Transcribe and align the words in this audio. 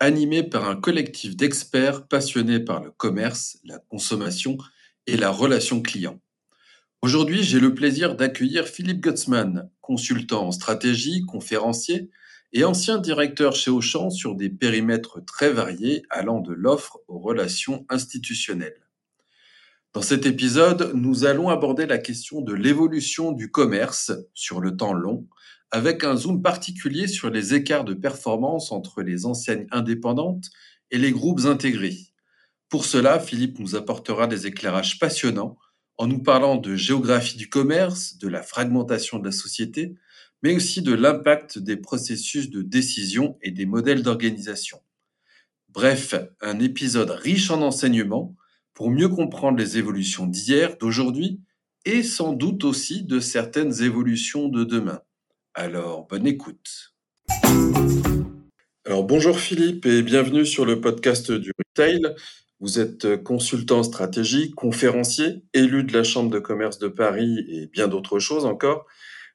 animé 0.00 0.42
par 0.42 0.68
un 0.68 0.76
collectif 0.76 1.36
d'experts 1.36 2.06
passionnés 2.06 2.60
par 2.60 2.82
le 2.82 2.90
commerce, 2.90 3.58
la 3.64 3.78
consommation 3.78 4.58
et 5.06 5.16
la 5.16 5.30
relation 5.30 5.80
client. 5.80 6.20
Aujourd'hui, 7.02 7.42
j'ai 7.42 7.60
le 7.60 7.74
plaisir 7.74 8.16
d'accueillir 8.16 8.66
Philippe 8.66 9.00
Gutzmann, 9.00 9.70
consultant 9.80 10.48
en 10.48 10.52
stratégie, 10.52 11.24
conférencier 11.24 12.10
et 12.52 12.64
ancien 12.64 12.98
directeur 12.98 13.54
chez 13.54 13.70
Auchan 13.70 14.10
sur 14.10 14.34
des 14.34 14.48
périmètres 14.48 15.24
très 15.24 15.52
variés 15.52 16.02
allant 16.10 16.40
de 16.40 16.52
l'offre 16.52 16.98
aux 17.06 17.18
relations 17.18 17.86
institutionnelles. 17.88 18.86
Dans 19.92 20.02
cet 20.02 20.26
épisode, 20.26 20.92
nous 20.94 21.24
allons 21.24 21.48
aborder 21.48 21.86
la 21.86 21.98
question 21.98 22.40
de 22.40 22.52
l'évolution 22.52 23.32
du 23.32 23.50
commerce 23.50 24.12
sur 24.34 24.60
le 24.60 24.76
temps 24.76 24.92
long, 24.92 25.26
avec 25.70 26.04
un 26.04 26.16
zoom 26.16 26.42
particulier 26.42 27.08
sur 27.08 27.30
les 27.30 27.54
écarts 27.54 27.84
de 27.84 27.94
performance 27.94 28.72
entre 28.72 29.02
les 29.02 29.26
enseignes 29.26 29.66
indépendantes 29.70 30.50
et 30.90 30.98
les 30.98 31.12
groupes 31.12 31.44
intégrés. 31.44 31.98
Pour 32.68 32.84
cela, 32.84 33.20
Philippe 33.20 33.58
nous 33.58 33.76
apportera 33.76 34.26
des 34.26 34.46
éclairages 34.46 34.98
passionnants 34.98 35.56
en 35.98 36.06
nous 36.06 36.22
parlant 36.22 36.56
de 36.56 36.76
géographie 36.76 37.36
du 37.36 37.48
commerce, 37.48 38.18
de 38.18 38.28
la 38.28 38.42
fragmentation 38.42 39.18
de 39.18 39.24
la 39.24 39.32
société, 39.32 39.94
mais 40.42 40.54
aussi 40.54 40.82
de 40.82 40.92
l'impact 40.92 41.58
des 41.58 41.76
processus 41.76 42.50
de 42.50 42.62
décision 42.62 43.38
et 43.42 43.50
des 43.50 43.66
modèles 43.66 44.02
d'organisation. 44.02 44.80
Bref, 45.70 46.14
un 46.40 46.58
épisode 46.58 47.10
riche 47.10 47.50
en 47.50 47.62
enseignements 47.62 48.34
pour 48.74 48.90
mieux 48.90 49.08
comprendre 49.08 49.58
les 49.58 49.78
évolutions 49.78 50.26
d'hier, 50.26 50.76
d'aujourd'hui 50.76 51.40
et 51.84 52.02
sans 52.02 52.32
doute 52.32 52.64
aussi 52.64 53.04
de 53.04 53.20
certaines 53.20 53.82
évolutions 53.82 54.48
de 54.48 54.64
demain. 54.64 55.00
Alors, 55.58 56.06
bonne 56.06 56.26
écoute. 56.26 56.92
Alors, 58.84 59.04
bonjour 59.04 59.38
Philippe 59.38 59.86
et 59.86 60.02
bienvenue 60.02 60.44
sur 60.44 60.66
le 60.66 60.82
podcast 60.82 61.32
du 61.32 61.50
Retail. 61.58 62.02
Vous 62.60 62.78
êtes 62.78 63.22
consultant 63.22 63.82
stratégique, 63.82 64.54
conférencier, 64.54 65.44
élu 65.54 65.82
de 65.82 65.94
la 65.94 66.04
Chambre 66.04 66.30
de 66.30 66.38
commerce 66.40 66.78
de 66.78 66.88
Paris 66.88 67.46
et 67.48 67.68
bien 67.68 67.88
d'autres 67.88 68.18
choses 68.18 68.44
encore. 68.44 68.84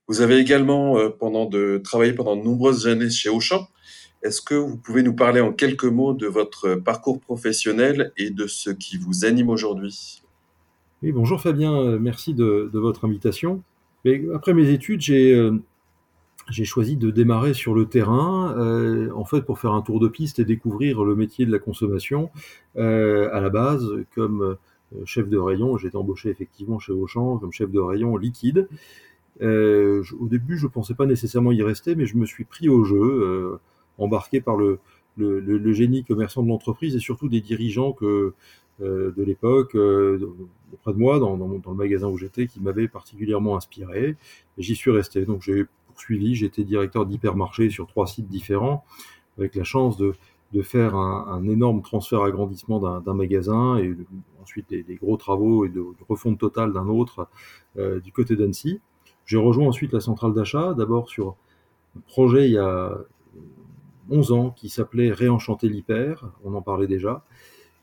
Vous 0.08 0.22
avez 0.22 0.38
également 0.38 0.99
euh, 0.99 1.09
pendant 1.09 1.47
de, 1.47 1.81
travaillé 1.83 2.14
pendant 2.14 2.36
de 2.36 2.44
nombreuses 2.44 2.86
années 2.86 3.09
chez 3.09 3.30
Auchan. 3.30 3.67
Est-ce 4.22 4.44
que 4.44 4.53
vous 4.53 4.77
pouvez 4.77 5.02
nous 5.02 5.16
parler 5.16 5.42
en 5.42 5.52
quelques 5.52 5.86
mots 5.86 6.14
de 6.14 6.27
votre 6.27 6.75
parcours 6.75 7.19
professionnel 7.19 8.11
et 8.16 8.30
de 8.30 8.45
ce 8.45 8.69
qui 8.69 8.99
vous 8.99 9.25
anime 9.25 9.49
aujourd'hui? 9.49 10.22
Oui, 11.02 11.14
bonjour 11.14 11.42
Fabien, 11.42 11.73
euh, 11.73 11.97
merci 11.97 12.36
de, 12.36 12.69
votre 12.73 13.05
invitation. 13.05 13.64
Après 14.36 14.53
mes 14.53 14.69
études, 14.69 15.02
j'ai 15.02 15.33
euh, 15.33 15.59
j'ai 16.52 16.66
choisi 16.66 16.98
de 16.98 17.10
démarrer 17.10 17.54
sur 17.54 17.74
le 17.74 17.86
terrain, 17.86 18.54
euh, 18.58 19.10
en 19.16 19.26
fait, 19.26 19.42
pour 19.42 19.60
faire 19.60 19.72
un 19.72 19.82
tour 19.82 20.00
de 20.00 20.08
piste 20.08 20.40
et 20.40 20.46
découvrir 20.46 21.04
le 21.04 21.16
métier 21.16 21.46
de 21.46 21.52
la 21.52 21.60
consommation. 21.60 22.30
Euh, 22.78 23.30
à 23.32 23.40
la 23.40 23.50
base, 23.50 23.88
comme 24.14 24.42
euh, 24.42 25.06
chef 25.06 25.30
de 25.30 25.38
rayon, 25.38 25.78
j'ai 25.78 25.88
été 25.88 25.98
embauché 25.98 26.30
effectivement 26.30 26.78
chez 26.78 26.92
Auchan 26.92 27.38
comme 27.38 27.52
chef 27.52 27.72
de 27.72 27.80
rayon 27.80 28.18
liquide. 28.18 28.68
Euh, 29.42 30.04
au 30.20 30.28
début, 30.28 30.58
je 30.58 30.67
pensais 30.67 30.94
pas 30.94 31.06
nécessairement 31.06 31.52
y 31.54 31.64
rester, 31.64 31.95
mais 31.95 32.06
je 32.06 32.17
me 32.17 32.26
suis 32.26 32.44
pris 32.44 32.70
au 32.70 32.84
jeu, 32.84 33.60
embarqué 33.98 34.42
par 34.42 34.58
le, 34.58 34.80
génie 35.17 36.04
commerçant 36.04 36.44
de 36.44 36.50
l'entreprise 36.50 36.95
et 36.95 37.00
surtout 37.00 37.30
des 37.30 37.42
dirigeants 37.42 37.94
que 37.94 38.34
de 38.80 39.23
l'époque 39.23 39.76
auprès 40.73 40.94
de 40.94 40.98
moi 40.98 41.20
dans, 41.20 41.36
le 41.38 41.73
magasin 41.76 42.08
où 42.08 42.17
j'étais 42.17 42.48
qui 42.48 42.60
m'avaient 42.60 42.88
particulièrement 42.88 43.56
inspiré. 43.56 44.16
J'y 44.58 44.76
suis 44.76 44.92
resté. 44.92 45.26
Donc 45.26 45.42
j'ai 45.42 45.66
poursuivi. 46.02 46.36
J'étais 46.36 46.64
directeur 46.64 47.06
d'hypermarché 47.06 47.70
sur 47.70 47.88
trois 47.88 48.08
sites 48.08 48.28
différents, 48.28 48.84
avec 49.38 49.56
la 49.56 49.64
chance 49.64 49.98
de, 49.98 50.14
de 50.54 50.62
faire 50.62 50.95
un, 50.95 51.44
énorme 51.48 51.82
transfert 51.82 52.23
agrandissement 52.23 52.80
d'un 53.00 53.14
magasin 53.14 53.78
et 53.78 53.95
ensuite 54.42 54.70
des, 54.70 54.95
gros 54.95 55.17
travaux 55.17 55.66
et 55.66 55.70
de, 55.70 55.80
de 55.80 56.04
refonte 56.10 56.40
totale 56.40 56.73
d'un 56.73 56.88
autre 56.88 57.28
euh, 57.78 58.00
du 58.00 58.11
côté 58.11 58.36
d'Annecy. 58.36 58.80
J'ai 59.26 59.38
rejoint 59.38 59.67
ensuite 59.67 59.94
la 59.94 60.00
centrale 60.00 60.34
d'achat, 60.34 60.73
d'abord 60.73 61.08
sur 61.08 61.36
un 61.95 62.02
projet 62.08 62.48
il 62.48 62.54
y 62.54 62.58
a 62.58 62.98
11 64.10 64.32
ans 64.32 64.50
qui 64.50 64.70
s'appelait 64.70 65.11
Réenchanter 65.11 65.70
l'hyper, 65.70 66.26
on 66.44 66.54
en 66.56 66.61
parlait 66.61 66.88
déjà. 66.88 67.23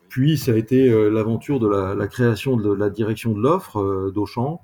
Puis 0.09 0.37
ça 0.37 0.53
a 0.53 0.57
été 0.57 0.91
euh, 0.91 1.11
l'aventure 1.11 1.61
de 1.61 1.69
la, 1.69 1.95
la, 1.95 2.09
création 2.09 2.57
de 2.57 2.73
la 2.73 2.91
direction 2.91 3.33
de 3.33 3.41
l'offre 3.41 3.79
euh, 3.79 4.11
d'Auchan, 4.11 4.61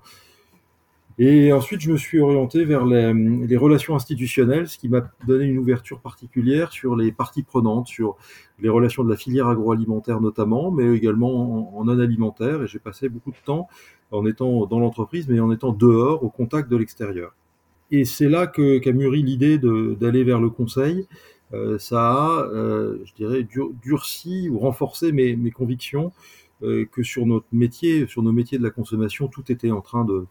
et 1.18 1.52
ensuite, 1.52 1.80
je 1.80 1.92
me 1.92 1.96
suis 1.96 2.18
orienté 2.18 2.64
vers 2.64 2.84
les, 2.84 3.56
relations 3.56 3.94
institutionnelles, 3.94 4.68
ce 4.68 4.78
qui 4.78 4.88
m'a 4.88 5.02
donné 5.26 5.44
une 5.44 5.58
ouverture 5.58 6.00
particulière 6.00 6.72
sur 6.72 6.96
les 6.96 7.12
parties 7.12 7.42
prenantes, 7.42 7.86
sur 7.86 8.16
les 8.58 8.68
relations 8.68 9.04
de 9.04 9.10
la 9.10 9.16
filière 9.16 9.48
agroalimentaire 9.48 10.20
notamment, 10.20 10.70
mais 10.70 10.94
également 10.94 11.74
en, 11.74 11.80
en 11.80 11.84
non 11.84 11.98
alimentaire. 11.98 12.62
Et 12.62 12.66
j'ai 12.66 12.78
passé 12.80 13.08
beaucoup 13.08 13.30
de 13.30 13.36
temps 13.44 13.68
en 14.10 14.26
étant 14.26 14.66
dans 14.66 14.80
l'entreprise, 14.80 15.28
mais 15.28 15.40
en 15.40 15.50
étant 15.52 15.72
dehors, 15.72 16.22
au 16.24 16.30
contact 16.30 16.70
de 16.70 16.76
l'extérieur. 16.76 17.34
Et 17.90 18.04
c'est 18.04 18.28
là 18.28 18.46
que 18.46 18.78
qu'a 18.78 18.92
mûri 18.92 19.22
l'idée 19.22 19.58
d'aller 19.58 20.24
vers 20.24 20.40
le 20.40 20.50
conseil. 20.50 21.06
Euh, 21.52 21.78
ça 21.78 22.12
a, 22.12 22.42
euh, 22.52 22.98
je 23.04 23.14
dirais, 23.14 23.44
dur, 23.44 23.70
durci 23.82 24.48
ou 24.48 24.58
renforcé 24.58 25.12
mes, 25.12 25.50
convictions 25.50 26.12
euh, 26.62 26.86
que 26.90 27.02
sur 27.02 27.26
notre 27.26 27.46
métier, 27.52 28.06
sur 28.06 28.22
nos 28.22 28.32
métiers 28.32 28.58
de 28.58 28.62
la 28.62 28.70
consommation, 28.70 29.28
tout 29.28 29.52
était 29.52 29.70
en 29.70 29.80
train 29.80 30.04
de 30.04 30.26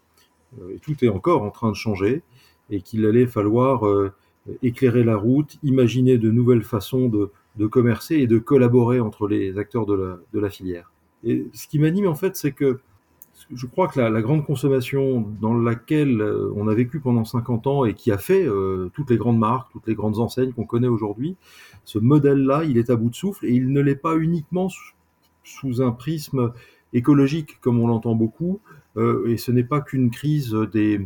et 0.73 0.79
tout 0.79 1.03
est 1.03 1.09
encore 1.09 1.43
en 1.43 1.51
train 1.51 1.69
de 1.69 1.75
changer, 1.75 2.23
et 2.69 2.81
qu'il 2.81 3.05
allait 3.05 3.27
falloir 3.27 3.85
euh, 3.85 4.13
éclairer 4.61 5.03
la 5.03 5.15
route, 5.15 5.57
imaginer 5.63 6.17
de 6.17 6.31
nouvelles 6.31 6.63
façons 6.63 7.07
de, 7.09 7.31
commercer 7.67 8.15
et 8.15 8.27
de 8.27 8.39
collaborer 8.39 8.99
entre 8.99 9.27
les 9.27 9.57
acteurs 9.57 9.85
de 9.85 10.17
la, 10.33 10.49
filière. 10.49 10.91
Et 11.23 11.47
ce 11.53 11.67
qui 11.67 11.79
m'anime 11.79 12.07
en 12.07 12.15
fait, 12.15 12.35
c'est 12.35 12.51
que 12.51 12.79
je 13.53 13.65
crois 13.65 13.87
que 13.87 13.99
la, 13.99 14.21
grande 14.21 14.45
consommation 14.45 15.21
dans 15.41 15.53
laquelle 15.53 16.21
euh, 16.21 16.51
on 16.55 16.67
a 16.67 16.73
vécu 16.73 16.99
pendant 16.99 17.25
50 17.25 17.67
ans 17.67 17.85
et 17.85 17.93
qui 17.93 18.11
a 18.11 18.17
fait 18.17 18.45
euh, 18.45 18.89
toutes 18.93 19.09
les 19.09 19.17
grandes 19.17 19.39
marques, 19.39 19.71
toutes 19.71 19.87
les 19.87 19.95
grandes 19.95 20.19
enseignes 20.19 20.53
qu'on 20.53 20.65
connaît 20.65 20.87
aujourd'hui, 20.87 21.35
ce 21.83 21.99
modèle-là, 21.99 22.63
il 22.63 22.77
est 22.77 22.89
à 22.89 22.95
bout 22.95 23.09
de 23.09 23.15
souffle 23.15 23.45
et 23.45 23.51
il 23.51 23.71
ne 23.71 23.81
l'est 23.81 23.95
pas 23.95 24.15
uniquement 24.17 24.69
sous, 25.43 25.81
un 25.81 25.91
prisme 25.91 26.53
écologique 26.93 27.59
comme 27.59 27.79
on 27.79 27.87
l'entend 27.87 28.15
beaucoup, 28.15 28.59
euh, 28.69 28.75
et 28.97 29.37
ce 29.37 29.51
n'est 29.51 29.63
pas 29.63 29.81
qu'une 29.81 30.11
crise 30.11 30.53
des, 30.71 31.01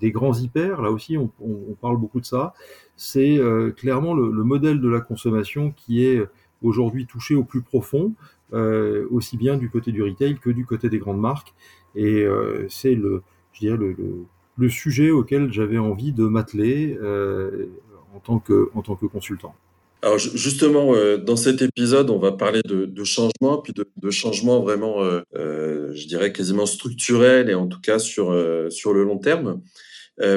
des 0.00 0.10
grands 0.10 0.34
hyper, 0.34 0.82
là 0.82 0.90
aussi 0.90 1.16
on, 1.16 1.30
on, 1.40 1.58
on 1.70 1.74
parle 1.74 1.96
beaucoup 1.98 2.20
de 2.20 2.26
ça, 2.26 2.54
c'est 2.96 3.38
euh, 3.38 3.70
clairement 3.70 4.14
le, 4.14 4.30
le, 4.30 4.44
modèle 4.44 4.80
de 4.80 4.88
la 4.88 5.00
consommation 5.00 5.72
qui 5.72 6.04
est 6.04 6.22
aujourd'hui 6.62 7.06
touché 7.06 7.34
au 7.34 7.44
plus 7.44 7.62
profond, 7.62 8.14
euh, 8.52 9.06
aussi 9.10 9.36
bien 9.36 9.56
du 9.56 9.68
côté 9.70 9.92
du 9.92 10.02
retail 10.02 10.38
que 10.38 10.50
du 10.50 10.64
côté 10.64 10.88
des 10.88 10.98
grandes 10.98 11.20
marques, 11.20 11.54
et 11.94 12.22
euh, 12.24 12.66
c'est 12.68 12.94
le, 12.94 13.22
je 13.52 13.60
dirais 13.60 13.76
le, 13.76 13.92
le, 13.92 14.24
le 14.56 14.68
sujet 14.68 15.10
auquel 15.10 15.52
j'avais 15.52 15.78
envie 15.78 16.12
de 16.12 16.26
m'atteler 16.26 16.96
euh, 17.00 17.66
en, 18.14 18.16
en 18.16 18.82
tant 18.82 18.96
que 18.96 19.06
consultant. 19.06 19.54
Alors 20.02 20.18
justement, 20.18 20.94
euh, 20.94 21.16
dans 21.16 21.36
cet 21.36 21.62
épisode, 21.62 22.10
on 22.10 22.18
va 22.18 22.32
parler 22.32 22.60
de, 22.64 22.84
de 22.84 23.04
changement, 23.04 23.58
puis 23.58 23.72
de, 23.72 23.90
de 23.96 24.10
changement 24.10 24.60
vraiment, 24.60 25.02
euh, 25.02 25.22
euh, 25.36 25.94
je 25.94 26.06
dirais 26.06 26.32
quasiment 26.32 26.66
structurel 26.66 27.48
et 27.48 27.54
en 27.54 27.66
tout 27.66 27.80
cas 27.80 27.98
sur 27.98 28.26
sur 28.70 28.92
le 28.92 29.04
long 29.04 29.18
terme, 29.18 29.62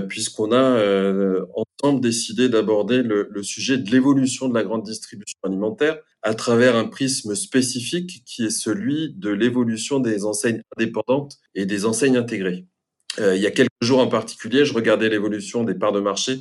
puisqu'on 0.08 0.52
a 0.52 0.82
ensemble 1.54 2.02
décidé 2.02 2.50
d'aborder 2.50 3.02
le, 3.04 3.44
sujet 3.44 3.78
de 3.78 3.90
l'évolution 3.92 4.50
de 4.50 4.54
la 4.54 4.64
grande 4.64 4.84
distribution 4.84 5.38
alimentaire 5.44 6.00
à 6.22 6.34
travers 6.34 6.76
un 6.76 6.86
prisme 6.86 7.36
spécifique 7.36 8.24
qui 8.26 8.46
est 8.46 8.50
celui 8.50 9.14
de 9.14 9.30
l'évolution 9.30 10.00
des 10.00 10.26
enseignes 10.26 10.62
indépendantes 10.78 11.38
et 11.56 11.66
des 11.66 11.86
enseignes 11.86 12.18
intégrées. 12.18 12.66
il 13.20 13.42
y 13.42 13.48
a 13.48 13.52
quelques 13.52 13.70
jours 13.82 14.00
en 14.00 14.08
particulier, 14.08 14.66
je 14.66 14.74
regardais 14.74 15.10
l'évolution 15.10 15.64
des 15.64 15.76
parts 15.76 15.94
de 15.94 16.02
marché 16.02 16.40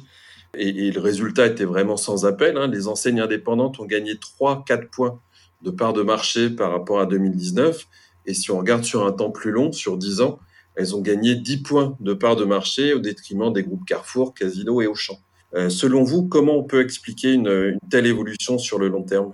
et, 0.54 0.90
le 0.90 1.00
résultat 1.00 1.46
était 1.46 1.64
vraiment 1.64 1.96
sans 1.96 2.24
appel. 2.26 2.56
Hein. 2.56 2.68
Les 2.68 2.88
enseignes 2.88 3.20
indépendantes 3.20 3.80
ont 3.80 3.84
gagné 3.84 4.14
3-4 4.14 4.88
points 4.88 5.20
de 5.62 5.70
part 5.70 5.92
de 5.92 6.02
marché 6.02 6.50
par 6.50 6.70
rapport 6.70 7.00
à 7.00 7.06
2019. 7.06 7.86
Et 8.26 8.34
si 8.34 8.50
on 8.50 8.58
regarde 8.58 8.84
sur 8.84 9.06
un 9.06 9.12
temps 9.12 9.30
plus 9.30 9.50
long, 9.50 9.72
sur 9.72 9.96
10 9.96 10.20
ans, 10.20 10.38
elles 10.76 10.94
ont 10.94 11.00
gagné 11.00 11.34
10 11.34 11.62
points 11.62 11.96
de 12.00 12.14
part 12.14 12.36
de 12.36 12.44
marché 12.44 12.94
au 12.94 12.98
détriment 12.98 13.52
des 13.52 13.64
groupes 13.64 13.84
Carrefour, 13.84 14.34
Casino 14.34 14.80
et 14.80 14.86
Auchan. 14.86 15.18
Euh, 15.54 15.70
selon 15.70 16.02
vous, 16.02 16.28
comment 16.28 16.56
on 16.56 16.64
peut 16.64 16.82
expliquer 16.82 17.32
une, 17.32 17.48
une 17.48 17.88
telle 17.90 18.06
évolution 18.06 18.58
sur 18.58 18.78
le 18.78 18.88
long 18.88 19.02
terme? 19.02 19.32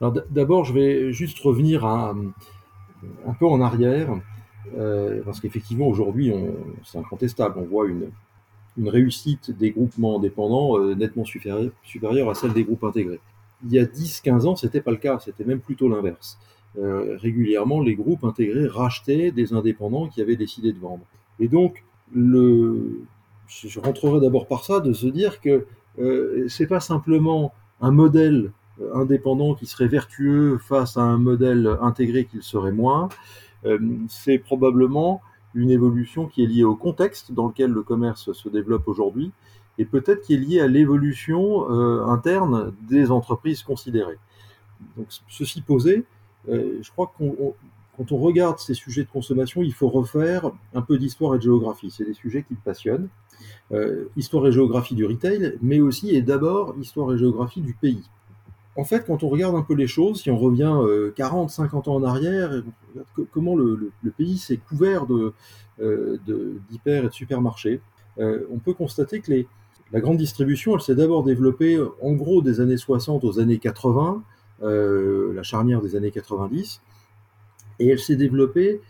Alors 0.00 0.14
d'abord, 0.30 0.64
je 0.64 0.72
vais 0.72 1.12
juste 1.12 1.38
revenir 1.38 1.84
un 1.84 2.32
peu 3.38 3.46
en 3.46 3.60
arrière, 3.60 4.10
euh, 4.76 5.22
parce 5.24 5.40
qu'effectivement, 5.40 5.86
aujourd'hui, 5.86 6.32
c'est 6.84 6.98
incontestable. 6.98 7.58
On 7.58 7.64
voit 7.64 7.86
une, 7.86 8.10
une 8.78 8.88
réussite 8.88 9.50
des 9.50 9.70
groupements 9.70 10.18
indépendants 10.18 10.78
euh, 10.78 10.94
nettement 10.94 11.24
supérieure, 11.24 12.30
à 12.30 12.34
celle 12.34 12.52
des 12.52 12.64
groupes 12.64 12.84
intégrés. 12.84 13.20
Il 13.64 13.72
y 13.72 13.78
a 13.78 13.84
10-15 13.84 14.46
ans, 14.46 14.56
c'était 14.56 14.80
pas 14.80 14.90
le 14.90 14.96
cas, 14.96 15.18
c'était 15.18 15.44
même 15.44 15.60
plutôt 15.60 15.88
l'inverse. 15.88 16.38
Euh, 16.78 17.16
régulièrement, 17.18 17.80
les 17.80 17.94
groupes 17.94 18.24
intégrés 18.24 18.66
rachetaient 18.66 19.30
des 19.30 19.52
indépendants 19.52 20.08
qui 20.08 20.22
avaient 20.22 20.36
décidé 20.36 20.72
de 20.72 20.78
vendre. 20.78 21.04
Et 21.38 21.48
donc, 21.48 21.84
le, 22.14 23.02
je 23.46 23.78
rentrerai 23.78 24.20
d'abord 24.20 24.46
par 24.46 24.64
ça, 24.64 24.80
de 24.80 24.92
se 24.92 25.06
dire 25.06 25.40
que 25.40 25.66
euh, 25.98 26.46
c'est 26.48 26.66
pas 26.66 26.80
simplement 26.80 27.52
un 27.80 27.90
modèle 27.90 28.52
indépendant 28.94 29.54
qui 29.54 29.66
serait 29.66 29.88
vertueux 29.88 30.58
face 30.58 30.96
à 30.96 31.02
un 31.02 31.18
modèle 31.18 31.76
intégré 31.82 32.24
qui 32.24 32.36
le 32.36 32.42
serait 32.42 32.72
moins. 32.72 33.10
Euh, 33.64 33.78
c'est 34.08 34.38
probablement 34.38 35.20
une 35.54 35.70
évolution 35.70 36.26
qui 36.26 36.42
est 36.42 36.46
liée 36.46 36.64
au 36.64 36.76
contexte 36.76 37.32
dans 37.32 37.48
lequel 37.48 37.70
le 37.70 37.82
commerce 37.82 38.32
se 38.32 38.48
développe 38.48 38.88
aujourd'hui 38.88 39.30
et 39.78 39.84
peut-être 39.84 40.22
qui 40.22 40.34
est 40.34 40.38
liée 40.38 40.60
à 40.60 40.66
l'évolution 40.66 41.70
euh, 41.70 42.04
interne 42.06 42.72
des 42.88 43.10
entreprises 43.10 43.62
considérées. 43.62 44.18
Donc, 44.96 45.06
ceci 45.28 45.62
posé, 45.62 46.04
euh, 46.48 46.78
je 46.82 46.90
crois 46.90 47.12
que 47.18 47.24
quand 47.96 48.12
on 48.12 48.18
regarde 48.18 48.58
ces 48.58 48.74
sujets 48.74 49.04
de 49.04 49.10
consommation, 49.10 49.62
il 49.62 49.72
faut 49.72 49.88
refaire 49.88 50.50
un 50.74 50.82
peu 50.82 50.98
d'histoire 50.98 51.34
et 51.34 51.38
de 51.38 51.42
géographie. 51.42 51.90
C'est 51.90 52.04
des 52.04 52.14
sujets 52.14 52.42
qui 52.42 52.54
me 52.54 52.58
passionnent. 52.64 53.08
histoire 54.16 54.46
et 54.46 54.52
géographie 54.52 54.94
du 54.94 55.04
retail, 55.04 55.58
mais 55.62 55.80
aussi 55.80 56.14
et 56.14 56.22
d'abord 56.22 56.74
histoire 56.78 57.12
et 57.12 57.18
géographie 57.18 57.60
du 57.60 57.74
pays 57.74 58.04
en 58.76 58.84
fait, 58.84 59.04
quand 59.06 59.22
on 59.22 59.28
regarde 59.28 59.54
un 59.54 59.62
peu 59.62 59.74
les 59.74 59.86
choses, 59.86 60.22
si 60.22 60.30
on 60.30 60.38
revient 60.38 60.74
40, 61.16 61.50
euh, 61.50 61.52
50 61.52 61.88
ans 61.88 61.96
en 61.96 62.04
arrière, 62.04 62.62
comment 63.30 63.56
le, 63.56 63.92
pays 64.16 64.38
s'est 64.38 64.56
couvert 64.56 65.06
euh, 65.80 66.18
d'hyper 66.70 67.04
et 67.04 67.08
de 67.08 67.12
supermarchés, 67.12 67.80
euh, 68.18 68.46
on 68.50 68.58
peut 68.58 68.74
constater 68.74 69.20
que 69.20 69.32
la 69.92 70.00
grande 70.00 70.16
distribution, 70.16 70.74
elle 70.74 70.80
s'est 70.80 70.94
d'abord 70.94 71.22
développée 71.24 71.78
en 72.00 72.12
gros 72.12 72.42
des 72.42 72.60
années 72.60 72.76
60 72.76 73.24
aux 73.24 73.40
années 73.40 73.58
80, 73.58 74.22
la 74.62 75.42
charnière 75.42 75.82
des 75.82 75.96
années 75.96 76.10
90, 76.10 76.80
et 77.78 77.88
elle 77.88 77.98
s'est 77.98 78.16
développée 78.16 78.80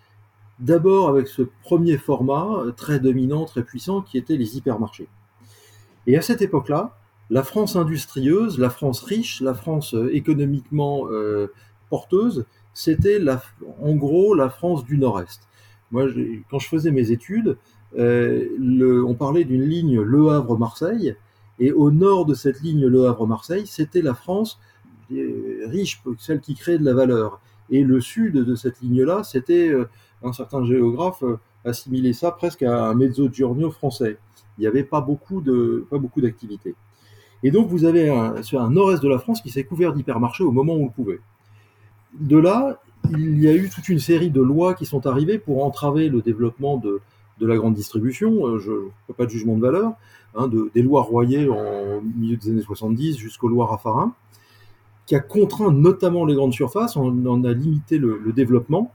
d'abord 0.60 1.08
avec 1.08 1.28
ce 1.28 1.42
premier 1.62 1.98
format 1.98 2.64
très 2.76 3.00
dominant, 3.00 3.46
très 3.46 3.62
puissant, 3.62 4.02
qui 4.02 4.16
était 4.16 4.36
les 4.36 4.56
hypermarchés. 4.56 5.08
Et 6.06 6.16
à 6.16 6.22
cette 6.22 6.42
époque-là, 6.42 6.96
la 7.30 7.42
France 7.42 7.76
industrieuse, 7.76 8.58
la 8.58 8.70
France 8.70 9.02
riche, 9.02 9.40
la 9.40 9.54
France 9.54 9.94
euh, 9.94 10.14
économiquement 10.14 11.06
euh, 11.10 11.52
porteuse, 11.88 12.44
c'était 12.74 13.20
en 13.80 13.94
gros 13.94 14.34
la 14.34 14.50
France 14.50 14.84
du 14.84 14.98
Nord-Est. 14.98 15.42
Moi, 15.90 16.06
quand 16.50 16.58
je 16.58 16.68
faisais 16.68 16.90
mes 16.90 17.10
études, 17.10 17.58
euh, 17.98 19.04
on 19.06 19.14
parlait 19.14 19.44
d'une 19.44 19.64
ligne 19.64 20.00
Le 20.00 20.30
Havre-Marseille, 20.30 21.14
et 21.58 21.72
au 21.72 21.90
nord 21.90 22.24
de 22.24 22.34
cette 22.34 22.60
ligne 22.62 22.86
Le 22.86 23.06
Havre-Marseille, 23.06 23.66
c'était 23.66 24.02
la 24.02 24.14
France 24.14 24.58
riche, 25.10 26.02
celle 26.18 26.40
qui 26.40 26.54
crée 26.54 26.78
de 26.78 26.84
la 26.84 26.94
valeur. 26.94 27.40
Et 27.70 27.84
le 27.84 28.00
sud 28.00 28.34
de 28.34 28.54
cette 28.54 28.80
ligne-là, 28.80 29.22
c'était, 29.22 29.72
un 30.22 30.32
certain 30.32 30.64
géographe 30.64 31.22
assimilé 31.64 32.12
ça 32.12 32.30
presque 32.30 32.62
à 32.62 32.86
un 32.86 32.94
mezzo-giorno 32.94 33.70
français. 33.70 34.18
Il 34.58 34.62
n'y 34.62 34.66
avait 34.66 34.84
pas 34.84 35.00
beaucoup 35.00 35.40
d'activités. 35.42 36.74
Et 37.42 37.50
donc 37.50 37.68
vous 37.68 37.84
avez 37.84 38.08
un, 38.08 38.34
un 38.52 38.70
nord-est 38.70 39.02
de 39.02 39.08
la 39.08 39.18
France 39.18 39.42
qui 39.42 39.50
s'est 39.50 39.64
couvert 39.64 39.92
d'hypermarchés 39.92 40.44
au 40.44 40.52
moment 40.52 40.74
où 40.74 40.82
on 40.82 40.86
le 40.86 40.90
pouvait. 40.90 41.20
De 42.18 42.36
là, 42.36 42.80
il 43.10 43.40
y 43.40 43.48
a 43.48 43.54
eu 43.54 43.68
toute 43.68 43.88
une 43.88 43.98
série 43.98 44.30
de 44.30 44.40
lois 44.40 44.74
qui 44.74 44.86
sont 44.86 45.06
arrivées 45.06 45.38
pour 45.38 45.64
entraver 45.64 46.08
le 46.08 46.22
développement 46.22 46.76
de, 46.76 47.00
la 47.40 47.56
grande 47.56 47.74
distribution. 47.74 48.46
Euh, 48.46 48.58
je 48.60 48.70
ne 48.70 48.88
fais 49.08 49.14
pas 49.14 49.24
de 49.24 49.30
jugement 49.30 49.56
de 49.56 49.62
valeur. 49.62 49.94
Hein, 50.34 50.48
de, 50.48 50.70
des 50.74 50.80
lois 50.80 51.02
royées 51.02 51.48
en 51.48 52.00
milieu 52.16 52.36
des 52.36 52.50
années 52.50 52.62
70 52.62 53.18
jusqu'aux 53.18 53.48
lois 53.48 53.66
Raffarin, 53.66 54.14
qui 55.04 55.14
a 55.14 55.20
contraint 55.20 55.72
notamment 55.72 56.24
les 56.24 56.34
grandes 56.34 56.54
surfaces, 56.54 56.96
on 56.96 57.26
en 57.26 57.44
a 57.44 57.52
limité 57.52 57.98
le, 57.98 58.18
le 58.18 58.32
développement, 58.32 58.94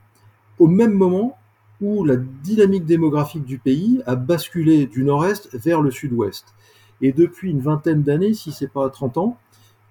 au 0.58 0.66
même 0.66 0.94
moment 0.94 1.38
où 1.80 2.04
la 2.04 2.16
dynamique 2.16 2.86
démographique 2.86 3.44
du 3.44 3.58
pays 3.58 4.02
a 4.06 4.16
basculé 4.16 4.86
du 4.86 5.04
nord-est 5.04 5.54
vers 5.56 5.80
le 5.80 5.92
sud-ouest. 5.92 6.54
Et 7.00 7.12
depuis 7.12 7.52
une 7.52 7.60
vingtaine 7.60 8.02
d'années, 8.02 8.34
si 8.34 8.50
c'est 8.50 8.72
pas 8.72 8.88
30 8.90 9.18
ans, 9.18 9.36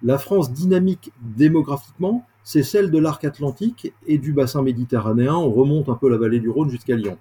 la 0.03 0.18
France 0.18 0.51
dynamique 0.51 1.12
démographiquement, 1.21 2.25
c'est 2.47 2.63
celle 2.63 2.91
de 2.91 2.97
l'arc 2.97 3.25
atlantique 3.25 3.94
et 4.05 4.17
du 4.17 4.31
bassin 4.31 4.61
méditerranéen. 4.61 5.35
On 5.35 5.51
remonte 5.51 5.89
un 5.89 5.95
peu 5.95 6.09
la 6.09 6.15
vallée 6.15 6.39
du 6.39 6.49
Rhône 6.49 6.69
jusqu'à 6.69 6.95
Lyon. 6.95 7.17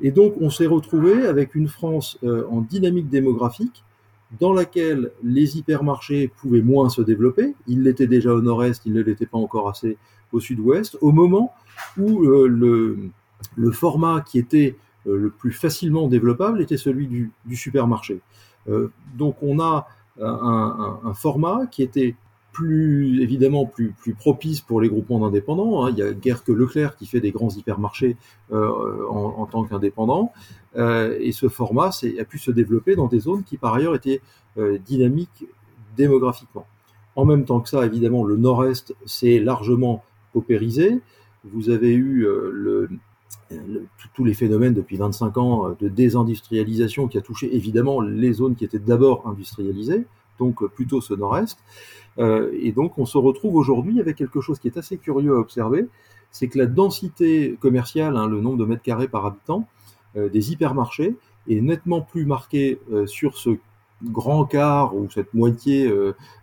Et 0.00 0.10
donc, 0.10 0.34
on 0.40 0.50
s'est 0.50 0.66
retrouvé 0.66 1.28
avec 1.28 1.54
une 1.54 1.68
France 1.68 2.18
euh, 2.24 2.44
en 2.50 2.60
dynamique 2.60 3.08
démographique 3.08 3.84
dans 4.40 4.52
laquelle 4.52 5.12
les 5.22 5.58
hypermarchés 5.58 6.26
pouvaient 6.26 6.60
moins 6.60 6.88
se 6.88 7.02
développer. 7.02 7.54
Ils 7.68 7.84
l'étaient 7.84 8.08
déjà 8.08 8.34
au 8.34 8.42
nord-est, 8.42 8.84
ils 8.84 8.92
ne 8.92 9.00
l'étaient 9.00 9.26
pas 9.26 9.38
encore 9.38 9.68
assez 9.68 9.96
au 10.32 10.40
sud-ouest, 10.40 10.98
au 11.02 11.12
moment 11.12 11.52
où 11.96 12.24
euh, 12.24 12.48
le, 12.48 13.70
format 13.70 14.22
qui 14.22 14.40
était 14.40 14.76
euh, 15.06 15.16
le 15.18 15.30
plus 15.30 15.52
facilement 15.52 16.08
développable 16.08 16.60
était 16.60 16.78
celui 16.78 17.06
du, 17.06 17.30
supermarché. 17.54 18.18
Donc 19.16 19.36
on 19.40 19.60
a 19.60 19.86
un, 20.20 21.14
format 21.14 21.66
qui 21.66 21.84
était 21.84 22.16
plus 22.52 23.22
évidemment 23.22 23.66
plus, 23.66 23.92
plus 23.92 24.14
propice 24.14 24.60
pour 24.60 24.80
les 24.80 24.88
groupements 24.88 25.20
d'indépendants. 25.20 25.84
Hein. 25.84 25.90
Il 25.90 25.98
y 25.98 26.02
a 26.02 26.12
guère 26.12 26.44
que 26.44 26.52
Leclerc 26.52 26.96
qui 26.96 27.06
fait 27.06 27.20
des 27.20 27.30
grands 27.30 27.50
hypermarchés 27.50 28.16
euh, 28.52 29.06
en, 29.08 29.46
tant 29.46 29.64
qu'indépendant. 29.64 30.32
Euh, 30.76 31.16
et 31.20 31.32
ce 31.32 31.48
format 31.48 31.90
a 32.18 32.24
pu 32.24 32.38
se 32.38 32.50
développer 32.50 32.94
dans 32.94 33.06
des 33.06 33.20
zones 33.20 33.42
qui 33.42 33.56
par 33.56 33.74
ailleurs 33.74 33.94
étaient 33.94 34.20
dynamiques 34.84 35.46
démographiquement. 35.96 36.66
En 37.16 37.24
même 37.24 37.44
temps 37.46 37.60
que 37.60 37.70
ça, 37.70 37.86
évidemment, 37.86 38.24
le 38.24 38.36
nord-est 38.36 38.94
s'est 39.06 39.38
largement 39.38 40.04
paupérisé. 40.32 41.00
Vous 41.44 41.70
avez 41.70 41.94
eu 41.94 42.26
tous 44.14 44.24
les 44.24 44.34
phénomènes 44.34 44.74
depuis 44.74 44.96
25 44.96 45.38
ans 45.38 45.68
euh, 45.68 45.74
de 45.80 45.88
désindustrialisation 45.88 47.08
qui 47.08 47.18
a 47.18 47.20
touché 47.20 47.54
évidemment 47.54 48.00
les 48.00 48.32
zones 48.32 48.54
qui 48.54 48.64
étaient 48.64 48.78
d'abord 48.78 49.26
industrialisées, 49.26 50.04
donc 50.38 50.62
euh, 50.62 50.68
plutôt 50.68 51.00
ce 51.00 51.14
nord-est. 51.14 51.58
Euh, 52.18 52.50
et 52.60 52.72
donc 52.72 52.98
on 52.98 53.06
se 53.06 53.18
retrouve 53.18 53.56
aujourd'hui 53.56 54.00
avec 54.00 54.16
quelque 54.16 54.40
chose 54.40 54.58
qui 54.58 54.68
est 54.68 54.76
assez 54.76 54.98
curieux 54.98 55.34
à 55.34 55.38
observer, 55.38 55.88
c'est 56.30 56.48
que 56.48 56.58
la 56.58 56.66
densité 56.66 57.56
commerciale, 57.60 58.16
hein, 58.16 58.28
le 58.28 58.40
nombre 58.40 58.58
de 58.58 58.64
mètres 58.64 58.82
carrés 58.82 59.08
par 59.08 59.26
habitant 59.26 59.66
des 60.14 60.52
hypermarchés, 60.52 61.16
est 61.48 61.60
nettement 61.62 62.02
plus 62.02 62.26
marqué 62.26 62.78
sur 63.06 63.38
ce 63.38 63.56
grand 64.02 64.44
quart 64.44 64.94
ou 64.94 65.08
cette 65.10 65.32
moitié 65.32 65.90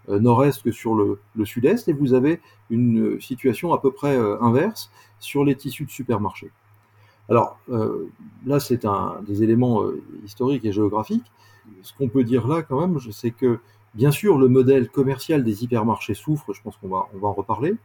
nord-est 0.07 0.63
que 0.63 0.71
sur 0.71 0.95
le, 0.95 1.19
sud-est, 1.45 1.87
et 1.87 1.93
vous 1.93 2.13
avez 2.13 2.39
une 2.71 3.21
situation 3.21 3.71
à 3.73 3.79
peu 3.79 3.91
près 3.91 4.17
inverse 4.41 4.89
sur 5.19 5.43
les 5.43 5.55
tissus 5.55 5.85
de 5.85 5.91
supermarchés. 5.91 6.49
Alors 7.29 7.59
euh, 7.69 8.09
là, 8.45 8.59
c'est 8.59 8.85
un 8.85 9.21
des 9.25 9.43
éléments 9.43 9.83
euh, 9.83 10.01
historiques 10.25 10.65
et 10.65 10.71
géographiques. 10.71 11.31
Ce 11.83 11.93
qu'on 11.93 12.09
peut 12.09 12.23
dire 12.23 12.47
là, 12.47 12.63
quand 12.63 12.79
même, 12.79 12.99
c'est 13.11 13.31
que 13.31 13.59
bien 13.99 14.11
sûr, 14.11 14.37
le 14.37 14.47
modèle 14.47 14.89
commercial 14.89 15.43
des 15.43 15.63
hypermarchés 15.63 16.13
souffre. 16.13 16.53
Je 16.53 16.61
pense 16.61 16.77
qu'on 16.77 16.87
va 16.87 17.07
en 17.21 17.33
reparler 17.33 17.75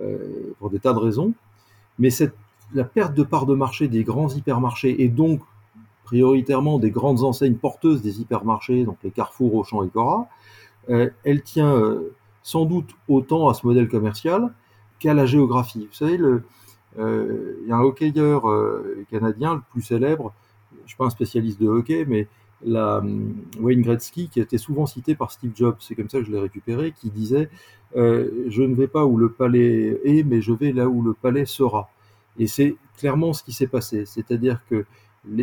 euh, 0.00 0.52
pour 0.58 0.68
des 0.70 0.78
tas 0.78 0.92
de 0.92 0.98
raisons. 0.98 1.32
Mais 1.98 2.10
la 2.74 2.84
perte 2.84 3.14
de 3.14 3.22
part 3.22 3.46
de 3.46 3.54
marché 3.54 3.88
des 3.88 4.04
grands 4.04 4.28
hypermarchés 4.28 5.02
et 5.02 5.08
donc 5.08 5.40
prioritairement 6.04 6.78
des 6.78 6.90
grandes 6.90 7.22
enseignes 7.22 7.56
porteuses 7.56 8.02
des 8.02 8.20
hypermarchés, 8.20 8.84
donc 8.84 8.98
les 9.02 9.10
Carrefour, 9.10 9.54
Auchan 9.54 9.82
et 9.84 9.88
Cora, 9.88 10.28
elle 10.88 11.42
tient 11.42 11.80
sans 12.42 12.66
doute 12.66 12.90
autant 13.08 13.48
à 13.48 13.54
ce 13.54 13.66
modèle 13.66 13.88
commercial 13.88 14.52
qu'à 14.98 15.14
la 15.14 15.24
géographie. 15.24 15.88
Vous 15.90 15.94
savez, 15.94 16.18
euh, 16.98 17.58
il 17.62 17.68
y 17.68 17.72
a 17.72 17.76
un 17.76 17.80
hockeyeur 17.80 18.48
euh, 18.48 19.04
canadien, 19.10 19.54
le 19.54 19.62
plus 19.72 19.82
célèbre, 19.82 20.32
je 20.76 20.82
ne 20.82 20.88
suis 20.88 20.96
pas 20.96 21.06
un 21.06 21.10
spécialiste 21.10 21.60
de 21.60 21.66
hockey, 21.66 22.04
mais 22.06 22.28
la, 22.64 22.98
hum, 22.98 23.34
Wayne 23.60 23.82
Gretzky, 23.82 24.28
qui 24.28 24.40
été 24.40 24.58
souvent 24.58 24.86
cité 24.86 25.14
par 25.14 25.30
Steve 25.30 25.52
Jobs, 25.54 25.76
c'est 25.80 25.94
comme 25.94 26.08
ça 26.08 26.18
que 26.18 26.24
je 26.24 26.32
l'ai 26.32 26.38
récupéré, 26.38 26.92
qui 26.92 27.10
disait 27.10 27.50
euh, 27.96 28.44
Je 28.48 28.62
ne 28.62 28.74
vais 28.74 28.88
pas 28.88 29.04
où 29.04 29.16
le 29.16 29.30
palais 29.30 30.00
est, 30.04 30.22
mais 30.24 30.40
je 30.40 30.52
vais 30.52 30.72
là 30.72 30.88
où 30.88 31.02
le 31.02 31.14
palais 31.14 31.46
sera. 31.46 31.88
Et 32.38 32.46
c'est 32.46 32.76
clairement 32.98 33.32
ce 33.32 33.42
qui 33.42 33.52
s'est 33.52 33.66
passé. 33.66 34.04
C'est-à-dire 34.06 34.60
que 34.68 34.84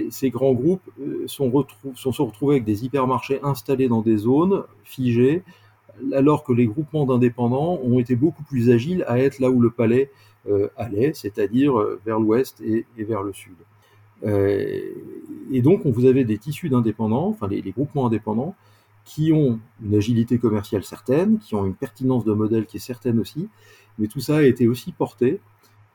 ces 0.10 0.30
grands 0.30 0.54
groupes 0.54 0.90
sont, 1.26 1.66
sont, 1.96 2.12
se 2.12 2.22
retrouvés 2.22 2.56
avec 2.56 2.66
des 2.66 2.86
hypermarchés 2.86 3.40
installés 3.44 3.88
dans 3.88 4.02
des 4.02 4.18
zones 4.18 4.64
figées, 4.84 5.44
alors 6.14 6.44
que 6.44 6.54
les 6.54 6.68
groupements 6.68 7.06
d'indépendants 7.06 7.80
ont 7.84 8.00
été 8.00 8.16
beaucoup 8.16 8.44
plus 8.44 8.70
agiles 8.70 9.04
à 9.08 9.20
être 9.20 9.40
là 9.40 9.50
où 9.50 9.60
le 9.60 9.72
palais 9.72 10.12
euh, 10.50 10.70
allait, 10.78 11.14
c'est-à-dire 11.14 11.78
euh, 11.80 12.00
vers 12.06 12.20
l'ouest 12.20 12.62
et, 12.62 12.86
vers 12.98 13.24
le 13.24 13.34
sud. 13.34 13.54
Euh, 14.26 14.80
et 15.52 15.62
donc, 15.62 15.86
on 15.86 15.92
vous 15.92 16.06
avait 16.06 16.24
des 16.24 16.38
tissus 16.38 16.70
d'indépendants, 16.70 17.28
enfin 17.28 17.48
les, 17.48 17.62
groupements 17.72 18.08
indépendants, 18.08 18.56
qui 19.04 19.34
ont 19.34 19.60
une 19.84 19.96
agilité 19.96 20.38
commerciale 20.38 20.84
certaine, 20.84 21.40
qui 21.40 21.56
ont 21.56 21.66
une 21.66 21.74
pertinence 21.74 22.24
de 22.24 22.34
modèle 22.34 22.66
qui 22.66 22.78
est 22.78 22.82
certaine 22.82 23.20
aussi, 23.20 23.50
mais 23.98 24.08
tout 24.08 24.20
ça 24.20 24.38
a 24.38 24.44
été 24.44 24.68
aussi 24.68 24.92
porté 24.92 25.40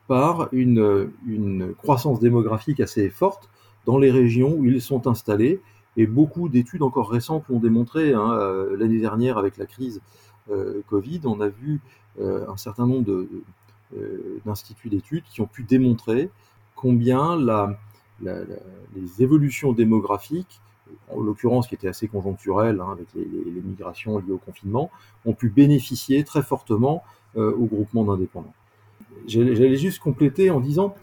par 0.07 0.49
une, 0.51 1.73
croissance 1.77 2.19
démographique 2.19 2.79
assez 2.79 3.09
forte 3.09 3.49
dans 3.85 3.97
les 3.97 4.11
régions 4.11 4.53
où 4.53 4.65
ils 4.65 4.81
sont 4.81 5.07
installés. 5.07 5.59
Et 5.99 6.05
beaucoup 6.05 6.47
d'études 6.47 6.83
encore 6.83 7.09
récentes 7.09 7.45
l'ont 7.49 7.59
démontré. 7.59 8.13
Hein, 8.13 8.31
euh, 8.33 8.77
L'année 8.77 8.99
dernière, 8.99 9.39
avec 9.39 9.57
la 9.57 9.65
crise 9.65 9.99
euh, 10.51 10.81
Covid, 10.87 11.21
on 11.25 11.41
a 11.41 11.47
vu 11.47 11.81
un 12.19 12.57
certain 12.57 12.87
nombre 12.87 13.27
d'instituts 14.43 14.89
d'études 14.89 15.23
qui 15.29 15.41
ont 15.41 15.45
pu 15.45 15.61
démontrer 15.61 16.31
combien 16.75 17.35
la, 17.35 17.77
les 18.21 19.21
évolutions 19.23 19.73
démographiques 19.73 20.61
en 21.09 21.21
l'occurrence 21.21 21.67
qui 21.67 21.75
était 21.75 21.87
assez 21.87 22.07
conjoncturelle 22.07 22.81
hein, 22.81 22.91
avec 22.91 23.07
les, 23.15 23.25
migrations 23.61 24.17
liées 24.19 24.31
au 24.31 24.37
confinement, 24.37 24.89
ont 25.25 25.33
pu 25.33 25.49
bénéficier 25.49 26.23
très 26.23 26.41
fortement 26.41 27.03
euh, 27.37 27.53
au 27.55 27.65
groupement 27.65 28.03
d'indépendants. 28.03 28.53
J'allais 29.27 29.77
juste 29.77 29.99
compléter 29.99 30.49
en 30.49 30.59
disant, 30.59 30.95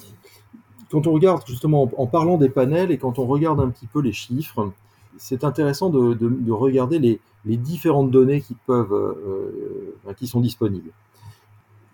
quand 0.91 1.07
on 1.07 1.13
regarde 1.13 1.43
justement 1.47 1.91
en, 1.97 2.07
parlant 2.07 2.39
des 2.39 2.49
panels 2.49 2.91
et 2.91 2.99
quand 2.99 3.19
on 3.19 3.27
regarde 3.27 3.61
un 3.61 3.69
petit 3.69 3.87
peu 3.87 4.01
les 4.01 4.13
chiffres, 4.13 4.73
c'est 5.17 5.45
intéressant 5.45 5.91
de, 5.91 6.15
de, 6.15 6.29
de 6.29 6.53
regarder 6.53 6.99
les, 6.99 7.21
différentes 7.45 8.11
données 8.11 8.41
qui 8.41 8.55
peuvent, 8.67 8.93
euh, 8.95 10.13
qui 10.17 10.27
sont 10.27 10.41
disponibles. 10.41 10.91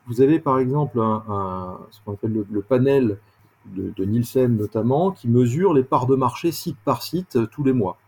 Vous 0.07 0.21
avez 0.21 0.39
par 0.39 0.59
exemple 0.59 0.99
ce 0.99 2.01
qu'on 2.05 2.13
appelle 2.13 2.33
le, 2.33 2.47
le 2.51 2.63
panel 2.63 3.19
de, 3.67 4.05
Nielsen 4.05 4.57
notamment, 4.57 5.11
qui 5.11 5.29
mesure 5.29 5.73
les 5.73 5.85
parts 5.85 6.07
de 6.07 6.17
marché 6.17 6.53
site 6.53 6.77
par 6.85 7.03
site 7.03 7.37
euh, 7.37 7.47
tous 7.47 7.63
les 7.65 7.73
mois. 7.73 7.99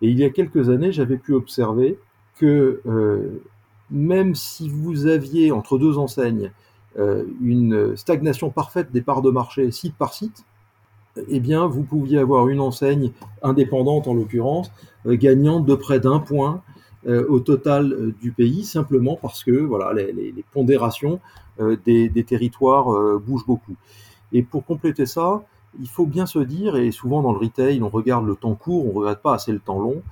Et 0.00 0.08
il 0.08 0.18
y 0.18 0.24
a 0.24 0.30
quelques 0.30 0.68
années, 0.68 0.92
j'avais 0.92 1.16
pu 1.16 1.34
observer 1.34 1.98
que 2.36 2.80
euh, 2.86 3.42
même 3.90 4.34
si 4.34 4.68
vous 4.68 5.06
aviez 5.06 5.50
entre 5.50 5.78
deux 5.78 5.98
enseignes 5.98 6.52
euh, 6.98 7.24
une 7.42 7.96
stagnation 7.96 8.50
parfaite 8.50 8.92
des 8.92 9.02
parts 9.02 9.22
de 9.22 9.30
marché 9.30 9.70
site 9.70 9.94
par 9.96 10.14
site, 10.14 10.44
eh 11.28 11.40
bien, 11.40 11.66
vous 11.66 11.82
pouviez 11.82 12.18
avoir 12.18 12.48
une 12.48 12.60
enseigne 12.60 13.10
indépendante, 13.42 14.06
en 14.06 14.14
l'occurrence, 14.14 14.70
gagnante 15.04 15.66
de 15.66 15.74
près 15.74 15.98
d'un 15.98 16.20
point 16.20 16.62
au 17.08 17.40
total 17.40 18.12
du 18.20 18.30
pays, 18.30 18.62
simplement 18.62 19.18
parce 19.20 19.42
que 19.42 19.50
voilà, 19.50 19.92
les, 19.92 20.44
pondérations 20.52 21.18
des, 21.58 22.24
territoires 22.24 23.18
bougent 23.18 23.46
beaucoup. 23.46 23.74
Et 24.32 24.42
pour 24.42 24.64
compléter 24.64 25.06
ça, 25.06 25.42
il 25.80 25.88
faut 25.88 26.06
bien 26.06 26.26
se 26.26 26.38
dire, 26.38 26.76
et 26.76 26.90
souvent 26.90 27.22
dans 27.22 27.32
le 27.32 27.38
retail, 27.38 27.82
on 27.82 27.88
regarde 27.88 28.26
le 28.26 28.36
temps 28.36 28.54
court, 28.54 28.86
on 28.86 28.92
ne 28.92 28.98
regarde 29.04 29.20
pas 29.20 29.34
assez 29.34 29.52
le 29.52 29.60
temps 29.60 29.80
long, 29.80 30.02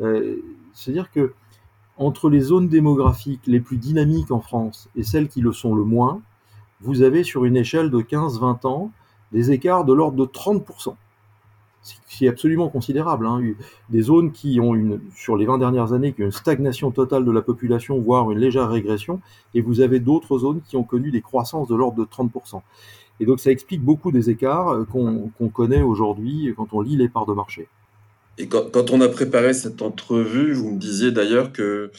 euh, 0.00 0.36
c'est-à-dire 0.72 1.10
que 1.10 1.34
entre 1.96 2.28
les 2.28 2.40
zones 2.40 2.68
démographiques 2.68 3.46
les 3.46 3.60
plus 3.60 3.76
dynamiques 3.76 4.32
en 4.32 4.40
France 4.40 4.88
et 4.96 5.04
celles 5.04 5.28
qui 5.28 5.40
le 5.40 5.52
sont 5.52 5.74
le 5.74 5.84
moins, 5.84 6.20
vous 6.80 7.02
avez 7.02 7.22
sur 7.22 7.44
une 7.44 7.56
échelle 7.56 7.90
de 7.90 8.00
15-20 8.00 8.66
ans 8.66 8.90
des 9.32 9.52
écarts 9.52 9.84
de 9.84 9.92
l'ordre 9.92 10.16
de 10.16 10.24
30%. 10.24 10.94
C'est 12.08 12.28
absolument 12.28 12.68
considérable. 12.68 13.26
Hein. 13.26 13.42
Des 13.90 14.02
zones 14.02 14.32
qui 14.32 14.58
ont 14.60 14.74
une, 14.74 15.00
sur 15.14 15.36
les 15.36 15.46
20 15.46 15.58
dernières 15.58 15.92
années, 15.92 16.12
qui 16.12 16.22
une 16.22 16.32
stagnation 16.32 16.90
totale 16.90 17.24
de 17.24 17.30
la 17.30 17.42
population, 17.42 18.00
voire 18.00 18.30
une 18.30 18.38
légère 18.38 18.70
régression, 18.70 19.20
et 19.52 19.60
vous 19.60 19.80
avez 19.80 20.00
d'autres 20.00 20.38
zones 20.38 20.60
qui 20.66 20.76
ont 20.76 20.84
connu 20.84 21.10
des 21.10 21.20
croissances 21.20 21.68
de 21.68 21.74
l'ordre 21.74 21.98
de 21.98 22.04
30%. 22.04 22.62
Et 23.20 23.26
donc 23.26 23.40
ça 23.40 23.50
explique 23.50 23.82
beaucoup 23.82 24.10
des 24.10 24.30
écarts 24.30 24.70
euh, 24.70 24.84
qu'on 24.84 25.30
qu 25.38 25.48
connaît 25.50 25.82
aujourd'hui 25.82 26.52
quand 26.56 26.72
on 26.72 26.80
lit 26.80 26.96
les 26.96 27.08
parts 27.08 27.26
de 27.26 27.34
marché. 27.34 27.68
Et 28.38 28.48
quand, 28.48 28.90
on 28.90 29.00
a 29.00 29.08
préparé 29.08 29.54
cette 29.54 29.80
entrevue, 29.80 30.54
vous 30.54 30.72
me 30.72 30.78
disiez 30.78 31.12
d'ailleurs 31.12 31.52
que 31.52 31.92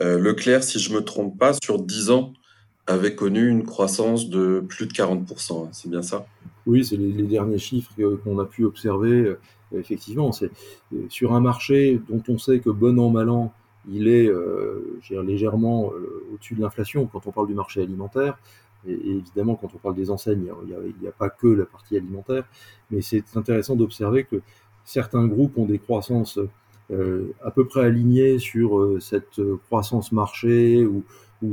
euh, 0.00 0.18
Leclerc, 0.18 0.62
si 0.62 0.78
je 0.78 0.92
me 0.92 1.00
trompe 1.00 1.36
pas, 1.36 1.52
sur 1.64 1.82
10 1.82 2.10
ans, 2.10 2.32
avait 2.86 3.14
connu 3.16 3.48
une 3.48 3.64
croissance 3.64 4.28
de 4.28 4.64
plus 4.68 4.86
de 4.86 4.92
40%. 4.92 5.66
Hein, 5.66 5.68
c'est 5.72 5.90
bien 5.90 6.02
ça? 6.02 6.26
Oui, 6.66 6.84
c'est 6.84 6.96
les, 6.96 7.22
derniers 7.22 7.58
chiffres 7.58 7.92
qu'on 8.24 8.38
a 8.38 8.44
pu 8.44 8.64
observer. 8.64 9.24
Euh, 9.24 9.38
effectivement, 9.72 10.32
c'est 10.32 10.50
sur 11.08 11.32
un 11.32 11.40
marché 11.40 12.00
dont 12.08 12.22
on 12.28 12.38
sait 12.38 12.60
que 12.60 12.70
bon 12.70 12.98
an, 12.98 13.10
mal 13.10 13.30
an, 13.30 13.52
il 13.88 14.08
est 14.08 14.28
euh, 14.28 15.00
légèrement 15.10 15.92
euh, 15.92 16.24
au-dessus 16.32 16.54
de 16.54 16.60
l'inflation 16.60 17.06
quand 17.06 17.26
on 17.26 17.32
parle 17.32 17.46
du 17.46 17.54
marché 17.54 17.82
alimentaire. 17.82 18.38
Et, 18.86 18.92
évidemment, 18.92 19.56
quand 19.56 19.68
on 19.74 19.78
parle 19.78 19.94
des 19.94 20.10
enseignes, 20.10 20.50
il 20.66 20.94
n'y 21.00 21.08
a, 21.08 21.12
pas 21.12 21.30
que 21.30 21.46
la 21.46 21.66
partie 21.66 21.96
alimentaire, 21.96 22.44
mais 22.90 23.02
c'est 23.02 23.24
intéressant 23.36 23.76
d'observer 23.76 24.24
que 24.24 24.40
certains 24.84 25.26
groupes 25.26 25.58
ont 25.58 25.66
des 25.66 25.78
croissances 25.78 26.38
euh, 26.92 27.32
à 27.44 27.52
peu 27.52 27.66
près 27.66 27.84
alignées 27.84 28.40
sur 28.40 28.78
euh, 28.78 28.98
cette 29.00 29.40
croissance 29.66 30.10
marché 30.10 30.84
ou, 30.84 31.04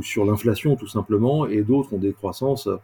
sur 0.02 0.26
l'inflation 0.26 0.76
tout 0.76 0.88
simplement, 0.88 1.46
et 1.48 1.62
d'autres 1.62 1.94
ont 1.94 2.00
des 2.00 2.12
croissances 2.12 2.68
euh, 2.68 2.78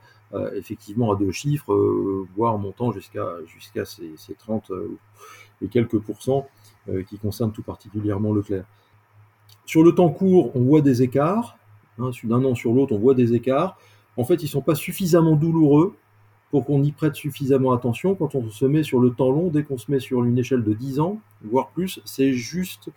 effectivement 0.56 1.12
à 1.12 1.15
deux 1.15 1.32
chiffres, 1.32 1.74
euh, 1.74 2.27
voire 2.36 2.58
montant 2.58 2.92
jusqu'à 2.92 3.27
jusqu'à 3.46 3.86
ces, 3.86 4.12
ces, 4.18 4.34
30 4.34 4.72
euh, 4.72 4.98
et 5.62 5.68
quelques 5.68 6.00
pourcents 6.00 6.48
qui 7.08 7.18
concernent 7.18 7.53
tout 7.53 7.63
particulièrement 7.63 8.34
Leclerc. 8.34 8.65
Sur 9.65 9.84
le 9.84 9.96
temps 9.96 10.10
court, 10.10 10.53
on 10.53 10.63
voit 10.63 10.82
des 10.82 11.01
écarts, 11.01 11.58
hein, 11.98 12.10
d'un 12.25 12.44
an 12.44 12.56
sur 12.56 12.74
l'autre, 12.74 12.94
on 12.94 13.00
voit 13.00 13.13
des 13.13 13.34
écarts 13.34 13.77
en 14.18 14.24
fait, 14.24 14.36
ils 14.36 14.46
ne 14.46 14.50
sont 14.50 14.62
pas 14.62 14.75
suffisamment 14.75 15.36
douloureux 15.36 15.96
pour 16.51 16.65
qu'on 16.65 16.84
y 16.84 16.92
prête 16.92 17.15
suffisamment 17.15 17.72
attention. 17.72 18.15
Quand 18.15 18.36
on 18.36 18.50
se 18.50 18.65
met 18.65 18.84
sur 18.84 19.00
le 19.00 19.12
temps 19.12 19.32
long, 19.32 19.48
dès 19.48 19.63
qu'on 19.63 19.77
se 19.77 19.89
met 19.89 20.00
sur 20.00 20.24
une 20.24 20.38
échelle 20.38 20.63
de 20.63 20.74
10 20.74 21.00
ans, 21.00 21.20
voire 21.42 21.70
plus, 21.70 22.00
c'est 22.06 22.34
juste 22.34 22.89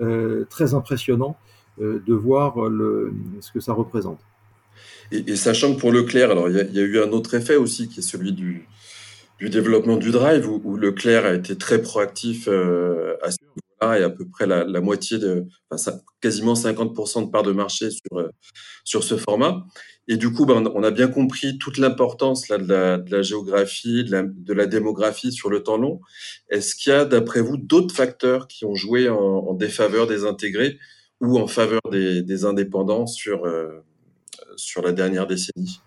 euh, 0.00 0.46
très 0.50 0.74
impressionnant 0.74 1.36
euh, 1.80 2.02
de 2.04 2.14
voir 2.14 2.56
ce 3.40 3.52
que 3.52 3.60
ça 3.60 3.72
représente. 3.72 4.18
Et, 5.12 5.36
sachant 5.36 5.74
que 5.74 5.80
pour 5.80 5.92
Leclerc, 5.92 6.30
alors 6.30 6.48
il 6.48 6.56
y, 6.56 6.80
a 6.80 6.82
eu 6.82 7.00
un 7.00 7.10
autre 7.10 7.34
effet 7.34 7.56
aussi 7.56 7.88
qui 7.88 8.00
est 8.00 8.02
celui 8.02 8.32
du, 8.32 8.66
développement 9.40 9.96
du 9.96 10.10
drive, 10.10 10.48
où, 10.48 10.76
Leclerc 10.76 11.26
a 11.26 11.34
été 11.34 11.56
très 11.56 11.82
proactif 11.82 12.48
euh, 12.48 13.16
à 13.22 13.30
ce 13.30 13.36
niveau-là 13.42 14.00
et 14.00 14.02
à 14.02 14.10
peu 14.10 14.24
près 14.26 14.46
la, 14.46 14.80
moitié 14.80 15.18
de, 15.18 15.44
enfin, 15.68 15.76
ça, 15.76 16.00
quasiment 16.20 16.54
50% 16.54 17.26
de 17.26 17.30
part 17.30 17.42
de 17.42 17.52
marché 17.52 17.90
sur, 17.90 18.18
euh, 18.18 18.30
sur 18.84 19.04
ce 19.04 19.16
format. 19.16 19.66
Et 20.06 20.16
du 20.16 20.32
coup, 20.32 20.44
ben, 20.44 20.70
on 20.74 20.82
a 20.82 20.90
bien 20.90 21.08
compris 21.08 21.58
toute 21.58 21.78
l'importance 21.78 22.48
de, 22.48 23.10
la, 23.10 23.22
géographie, 23.22 24.04
de 24.04 24.52
la, 24.52 24.66
démographie 24.66 25.32
sur 25.32 25.48
le 25.48 25.62
temps 25.62 25.78
long. 25.78 26.00
Est-ce 26.50 26.74
qu'il 26.74 26.92
y 26.92 26.96
a, 26.96 27.04
d'après 27.04 27.40
vous, 27.40 27.56
d'autres 27.56 27.94
facteurs 27.94 28.46
qui 28.46 28.64
ont 28.66 28.74
joué 28.74 29.08
en, 29.08 29.54
défaveur 29.54 30.06
des 30.06 30.26
intégrés 30.26 30.78
ou 31.20 31.38
en 31.38 31.46
faveur 31.46 31.80
des, 31.90 32.22
des 32.22 32.44
indépendants 32.44 33.06
sur, 33.06 33.46
euh, 33.46 33.82
sur 34.56 34.82
la 34.82 34.92
dernière 34.92 35.26
décennie 35.26 35.80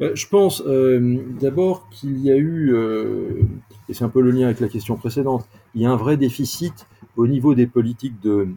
Je 0.00 0.26
pense 0.26 0.62
euh, 0.66 1.22
d'abord 1.40 1.88
qu'il 1.90 2.18
y 2.20 2.30
a 2.30 2.36
eu, 2.36 2.74
euh, 2.74 3.42
et 3.88 3.94
c'est 3.94 4.04
un 4.04 4.08
peu 4.08 4.20
le 4.20 4.30
lien 4.30 4.46
avec 4.46 4.60
la 4.60 4.68
question 4.68 4.96
précédente, 4.96 5.48
il 5.74 5.82
y 5.82 5.86
a 5.86 5.90
un 5.90 5.96
vrai 5.96 6.16
déficit 6.16 6.86
au 7.16 7.26
niveau 7.26 7.54
des 7.54 7.66
politiques 7.66 8.20
de, 8.20 8.48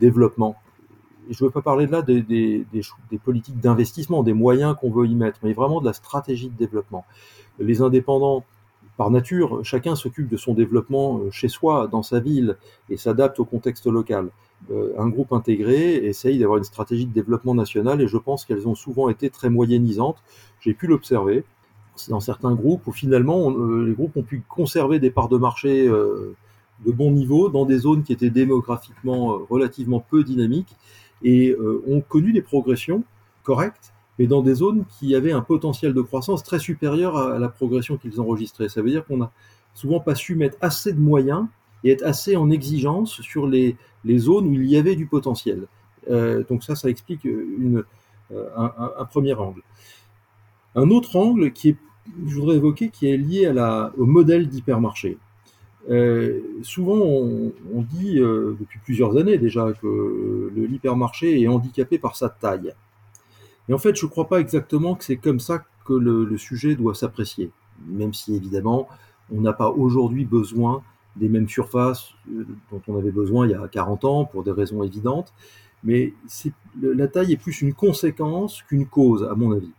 développement 0.00 0.56
je 1.30 1.44
ne 1.44 1.48
veux 1.48 1.52
pas 1.52 1.60
parler 1.60 1.86
de 1.86 1.92
là 1.92 2.00
des, 2.00 2.22
des 2.22 3.18
politiques 3.22 3.60
d'investissement, 3.60 4.22
des 4.22 4.32
moyens 4.32 4.74
qu'on 4.80 4.90
veut 4.90 5.06
y 5.06 5.14
mettre, 5.14 5.38
mais 5.42 5.52
vraiment 5.52 5.82
de 5.82 5.84
la 5.84 5.92
stratégie 5.92 6.48
de 6.48 6.56
développement. 6.56 7.04
Les 7.58 7.82
indépendants, 7.82 8.44
par 8.98 9.10
nature, 9.10 9.64
chacun 9.64 9.94
s'occupe 9.94 10.28
de 10.28 10.36
son 10.36 10.54
développement 10.54 11.18
euh, 11.18 11.30
chez 11.30 11.48
soi, 11.48 11.86
dans 11.86 12.02
sa 12.02 12.18
ville, 12.18 12.56
et 12.90 12.96
s'adapte 12.96 13.38
au 13.40 13.44
contexte 13.44 13.86
local. 13.86 14.30
Euh, 14.70 14.92
un 14.98 15.08
groupe 15.08 15.32
intégré 15.32 15.96
essaye 15.96 16.38
d'avoir 16.38 16.58
une 16.58 16.64
stratégie 16.64 17.06
de 17.06 17.12
développement 17.12 17.54
national, 17.54 18.02
et 18.02 18.08
je 18.08 18.18
pense 18.18 18.44
qu'elles 18.44 18.68
ont 18.68 18.74
souvent 18.74 19.08
été 19.08 19.30
très 19.30 19.50
moyennisantes. 19.50 20.22
J'ai 20.60 20.74
pu 20.74 20.86
l'observer 20.86 21.44
dans 22.08 22.20
certains 22.20 22.54
groupes 22.54 22.86
où 22.86 22.92
finalement 22.92 23.50
euh, 23.50 23.84
les 23.84 23.92
groupes 23.92 24.16
ont 24.16 24.22
pu 24.22 24.42
conserver 24.48 25.00
des 25.00 25.10
parts 25.10 25.28
de 25.28 25.38
marché 25.38 25.88
euh, 25.88 26.36
de 26.86 26.92
bon 26.92 27.10
niveau 27.10 27.48
dans 27.48 27.64
des 27.64 27.78
zones 27.78 28.04
qui 28.04 28.12
étaient 28.12 28.30
démographiquement 28.30 29.38
relativement 29.50 30.00
peu 30.00 30.22
dynamiques 30.22 30.76
et 31.24 31.56
ont 31.88 32.00
connu 32.00 32.32
des 32.32 32.42
progressions 32.42 33.02
correctes, 33.42 33.92
mais 34.20 34.28
dans 34.28 34.42
des 34.42 34.54
zones 34.54 34.84
qui 35.00 35.16
avaient 35.16 35.32
un 35.32 35.40
potentiel 35.40 35.92
de 35.92 36.02
croissance 36.02 36.44
très 36.44 36.60
supérieur 36.60 37.16
à 37.16 37.40
la 37.40 37.48
progression 37.48 37.96
qu'ils 37.96 38.20
enregistraient. 38.20 38.68
Ça 38.68 38.80
veut 38.80 38.90
dire 38.90 39.04
qu'on 39.04 39.16
n'a 39.16 39.32
souvent 39.74 39.98
pas 39.98 40.14
su 40.14 40.36
mettre 40.36 40.56
assez 40.60 40.92
de 40.92 41.00
moyens 41.00 41.46
et 41.82 41.90
être 41.90 42.04
assez 42.04 42.36
en 42.36 42.48
exigence 42.48 43.20
sur 43.22 43.48
les, 43.48 43.76
les 44.04 44.18
zones 44.18 44.48
où 44.48 44.52
il 44.54 44.66
y 44.66 44.76
avait 44.76 44.96
du 44.96 45.06
potentiel. 45.06 45.66
Euh, 46.10 46.44
donc 46.48 46.64
ça, 46.64 46.74
ça 46.74 46.88
explique 46.88 47.24
une, 47.24 47.84
euh, 48.32 48.48
un, 48.56 49.04
premier 49.04 49.34
angle. 49.34 49.62
Un 50.74 50.90
autre 50.90 51.16
angle 51.16 51.52
qui 51.52 51.70
est, 51.70 51.76
je 52.26 52.34
voudrais 52.36 52.56
évoquer, 52.56 52.90
qui 52.90 53.08
est 53.08 53.16
lié 53.16 53.46
à 53.46 53.52
la, 53.52 53.92
au 53.98 54.06
modèle 54.06 54.48
d'hypermarché. 54.48 55.18
Euh, 55.90 56.40
souvent, 56.62 56.98
on, 56.98 57.82
dit 57.82 58.16
depuis 58.16 58.78
plusieurs 58.84 59.16
années 59.16 59.38
déjà 59.38 59.72
que 59.72 60.52
l'hypermarché 60.54 61.40
est 61.40 61.48
handicapé 61.48 61.98
par 61.98 62.16
sa 62.16 62.28
taille. 62.28 62.74
Et 63.68 63.74
en 63.74 63.78
fait, 63.78 63.96
je 63.96 64.06
ne 64.06 64.10
crois 64.10 64.28
pas 64.28 64.40
exactement 64.40 64.94
que 64.94 65.04
c'est 65.04 65.16
comme 65.16 65.40
ça 65.40 65.64
que 65.84 65.94
le 65.94 66.36
sujet 66.38 66.74
doit 66.74 66.94
s'apprécier, 66.94 67.50
même 67.86 68.12
si 68.12 68.34
évidemment, 68.34 68.88
on 69.34 69.40
n'a 69.40 69.52
pas 69.52 69.70
aujourd'hui 69.70 70.24
besoin 70.24 70.82
des 71.16 71.28
mêmes 71.28 71.48
surfaces 71.48 72.12
dont 72.26 72.82
on 72.86 72.96
avait 72.96 73.10
besoin 73.10 73.46
il 73.46 73.50
y 73.50 73.54
a 73.54 73.66
40 73.66 74.04
ans 74.04 74.24
pour 74.24 74.44
des 74.44 74.52
raisons 74.52 74.82
évidentes, 74.82 75.32
mais 75.84 76.12
la 76.80 77.08
taille 77.08 77.32
est 77.32 77.36
plus 77.36 77.60
une 77.62 77.74
conséquence 77.74 78.62
qu'une 78.62 78.86
cause, 78.86 79.24
à 79.24 79.34
mon 79.34 79.52
avis. 79.52 79.70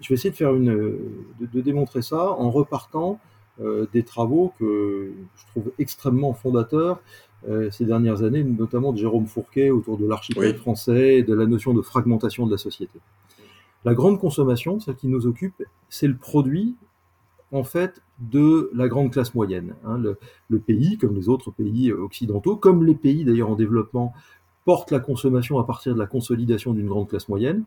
Je 0.00 0.08
vais 0.08 0.14
essayer 0.14 0.30
de, 0.30 0.36
faire 0.36 0.54
une, 0.54 0.98
de, 1.40 1.60
démontrer 1.60 2.02
ça 2.02 2.32
en 2.32 2.50
repartant 2.50 3.20
euh, 3.60 3.86
des 3.92 4.02
travaux 4.02 4.52
que 4.58 5.12
je 5.36 5.46
trouve 5.52 5.72
extrêmement 5.78 6.32
fondateurs 6.32 7.00
euh, 7.48 7.70
ces 7.70 7.84
dernières 7.84 8.22
années, 8.22 8.42
notamment 8.42 8.92
de 8.92 8.98
Jérôme 8.98 9.26
Fourquet 9.26 9.70
autour 9.70 9.98
de 9.98 10.06
l'archipel 10.06 10.56
français 10.56 11.18
et 11.18 11.22
de 11.22 11.34
la 11.34 11.46
notion 11.46 11.74
de 11.74 11.82
fragmentation 11.82 12.46
de 12.46 12.50
la 12.50 12.58
société. 12.58 12.98
La 13.84 13.94
grande 13.94 14.20
consommation, 14.20 14.78
celle 14.80 14.96
qui 14.96 15.08
nous 15.08 15.26
occupe, 15.26 15.62
c'est 15.88 16.06
le 16.06 16.16
produit 16.16 16.76
en 17.52 17.64
fait 17.64 18.02
de 18.18 18.70
la 18.74 18.88
grande 18.88 19.12
classe 19.12 19.34
moyenne. 19.34 19.74
Hein. 19.84 19.98
Le, 19.98 20.18
le, 20.48 20.58
pays, 20.58 20.98
comme 20.98 21.14
les 21.14 21.28
autres 21.28 21.50
pays 21.50 21.92
occidentaux, 21.92 22.56
comme 22.56 22.84
les 22.84 22.94
pays 22.94 23.24
d'ailleurs 23.24 23.50
en 23.50 23.56
développement, 23.56 24.12
portent 24.64 24.90
la 24.90 25.00
consommation 25.00 25.58
à 25.58 25.64
partir 25.64 25.94
de 25.94 25.98
la 25.98 26.06
consolidation 26.06 26.72
d'une 26.72 26.88
grande 26.88 27.08
classe 27.08 27.28
moyenne. 27.28 27.64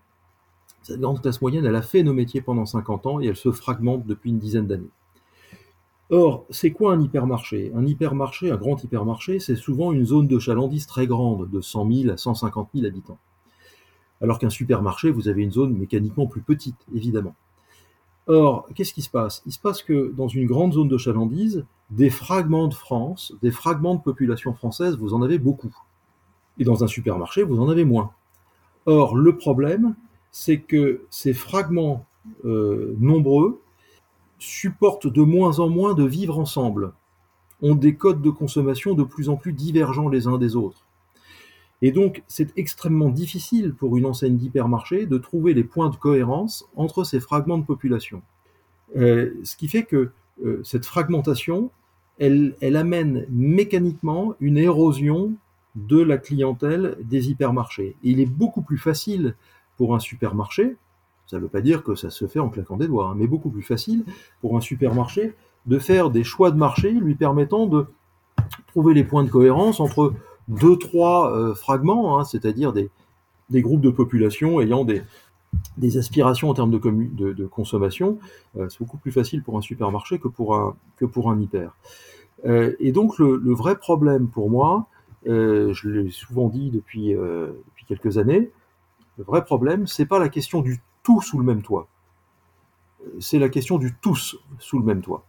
Cette 0.82 1.00
grande 1.00 1.22
classe 1.22 1.42
moyenne, 1.42 1.66
elle 1.66 1.76
a 1.76 1.82
fait 1.82 2.04
nos 2.04 2.14
métiers 2.14 2.42
pendant 2.42 2.66
50 2.66 3.06
ans 3.06 3.20
et 3.20 3.26
elle 3.26 3.36
se 3.36 3.52
fragmente 3.52 4.06
depuis 4.06 4.30
une 4.30 4.40
dizaine 4.40 4.68
d'années. 4.68 4.92
Or, 6.12 6.46
c'est 6.52 6.72
quoi 6.72 6.94
un 6.94 7.02
hypermarché? 7.02 7.72
Un 7.76 7.86
hypermarché, 7.86 8.52
un 8.52 8.58
grand 8.58 8.84
hypermarché, 8.84 9.40
c'est 9.40 9.56
souvent 9.56 9.92
une 9.92 10.06
zone 10.06 10.28
de 10.28 10.38
chalandise 10.38 10.86
très 10.86 11.08
grande, 11.08 11.50
de 11.50 11.62
100 11.62 11.92
000 11.92 12.14
à 12.14 12.18
150 12.18 12.70
000 12.76 12.86
habitants. 12.86 13.18
Alors 14.22 14.38
qu'un 14.38 14.52
supermarché, 14.52 15.10
vous 15.10 15.28
avez 15.28 15.42
une 15.42 15.52
zone 15.52 15.76
mécaniquement 15.76 16.28
plus 16.28 16.42
petite, 16.42 16.78
évidemment. 16.94 17.36
Or, 18.28 18.68
qu'est-ce 18.74 18.94
qui 18.94 19.02
se 19.02 19.10
passe? 19.10 19.44
Il 19.46 19.52
se 19.52 19.60
passe 19.60 19.84
que 19.84 20.12
dans 20.16 20.28
une 20.28 20.48
grande 20.48 20.74
zone 20.74 20.88
de 20.88 20.98
chalandise, 20.98 21.66
des 21.92 22.10
fragments 22.10 22.68
de 22.68 22.74
France, 22.74 23.34
des 23.42 23.52
fragments 23.52 23.96
de 23.96 24.02
population 24.02 24.54
française, 24.54 24.98
vous 24.98 25.14
en 25.14 25.22
avez 25.22 25.38
beaucoup. 25.38 25.76
Et 26.58 26.64
dans 26.64 26.84
un 26.84 26.88
supermarché, 26.88 27.44
vous 27.44 27.60
en 27.60 27.70
avez 27.70 27.86
moins. 27.86 28.12
Or, 28.88 29.16
le 29.16 29.38
problème, 29.38 29.96
c'est 30.32 30.60
que 30.60 31.06
ces 31.10 31.34
fragments 31.34 32.06
euh, 32.46 32.96
nombreux 33.00 33.62
supportent 34.40 35.08
de 35.08 35.22
moins 35.22 35.60
en 35.60 35.70
moins 35.70 35.94
de 35.94 36.04
vivre 36.04 36.40
ensemble, 36.40 36.94
ont 37.62 37.76
des 37.76 37.96
codes 37.96 38.22
de 38.22 38.30
consommation 38.30 38.94
de 38.94 39.04
plus 39.04 39.30
en 39.30 39.38
plus 39.38 39.54
divergents 39.54 40.10
les 40.10 40.28
uns 40.28 40.38
des 40.38 40.56
autres. 40.56 40.86
Et 41.82 41.92
donc, 41.92 42.24
c'est 42.28 42.58
extrêmement 42.58 43.10
difficile 43.10 43.74
pour 43.74 43.98
une 43.98 44.06
enseigne 44.06 44.38
d'hypermarché 44.38 45.06
de 45.06 45.18
trouver 45.18 45.54
les 45.54 45.64
points 45.64 45.90
de 45.90 45.96
cohérence 45.96 46.68
entre 46.76 47.04
ces 47.04 47.20
fragments 47.20 47.58
de 47.58 47.66
population. 47.66 48.22
Euh, 48.96 49.34
ce 49.44 49.56
qui 49.56 49.68
fait 49.68 49.84
que 49.84 50.12
euh, 50.44 50.62
cette 50.64 50.86
fragmentation, 50.86 51.72
elle, 52.18 52.56
amène 52.62 53.26
mécaniquement 53.30 54.36
une 54.40 54.58
érosion 54.58 55.34
de 55.76 56.02
la 56.02 56.18
clientèle 56.18 56.98
des 57.04 57.30
hypermarchés. 57.30 57.98
Il 58.04 58.22
est 58.22 58.26
beaucoup 58.26 58.62
plus 58.62 58.78
facile 58.78 59.36
pour 59.78 59.94
un 59.94 60.00
supermarché 60.00 60.78
ça 61.28 61.38
ne 61.38 61.42
veut 61.42 61.48
pas 61.48 61.62
dire 61.62 61.84
que 61.84 61.96
ça 61.96 62.10
se 62.10 62.28
fait 62.28 62.40
en 62.40 62.50
claquant 62.50 62.78
des 62.78 62.88
doigts, 62.88 63.08
hein, 63.08 63.16
mais 63.18 63.28
beaucoup 63.28 63.50
plus 63.50 63.64
facile 63.64 64.04
pour 64.42 64.56
un 64.58 64.62
supermarché 64.62 65.34
de 65.66 65.80
faire 65.80 66.12
des 66.12 66.24
choix 66.24 66.52
de 66.52 66.58
marché 66.58 66.92
lui 66.92 67.16
permettant 67.16 67.66
de 67.66 67.88
trouver 68.68 68.94
les 68.94 69.04
points 69.04 69.24
de 69.24 69.30
cohérence 69.30 69.80
entre 69.80 70.14
deux, 70.48 70.78
trois 70.78 71.36
euh, 71.36 71.54
fragments, 71.56 72.20
hein, 72.20 72.24
c'est-à-dire 72.24 72.74
des, 72.74 72.90
groupes 73.62 73.82
de 73.82 73.90
population 73.90 74.60
ayant 74.62 74.86
des, 74.86 75.04
aspirations 75.98 76.50
en 76.50 76.54
termes 76.54 76.72
de, 76.72 77.46
consommation. 77.46 78.20
Euh, 78.58 78.68
c'est 78.70 78.80
beaucoup 78.80 78.98
plus 78.98 79.12
facile 79.12 79.44
pour 79.44 79.58
un 79.58 79.62
supermarché 79.62 80.20
que 80.20 80.28
pour 80.28 80.56
un, 80.56 81.40
hyper. 81.40 81.76
Euh, 82.46 82.76
et 82.80 82.92
donc 82.92 83.18
le, 83.18 83.54
vrai 83.54 83.78
problème 83.78 84.28
pour 84.28 84.50
moi, 84.50 84.88
je 85.26 85.90
l'ai 85.90 86.12
souvent 86.12 86.50
dit 86.50 86.70
depuis, 86.70 87.14
depuis 87.14 87.86
quelques 87.88 88.18
années, 88.18 88.52
le 89.18 89.24
vrai 89.24 89.44
problème, 89.44 89.88
c'est 89.88 90.06
pas 90.06 90.20
la 90.20 90.30
question 90.30 90.62
du 90.62 90.82
tout 91.02 91.22
sous 91.22 91.38
le 91.38 91.46
même 91.46 91.62
toit. 91.62 91.88
C'est 93.20 93.40
la 93.40 93.50
question 93.50 93.78
du 93.78 93.96
tous 94.02 94.38
sous 94.60 94.80
le 94.80 94.86
même 94.86 95.02
toit. 95.02 95.26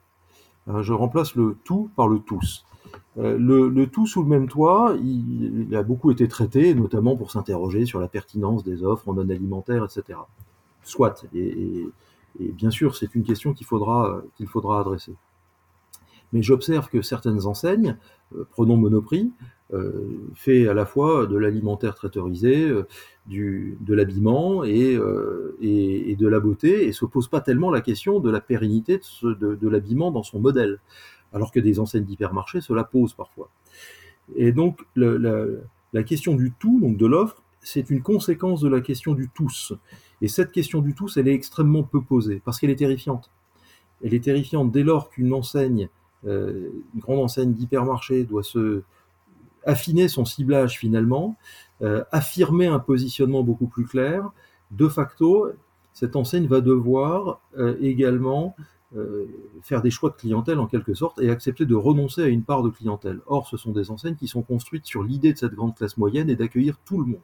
Euh, 0.68 0.82
je 0.82 0.92
remplace 0.92 1.34
le 1.34 1.56
tout 1.64 1.90
par 1.96 2.08
le 2.08 2.18
tous. 2.18 2.64
Euh, 3.18 3.38
le, 3.38 3.86
tout 3.86 4.06
sous 4.06 4.22
le 4.22 4.28
même 4.28 4.48
toit, 4.48 4.96
il, 5.02 5.74
a 5.74 5.82
beaucoup 5.82 6.10
été 6.10 6.28
traité, 6.28 6.74
notamment 6.74 7.16
pour 7.16 7.30
s'interroger 7.30 7.86
sur 7.86 7.98
la 7.98 8.08
pertinence 8.08 8.62
des 8.62 8.82
offres 8.82 9.12
non 9.14 9.28
alimentaires, 9.28 9.84
etc. 9.84 10.18
Soit, 10.82 11.24
et, 11.34 11.86
bien 12.38 12.70
sûr, 12.70 12.94
c'est 12.94 13.14
une 13.14 13.22
question 13.22 13.54
qu'il 13.54 13.66
faudra, 13.66 14.22
adresser. 14.78 15.14
Mais 16.32 16.42
j'observe 16.42 16.88
que 16.88 17.00
certaines 17.02 17.46
enseignes, 17.46 17.96
euh, 18.34 18.44
prenons 18.50 18.76
Monoprix, 18.76 19.32
euh, 19.72 20.28
fait 20.34 20.68
à 20.68 20.74
la 20.74 20.84
fois 20.84 21.26
de 21.26 21.36
l'alimentaire 21.36 21.94
traitorisé, 21.94 22.70
du, 23.26 23.78
de 23.80 23.94
l'habillement 23.94 24.62
et, 24.62 24.96
de 24.96 26.28
la 26.28 26.40
beauté, 26.40 26.86
et 26.86 26.92
se 26.92 27.06
pose 27.06 27.28
pas 27.28 27.40
tellement 27.40 27.70
la 27.70 27.80
question 27.80 28.20
de 28.20 28.30
la 28.30 28.40
pérennité 28.40 29.00
de 29.22 29.68
l'habillement 29.68 30.10
dans 30.10 30.22
son 30.22 30.38
modèle, 30.38 30.80
alors 31.32 31.52
que 31.52 31.60
des 31.60 31.78
enseignes 31.80 32.04
d'hypermarché 32.04 32.60
cela 32.60 32.84
pose 32.84 33.14
parfois. 33.14 33.50
Et 34.34 34.52
donc 34.52 34.80
la, 34.96 36.02
question 36.02 36.34
du 36.34 36.52
tout, 36.58 36.80
donc 36.80 36.96
de 36.96 37.06
l'offre, 37.06 37.42
c'est 37.60 37.90
une 37.90 38.02
conséquence 38.02 38.60
de 38.60 38.68
la 38.68 38.80
question 38.80 39.14
du 39.14 39.28
tous. 39.28 39.72
Et 40.22 40.28
cette 40.28 40.52
question 40.52 40.80
du 40.80 40.94
tous, 40.94 41.16
elle 41.16 41.28
est 41.28 41.34
extrêmement 41.34 41.82
peu 41.82 42.02
posée, 42.02 42.40
parce 42.44 42.58
qu'elle 42.58 42.70
est 42.70 42.76
terrifiante. 42.76 43.30
Elle 44.04 44.14
est 44.14 44.24
terrifiante 44.24 44.70
dès 44.70 44.82
lors 44.82 45.10
qu'une 45.10 45.32
enseigne, 45.32 45.88
euh, 46.26 46.70
une 46.94 47.00
grande 47.00 47.20
enseigne 47.20 47.52
d'hypermarché 47.52 48.24
doit 48.24 48.42
se 48.42 48.82
affiner 49.64 50.06
son 50.06 50.24
ciblage 50.24 50.78
finalement, 50.78 51.36
euh, 51.82 52.04
affirmer 52.12 52.66
un 52.66 52.78
positionnement 52.78 53.42
beaucoup 53.42 53.66
plus 53.66 53.84
clair, 53.84 54.30
de 54.70 54.88
facto, 54.88 55.50
cette 55.92 56.16
enseigne 56.16 56.46
va 56.46 56.60
devoir 56.60 57.40
euh, 57.58 57.76
également 57.80 58.54
faire 59.62 59.82
des 59.82 59.90
choix 59.90 60.10
de 60.10 60.16
clientèle 60.16 60.58
en 60.58 60.66
quelque 60.66 60.94
sorte 60.94 61.20
et 61.20 61.30
accepter 61.30 61.66
de 61.66 61.74
renoncer 61.74 62.22
à 62.22 62.28
une 62.28 62.42
part 62.42 62.62
de 62.62 62.70
clientèle. 62.70 63.20
Or, 63.26 63.46
ce 63.48 63.56
sont 63.56 63.72
des 63.72 63.90
enseignes 63.90 64.16
qui 64.16 64.28
sont 64.28 64.42
construites 64.42 64.86
sur 64.86 65.02
l'idée 65.02 65.32
de 65.32 65.38
cette 65.38 65.54
grande 65.54 65.74
classe 65.74 65.96
moyenne 65.96 66.30
et 66.30 66.36
d'accueillir 66.36 66.78
tout 66.84 66.98
le 67.00 67.06
monde. 67.06 67.20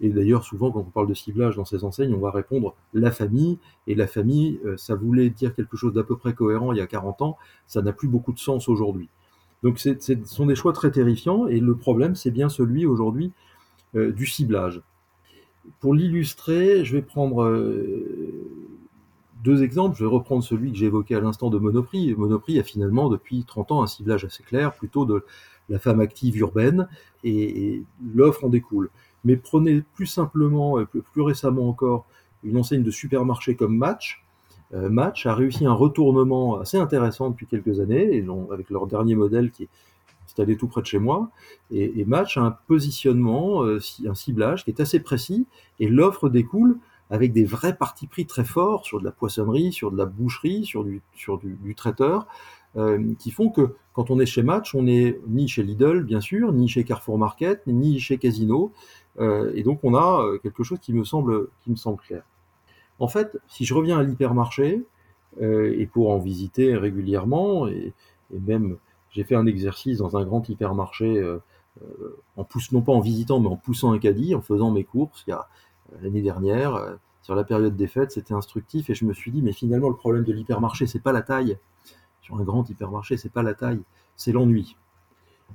Et 0.00 0.10
d'ailleurs, 0.10 0.44
souvent, 0.44 0.70
quand 0.70 0.80
on 0.80 0.90
parle 0.90 1.06
de 1.06 1.14
ciblage 1.14 1.56
dans 1.56 1.64
ces 1.64 1.84
enseignes, 1.84 2.14
on 2.14 2.18
va 2.18 2.30
répondre 2.30 2.74
la 2.92 3.10
famille. 3.10 3.58
Et 3.86 3.94
la 3.94 4.06
famille, 4.06 4.60
ça 4.76 4.94
voulait 4.94 5.30
dire 5.30 5.54
quelque 5.54 5.76
chose 5.76 5.94
d'à 5.94 6.02
peu 6.02 6.16
près 6.16 6.34
cohérent 6.34 6.72
il 6.72 6.78
y 6.78 6.82
a 6.82 6.86
40 6.86 7.22
ans. 7.22 7.38
Ça 7.66 7.80
n'a 7.80 7.92
plus 7.92 8.08
beaucoup 8.08 8.32
de 8.32 8.38
sens 8.38 8.68
aujourd'hui. 8.68 9.08
Donc 9.64 9.78
ce 9.78 9.96
sont 10.26 10.44
des 10.44 10.54
choix 10.54 10.74
très 10.74 10.90
terrifiants 10.90 11.46
et 11.46 11.58
le 11.58 11.74
problème 11.74 12.14
c'est 12.14 12.30
bien 12.30 12.50
celui 12.50 12.84
aujourd'hui 12.84 13.32
euh, 13.96 14.12
du 14.12 14.26
ciblage. 14.26 14.82
Pour 15.80 15.94
l'illustrer, 15.94 16.84
je 16.84 16.94
vais 16.94 17.02
prendre 17.02 17.44
euh, 17.44 18.46
deux 19.44 19.62
exemples. 19.62 19.96
Je 19.96 20.04
vais 20.04 20.10
reprendre 20.10 20.42
celui 20.42 20.72
que 20.72 20.84
évoqué 20.84 21.14
à 21.14 21.20
l'instant 21.20 21.50
de 21.50 21.58
Monoprix. 21.58 22.14
Monoprix 22.16 22.58
a 22.58 22.64
finalement 22.64 23.08
depuis 23.08 23.44
30 23.44 23.72
ans 23.72 23.82
un 23.82 23.86
ciblage 23.86 24.24
assez 24.24 24.42
clair, 24.42 24.74
plutôt 24.74 25.04
de 25.04 25.24
la 25.68 25.78
femme 25.78 26.00
active 26.00 26.36
urbaine 26.38 26.88
et, 27.22 27.82
l'offre 28.14 28.44
en 28.44 28.48
découle. 28.48 28.90
Mais 29.24 29.36
prenez 29.36 29.82
plus 29.94 30.06
simplement, 30.06 30.84
plus, 30.84 31.02
plus 31.02 31.22
récemment 31.22 31.68
encore, 31.68 32.06
une 32.42 32.58
enseigne 32.58 32.82
de 32.82 32.90
supermarché 32.90 33.54
comme 33.54 33.76
Match, 33.76 34.24
euh, 34.74 34.88
Match 34.88 35.26
a 35.26 35.34
réussi 35.34 35.66
un 35.66 35.72
retournement 35.72 36.58
assez 36.58 36.78
intéressant 36.78 37.30
depuis 37.30 37.46
quelques 37.46 37.80
années, 37.80 38.24
avec 38.50 38.70
leur 38.70 38.86
dernier 38.86 39.14
modèle 39.14 39.50
qui 39.50 39.64
est 39.64 39.68
installé 40.26 40.56
tout 40.56 40.68
près 40.68 40.80
de 40.80 40.86
chez 40.86 40.98
moi. 40.98 41.30
Et, 41.70 42.04
Match 42.04 42.36
a 42.36 42.42
un 42.42 42.56
positionnement, 42.66 43.64
euh, 43.64 43.78
un 44.06 44.14
ciblage 44.14 44.64
qui 44.64 44.70
est 44.70 44.80
assez 44.80 45.00
précis, 45.00 45.46
et 45.80 45.88
l'offre 45.88 46.28
découle 46.28 46.78
avec 47.14 47.32
des 47.32 47.44
vrais 47.44 47.76
partis 47.76 48.06
pris 48.06 48.26
très 48.26 48.44
forts 48.44 48.84
sur 48.84 49.00
de 49.00 49.04
la 49.04 49.12
poissonnerie, 49.12 49.72
sur 49.72 49.90
de 49.90 49.96
la 49.96 50.06
boucherie, 50.06 50.64
sur 50.64 50.84
du, 50.84 51.02
sur 51.14 51.38
du, 51.38 51.74
traiteur, 51.74 52.26
euh, 52.76 53.14
qui 53.18 53.30
font 53.30 53.50
que 53.50 53.74
quand 53.92 54.10
on 54.10 54.18
est 54.18 54.26
chez 54.26 54.42
Match, 54.42 54.74
on 54.74 54.82
n'est 54.82 55.20
ni 55.28 55.48
chez 55.48 55.62
Lidl, 55.62 56.02
bien 56.02 56.20
sûr, 56.20 56.52
ni 56.52 56.68
chez 56.68 56.84
Carrefour 56.84 57.18
Market, 57.18 57.62
ni 57.66 58.00
chez 58.00 58.18
Casino, 58.18 58.72
et 59.20 59.62
donc 59.62 59.78
on 59.84 59.94
a 59.94 60.24
quelque 60.42 60.64
chose 60.64 60.80
qui 60.80 60.92
me 60.92 61.04
semble, 61.04 61.46
qui 61.60 61.70
me 61.70 61.76
semble 61.76 61.98
clair. 61.98 62.24
En 62.98 63.06
fait, 63.06 63.38
si 63.46 63.64
je 63.64 63.74
reviens 63.74 63.98
à 63.98 64.02
l'hypermarché, 64.02 64.84
euh, 65.42 65.74
et 65.76 65.86
pour 65.86 66.10
en 66.10 66.18
visiter 66.18 66.76
régulièrement, 66.76 67.66
et, 67.66 67.92
même 68.30 68.76
j'ai 69.10 69.24
fait 69.24 69.34
un 69.34 69.46
exercice 69.46 69.98
dans 69.98 70.16
un 70.16 70.24
grand 70.24 70.48
hypermarché, 70.48 71.18
euh, 71.18 71.38
euh, 71.82 72.16
en 72.36 72.46
non 72.72 72.82
pas 72.82 72.92
en 72.92 73.00
visitant, 73.00 73.40
mais 73.40 73.48
en 73.48 73.56
poussant 73.56 73.92
un 73.92 73.98
caddie, 73.98 74.34
en 74.34 74.40
faisant 74.40 74.70
mes 74.70 74.84
courses, 74.84 75.24
il 75.26 75.30
y 75.30 75.32
a 75.32 75.48
l'année 76.02 76.22
dernière, 76.22 76.96
sur 77.22 77.34
la 77.34 77.44
période 77.44 77.74
des 77.74 77.86
fêtes, 77.86 78.10
c'était 78.10 78.34
instructif, 78.34 78.90
et 78.90 78.94
je 78.94 79.06
me 79.06 79.14
suis 79.14 79.30
dit, 79.30 79.40
mais 79.40 79.52
finalement, 79.52 79.88
le 79.88 79.96
problème 79.96 80.24
de 80.24 80.32
l'hypermarché, 80.32 80.86
c'est 80.86 81.02
pas 81.02 81.12
la 81.12 81.22
taille. 81.22 81.56
Sur 82.20 82.36
un 82.36 82.42
grand 82.42 82.68
hypermarché, 82.68 83.16
c'est 83.16 83.32
pas 83.32 83.42
la 83.42 83.54
taille, 83.54 83.80
c'est 84.14 84.32
l'ennui. 84.32 84.76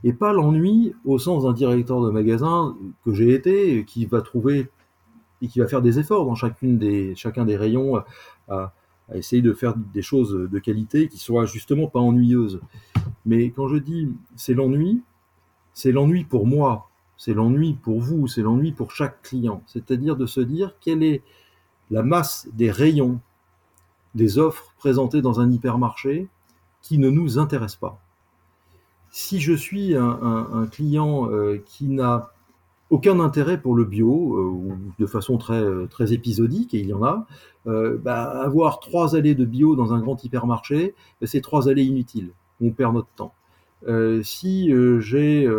Et 0.03 0.13
pas 0.13 0.33
l'ennui 0.33 0.95
au 1.05 1.19
sens 1.19 1.43
d'un 1.43 1.53
directeur 1.53 2.01
de 2.01 2.09
magasin 2.09 2.75
que 3.05 3.13
j'ai 3.13 3.33
été, 3.33 3.85
qui 3.85 4.05
va 4.05 4.21
trouver 4.21 4.69
et 5.41 5.47
qui 5.47 5.59
va 5.59 5.67
faire 5.67 5.81
des 5.81 5.99
efforts 5.99 6.25
dans 6.25 6.35
chacune 6.35 6.79
des, 6.79 7.15
chacun 7.15 7.45
des 7.45 7.55
rayons 7.55 7.97
à, 7.97 8.05
à, 8.47 8.73
essayer 9.13 9.41
de 9.41 9.53
faire 9.53 9.75
des 9.75 10.01
choses 10.01 10.31
de 10.33 10.59
qualité 10.59 11.07
qui 11.07 11.17
soient 11.17 11.45
justement 11.45 11.87
pas 11.87 11.99
ennuyeuses. 11.99 12.61
Mais 13.25 13.51
quand 13.51 13.67
je 13.67 13.77
dis 13.77 14.11
c'est 14.35 14.53
l'ennui, 14.53 15.01
c'est 15.73 15.91
l'ennui 15.91 16.23
pour 16.23 16.45
moi, 16.45 16.88
c'est 17.19 17.33
l'ennui 17.33 17.73
pour 17.73 17.99
vous, 17.99 18.27
c'est 18.27 18.41
l'ennui 18.41 18.71
pour 18.71 18.91
chaque 18.91 19.21
client. 19.21 19.61
C'est-à-dire 19.67 20.15
de 20.15 20.25
se 20.25 20.39
dire 20.39 20.75
quelle 20.79 21.03
est 21.03 21.21
la 21.91 22.01
masse 22.01 22.47
des 22.53 22.71
rayons 22.71 23.19
des 24.15 24.39
offres 24.39 24.73
présentées 24.77 25.21
dans 25.21 25.41
un 25.41 25.51
hypermarché 25.51 26.29
qui 26.81 26.97
ne 26.97 27.09
nous 27.09 27.37
intéressent 27.37 27.81
pas. 27.81 27.99
Si 29.11 29.41
je 29.41 29.51
suis 29.51 29.95
un, 29.95 30.65
client 30.71 31.29
euh, 31.29 31.61
qui 31.65 31.89
n'a 31.89 32.31
aucun 32.89 33.19
intérêt 33.19 33.61
pour 33.61 33.75
le 33.75 33.83
bio, 33.83 34.37
euh, 34.37 34.43
ou 34.43 34.77
de 34.97 35.05
façon 35.05 35.37
très, 35.37 35.61
très 35.89 36.13
épisodique, 36.13 36.73
et 36.73 36.79
il 36.79 36.87
y 36.87 36.93
en 36.93 37.03
a, 37.03 37.27
euh, 37.67 37.97
bah, 37.97 38.23
avoir 38.23 38.79
trois 38.79 39.17
allées 39.17 39.35
de 39.35 39.43
bio 39.43 39.75
dans 39.75 39.91
un 39.93 39.99
grand 39.99 40.23
hypermarché, 40.23 40.95
bah, 41.19 41.27
c'est 41.27 41.41
trois 41.41 41.67
allées 41.67 41.83
inutiles. 41.83 42.31
On 42.61 42.71
perd 42.71 42.93
notre 42.93 43.09
temps. 43.09 43.33
si 44.23 44.71
j'ai 45.01 45.49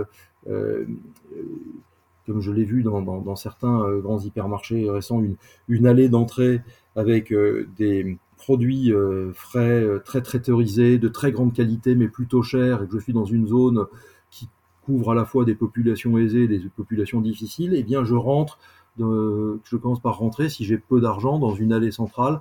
comme 0.47 2.41
je 2.41 2.53
l'ai 2.53 2.65
vu 2.65 2.83
dans, 2.83 3.37
certains 3.37 3.99
grands 3.99 4.21
hypermarchés 4.21 4.89
récents, 4.91 5.23
une, 5.69 5.87
allée 5.87 6.09
d'entrée 6.09 6.61
avec 6.97 7.33
des, 7.77 8.19
produits 8.41 8.91
euh, 8.91 9.33
frais, 9.35 9.83
euh, 9.83 9.99
très 9.99 10.23
traitorisés, 10.23 10.99
de 10.99 11.09
très 11.09 11.31
grande 11.31 11.53
qualité, 11.53 11.95
mais 11.95 12.09
plutôt 12.09 12.43
chers, 12.43 12.83
et 12.83 12.87
que 12.89 12.99
je 12.99 13.03
suis 13.03 13.13
dans 13.13 13.27
une 13.27 13.47
zone 13.47 13.87
qui 14.31 14.49
couvre 14.83 15.13
à 15.13 15.15
la 15.15 15.27
fois 15.27 15.45
des 15.45 15.55
populations 15.55 16.17
aisées 16.17 16.45
et 16.45 16.49
des 16.49 16.61
populations 16.75 17.21
difficiles, 17.21 17.75
eh 17.77 17.83
bien 17.83 18.03
je 18.03 18.15
rentre, 18.15 18.59
je 18.99 19.77
commence 19.77 20.01
par 20.01 20.19
rentrer, 20.19 20.49
si 20.49 20.65
j'ai 20.65 20.79
peu 20.79 21.01
d'argent, 21.01 21.39
dans 21.39 21.55
une 21.55 21.73
allée 21.73 21.91
centrale 21.91 22.41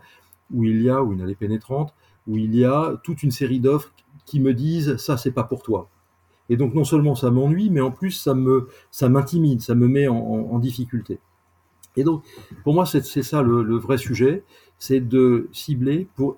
où 0.52 0.64
il 0.64 0.82
y 0.82 0.90
a, 0.90 1.04
ou 1.04 1.14
une 1.14 1.22
allée 1.22 1.36
pénétrante, 1.36 1.94
où 2.28 2.38
il 2.38 2.56
y 2.56 2.64
a 2.64 3.00
toute 3.04 3.22
une 3.22 3.32
série 3.32 3.60
d'offres 3.60 3.94
qui 4.26 4.40
me 4.40 4.54
disent 4.54 4.96
ça 4.98 5.18
c'est 5.18 5.32
pas 5.32 5.44
pour 5.44 5.64
toi. 5.64 5.90
Et 6.50 6.58
donc 6.58 6.74
non 6.74 6.84
seulement 6.84 7.16
ça 7.16 7.32
m'ennuie, 7.32 7.70
mais 7.70 7.82
en 7.82 7.92
plus 7.92 8.12
ça 8.12 8.34
me 8.34 8.68
ça 8.92 9.08
m'intimide, 9.10 9.62
ça 9.62 9.76
me 9.76 9.88
met 9.88 10.08
en, 10.08 10.60
difficulté. 10.60 11.20
Et 11.96 12.04
donc 12.04 12.24
pour 12.64 12.74
moi 12.74 12.86
c'est 12.86 13.04
ça 13.24 13.42
le, 13.42 13.78
vrai 13.78 13.98
sujet, 13.98 14.44
c'est 14.78 15.00
de 15.00 15.48
cibler 15.52 16.08
pour 16.16 16.38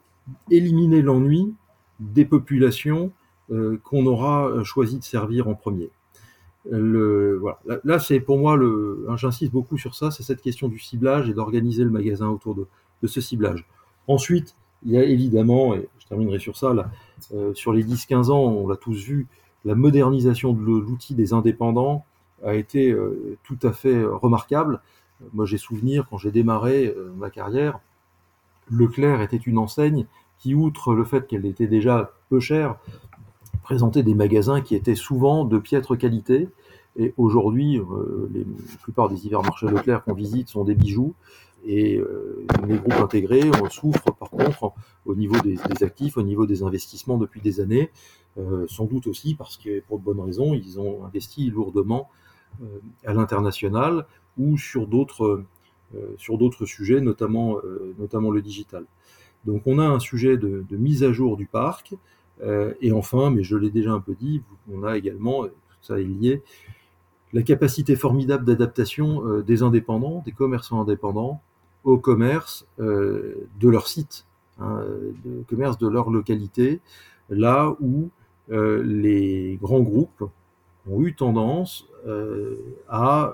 éliminer 0.49 1.01
l'ennui 1.01 1.53
des 1.99 2.25
populations 2.25 3.11
euh, 3.51 3.79
qu'on 3.83 4.05
aura 4.05 4.47
euh, 4.47 4.63
choisi 4.63 4.97
de 4.97 5.03
servir 5.03 5.47
en 5.47 5.55
premier. 5.55 5.89
Le, 6.69 7.37
voilà. 7.37 7.59
Là, 7.83 7.99
c'est 7.99 8.19
pour 8.19 8.37
moi, 8.37 8.55
le, 8.55 9.05
hein, 9.09 9.17
j'insiste 9.17 9.51
beaucoup 9.51 9.77
sur 9.77 9.95
ça, 9.95 10.11
c'est 10.11 10.23
cette 10.23 10.41
question 10.41 10.67
du 10.67 10.77
ciblage 10.77 11.29
et 11.29 11.33
d'organiser 11.33 11.83
le 11.83 11.89
magasin 11.89 12.29
autour 12.29 12.55
de, 12.55 12.67
ce 13.07 13.19
ciblage. 13.19 13.65
Ensuite, 14.07 14.55
il 14.85 14.91
y 14.91 14.97
a 14.97 15.03
évidemment, 15.03 15.73
et 15.73 15.89
je 15.97 16.05
terminerai 16.05 16.39
sur 16.39 16.55
ça, 16.55 16.73
là, 16.73 16.91
euh, 17.33 17.53
sur 17.55 17.73
les 17.73 17.83
10-15 17.83 18.29
ans, 18.29 18.43
on 18.43 18.67
l'a 18.67 18.75
tous 18.75 19.03
vu, 19.03 19.27
la 19.65 19.75
modernisation 19.75 20.53
de 20.53 20.59
l'outil 20.59 21.15
des 21.15 21.33
indépendants 21.33 22.05
a 22.43 22.55
été 22.55 22.95
tout 23.43 23.59
à 23.61 23.71
fait 23.71 24.03
remarquable. 24.03 24.81
Moi, 25.33 25.45
j'ai 25.45 25.59
souvenir, 25.59 26.07
quand 26.09 26.17
j'ai 26.17 26.31
démarré 26.31 26.95
ma 27.15 27.29
carrière, 27.29 27.79
Leclerc 28.71 29.21
était 29.21 29.37
une 29.37 29.57
enseigne 29.57 30.07
qui, 30.39 30.55
outre 30.55 30.93
le 30.93 31.03
fait 31.03 31.27
qu'elle 31.27 31.45
était 31.45 31.67
déjà 31.67 32.11
peu 32.29 32.39
chère, 32.39 32.77
présentait 33.61 34.03
des 34.03 34.15
magasins 34.15 34.61
qui 34.61 34.75
étaient 34.75 34.95
souvent 34.95 35.45
de 35.45 35.59
piètre 35.59 35.97
qualité. 35.97 36.49
Et 36.97 37.13
aujourd'hui, 37.17 37.77
euh, 37.79 38.29
la 38.33 38.77
plupart 38.81 39.07
des 39.07 39.25
hypermarchés 39.25 39.67
Leclerc 39.67 40.03
qu'on 40.03 40.13
visite 40.13 40.49
sont 40.49 40.63
des 40.63 40.75
bijoux. 40.75 41.13
Et 41.63 41.97
euh, 41.97 42.45
les 42.67 42.77
groupes 42.77 42.93
intégrés, 42.93 43.49
on 43.61 43.69
souffre 43.69 44.11
par 44.19 44.31
contre 44.31 44.73
au 45.05 45.13
niveau 45.13 45.39
des, 45.41 45.57
actifs, 45.83 46.17
au 46.17 46.23
niveau 46.23 46.47
des 46.47 46.63
investissements 46.63 47.17
depuis 47.17 47.39
des 47.39 47.59
années, 47.59 47.91
euh, 47.91 48.20
sans 48.67 48.85
doute 48.85 49.07
aussi 49.07 49.35
parce 49.35 49.57
que 49.57 49.81
pour 49.81 49.99
de 49.99 50.03
bonnes 50.03 50.21
raisons, 50.21 50.53
ils 50.53 50.79
ont 50.79 51.05
investi 51.05 51.49
lourdement 51.49 52.09
à 53.05 53.13
l'international 53.13 54.05
ou 54.37 54.57
sur 54.57 54.87
d'autres 54.87 55.43
euh, 55.95 56.15
sur 56.17 56.37
d'autres 56.37 56.65
sujets, 56.65 57.01
notamment, 57.01 57.57
euh, 57.57 57.93
notamment 57.99 58.31
le 58.31 58.41
digital. 58.41 58.85
Donc 59.43 59.63
on 59.65 59.77
a 59.77 59.83
un 59.83 59.99
sujet 59.99 60.37
de, 60.37 60.63
mise 60.71 61.03
à 61.03 61.11
jour 61.11 61.35
du 61.35 61.45
parc, 61.45 61.95
euh, 62.43 62.73
et 62.79 62.93
enfin, 62.93 63.29
mais 63.29 63.43
je 63.43 63.57
l'ai 63.57 63.71
déjà 63.71 63.91
un 63.91 63.99
peu 63.99 64.15
dit, 64.15 64.41
on 64.71 64.83
a 64.83 64.97
également, 64.97 65.43
tout 65.43 65.51
ça 65.81 65.99
est 65.99 66.05
lié, 66.05 66.43
la 67.33 67.41
capacité 67.41 67.97
formidable 67.97 68.45
d'adaptation 68.45 69.41
des 69.41 69.63
indépendants, 69.63 70.21
des 70.25 70.31
commerçants 70.31 70.81
indépendants, 70.81 71.41
au 71.83 71.97
commerce 71.97 72.65
de 72.77 73.47
leur 73.61 73.87
site, 73.87 74.25
hein, 74.59 74.81
commerce 75.47 75.77
de 75.77 75.87
leur 75.87 76.09
localité, 76.09 76.79
là 77.29 77.75
où 77.81 78.09
les 78.51 79.57
grands 79.61 79.81
groupes 79.81 80.23
ont 80.89 81.01
eu 81.01 81.15
tendance 81.15 81.87
à 82.89 83.33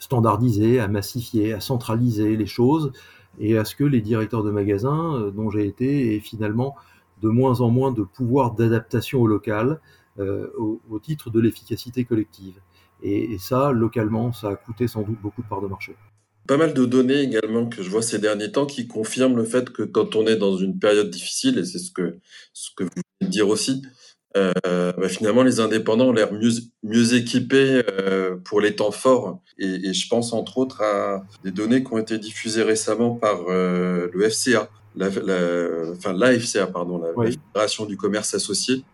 standardiser, 0.00 0.80
à 0.80 0.88
massifier, 0.88 1.52
à 1.52 1.60
centraliser 1.60 2.36
les 2.36 2.46
choses 2.46 2.92
et 3.38 3.56
à 3.56 3.64
ce 3.64 3.76
que 3.76 3.84
les 3.84 4.00
directeurs 4.00 4.42
de 4.42 4.50
magasins 4.50 5.14
euh, 5.14 5.30
dont 5.30 5.50
j'ai 5.50 5.66
été 5.66 6.16
aient 6.16 6.20
finalement 6.20 6.74
de 7.22 7.28
moins 7.28 7.60
en 7.60 7.70
moins 7.70 7.92
de 7.92 8.02
pouvoir 8.02 8.54
d'adaptation 8.54 9.20
au 9.20 9.26
local 9.26 9.80
euh, 10.18 10.48
au, 10.58 10.98
titre 10.98 11.30
de 11.30 11.38
l'efficacité 11.38 12.04
collective. 12.04 12.60
Et, 13.02 13.38
ça, 13.38 13.72
localement, 13.72 14.32
ça 14.32 14.48
a 14.48 14.56
coûté 14.56 14.88
sans 14.88 15.02
doute 15.02 15.18
beaucoup 15.22 15.42
de 15.42 15.48
parts 15.48 15.62
de 15.62 15.68
marché. 15.68 15.96
Pas 16.46 16.58
mal 16.58 16.74
de 16.74 16.84
données 16.84 17.20
également 17.20 17.66
que 17.66 17.82
je 17.82 17.88
vois 17.88 18.02
ces 18.02 18.18
derniers 18.18 18.52
temps 18.52 18.66
qui 18.66 18.86
confirment 18.86 19.36
le 19.36 19.44
fait 19.44 19.70
que 19.70 19.82
quand 19.82 20.16
on 20.16 20.26
est 20.26 20.36
dans 20.36 20.56
une 20.56 20.78
période 20.78 21.08
difficile, 21.08 21.58
et 21.58 21.64
c'est 21.64 21.78
ce 21.78 21.92
que, 21.92 22.18
ce 22.52 22.70
que 22.76 22.84
vous 22.84 22.90
venez 23.20 23.30
dire 23.30 23.48
aussi, 23.48 23.82
euh, 24.36 24.92
bah, 24.96 25.08
finalement, 25.08 25.42
les 25.42 25.60
indépendants 25.60 26.08
ont 26.08 26.12
l'air 26.12 26.32
mieux, 26.32 26.50
mieux 26.82 27.14
équipés 27.14 27.82
euh, 27.88 28.36
pour 28.36 28.60
les 28.60 28.76
temps 28.76 28.92
forts. 28.92 29.40
Et, 29.58 29.88
et, 29.88 29.94
je 29.94 30.08
pense 30.08 30.32
entre 30.32 30.58
autres 30.58 30.82
à 30.82 31.24
des 31.44 31.50
données 31.50 31.82
qui 31.82 31.92
ont 31.92 31.98
été 31.98 32.18
diffusées 32.18 32.62
récemment 32.62 33.16
par 33.16 33.48
euh, 33.48 34.08
le 34.12 34.30
FCA, 34.30 34.68
la, 34.96 35.08
la, 35.08 35.90
enfin 35.92 36.12
la 36.12 36.38
FCA, 36.38 36.66
pardon, 36.66 36.98
la, 36.98 37.30
Fédération 37.30 37.86
du 37.86 37.96
commerce 37.96 38.34
associé. 38.34 38.84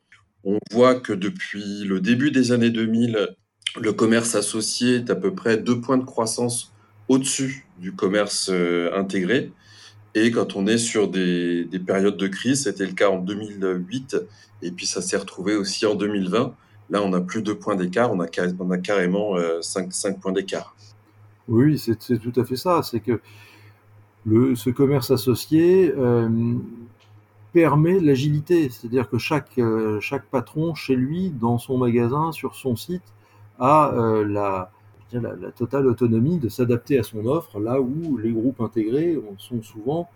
On 0.45 0.59
voit 0.71 0.95
que 0.95 1.13
depuis 1.13 1.85
le 1.85 2.01
début 2.01 2.31
des 2.31 2.53
années 2.53 2.71
2000, 2.71 3.35
le 3.81 3.93
commerce 3.93 4.35
associé 4.35 4.97
est 4.97 5.11
à 5.11 5.17
peu 5.17 5.35
près 5.35 5.57
deux 5.57 5.81
points 5.81 5.99
de 5.99 6.05
croissance 6.05 6.73
au-dessus 7.09 7.67
du 7.79 7.93
commerce 7.93 8.49
euh, 8.51 8.91
intégré. 8.95 9.53
Et 10.17 10.31
quand 10.31 10.57
on 10.57 10.67
est 10.67 10.79
sur 10.79 11.09
des, 11.09 11.67
des 11.67 11.79
périodes 11.79 12.17
de 12.17 12.27
crise, 12.27 12.65
c'était 12.65 12.87
le 12.87 12.95
cas 12.95 13.11
en 13.11 13.19
2008 13.19 14.17
et 14.63 14.71
puis 14.71 14.87
ça 14.87 15.03
s'est 15.03 15.19
retrouvé 15.19 15.55
aussi 15.57 15.85
en 15.85 15.95
2020. 15.95 16.55
Là, 16.89 17.03
on 17.03 17.13
a 17.13 17.21
plus 17.21 17.43
de 17.43 17.53
points 17.53 17.77
d'écart, 17.77 18.11
on 18.11 18.21
a, 18.21 18.27
carrément 18.79 19.37
5, 19.61 19.89
euh, 19.89 20.13
points 20.19 20.33
d'écart. 20.33 20.75
Oui, 21.49 21.79
c'est 21.79 21.99
tout 21.99 22.33
à 22.35 22.45
fait 22.45 22.57
ça. 22.57 22.83
C'est 22.83 23.01
que 23.01 23.21
le, 24.25 24.55
ce 24.55 24.71
commerce 24.71 25.11
associé 25.11 25.93
euh, 25.95 26.55
permet 27.53 28.01
l'agilité. 28.01 28.71
C'est-à-dire 28.71 29.11
que 29.11 29.19
chaque, 29.19 29.59
euh, 29.59 30.01
chaque 30.01 30.25
patron, 30.31 30.75
chez 30.75 30.97
lui, 30.97 31.29
dans 31.29 31.59
son 31.59 31.77
magasin, 31.77 32.33
sur 32.33 32.55
son 32.55 32.75
site, 32.75 33.05
a 33.59 33.93
la, 34.27 34.71
la, 35.13 35.35
la, 35.35 35.51
totale 35.53 35.87
autonomie 35.87 36.39
de 36.39 36.49
s'adapter 36.49 36.99
à 36.99 37.03
son 37.03 37.27
offre, 37.27 37.59
là 37.61 37.81
où 37.81 38.17
les 38.17 38.33
groupes 38.33 38.61
intégrés 38.61 39.19
sont 39.39 39.63
souvent, 39.63 40.09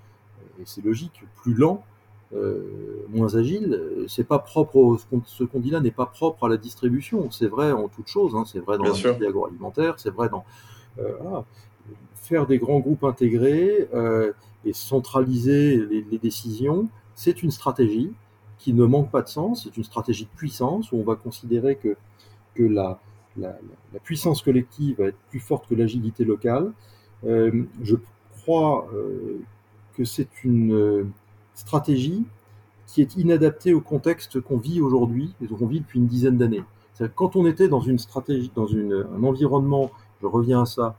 et 0.61 0.63
c'est 0.65 0.85
logique, 0.85 1.23
plus 1.43 1.55
lents 1.55 1.85
euh, 2.33 2.63
moins 3.09 3.35
agile, 3.35 4.07
c'est 4.07 4.27
pas 4.27 4.39
propre, 4.39 4.99
ce 5.27 5.43
qu'on 5.43 5.59
dit 5.59 5.71
là 5.71 5.81
n'est 5.81 5.91
pas 5.91 6.07
propre 6.07 6.47
à 6.47 6.49
la 6.49 6.57
distribution. 6.57 7.29
C'est 7.33 7.49
vrai 7.49 7.73
en 7.73 7.89
toute 7.89 8.07
chose, 8.07 8.37
hein. 8.37 8.45
c'est 8.47 8.61
vrai 8.61 8.79
dans 8.79 8.85
l'industrie 8.85 9.27
agroalimentaire, 9.27 9.95
c'est 9.99 10.11
vrai 10.11 10.29
dans 10.29 10.45
euh, 11.01 11.41
faire 12.15 12.47
des 12.47 12.59
grands 12.59 12.79
groupes 12.79 13.03
intégrés 13.03 13.89
euh, 13.95 14.33
et 14.65 14.73
centraliser 14.73 15.85
les, 15.87 16.19
décisions, 16.19 16.89
c'est 17.17 17.43
une 17.43 17.51
stratégie 17.51 18.13
qui 18.59 18.75
ne 18.75 18.85
manque 18.85 19.11
pas 19.11 19.23
de 19.23 19.29
sens, 19.29 19.65
c'est 19.65 19.77
une 19.77 19.85
stratégie 19.85 20.27
de 20.27 20.37
puissance 20.37 20.93
où 20.93 20.99
on 20.99 21.03
va 21.03 21.17
considérer 21.17 21.77
que, 21.77 21.97
que 22.55 22.63
la, 22.63 23.01
la, 23.37 23.55
puissance 24.03 24.43
collective 24.43 24.99
va 24.99 25.07
être 25.07 25.19
plus 25.31 25.41
forte 25.41 25.69
que 25.69 25.75
l'agilité 25.75 26.25
locale. 26.25 26.73
je 27.25 27.97
crois 28.43 28.89
que 29.97 30.05
c'est 30.05 30.45
une 30.45 31.11
stratégie 31.55 32.25
qui 32.87 33.03
est 33.03 33.17
inadaptée 33.17 33.73
au 33.73 33.81
contexte 33.81 34.41
qu'on 34.41 34.59
vit 34.59 34.81
aujourd'hui 34.81 35.35
et 35.41 35.47
qu'on 35.47 35.67
vit 35.67 35.81
depuis 35.81 36.01
une 36.01 36.07
dizaine 36.07 36.37
d'années. 36.37 36.65
Quand 37.15 37.37
on 37.37 37.47
était 37.47 37.69
dans 37.69 37.81
une 37.81 37.99
stratégie, 37.99 38.51
dans 38.55 38.69
un 38.75 39.23
environnement, 39.23 39.91
je 40.21 40.27
reviens 40.27 40.63
à 40.63 40.67
ça, 40.67 40.97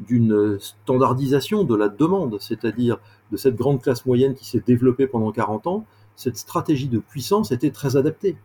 d'une 0.00 0.58
standardisation 0.58 1.64
de 1.64 1.76
la 1.76 1.88
demande, 1.88 2.38
c'est-à-dire 2.40 2.98
de 3.30 3.36
cette 3.36 3.54
grande 3.54 3.82
classe 3.82 4.06
moyenne 4.06 4.34
qui 4.34 4.46
s'est 4.46 4.62
développée 4.66 5.06
pendant 5.06 5.30
40 5.30 5.66
ans, 5.66 5.84
cette 6.16 6.36
stratégie 6.36 6.88
de 6.88 6.98
puissance 6.98 7.52
était 7.52 7.70
très 7.70 7.96
adaptée, 7.96 8.36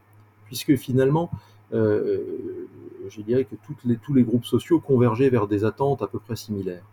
puisque 0.45 0.75
finalement, 0.75 1.31
euh, 1.33 1.37
je 1.71 3.21
dirais 3.21 3.45
que 3.45 3.55
toutes 3.65 3.83
les, 3.85 3.97
tous 3.97 4.13
les 4.13 4.23
groupes 4.23 4.45
sociaux 4.45 4.79
convergeaient 4.79 5.29
vers 5.29 5.47
des 5.47 5.65
attentes 5.65 6.01
à 6.01 6.07
peu 6.07 6.19
près 6.19 6.35
similaires. 6.35 6.85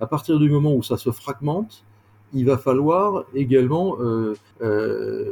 À 0.00 0.06
partir 0.06 0.38
du 0.38 0.50
moment 0.50 0.74
où 0.74 0.82
ça 0.82 0.96
se 0.96 1.10
fragmente, 1.10 1.84
il 2.32 2.46
va 2.46 2.58
falloir 2.58 3.24
également 3.34 3.96
euh, 4.00 4.34
euh, 4.60 5.30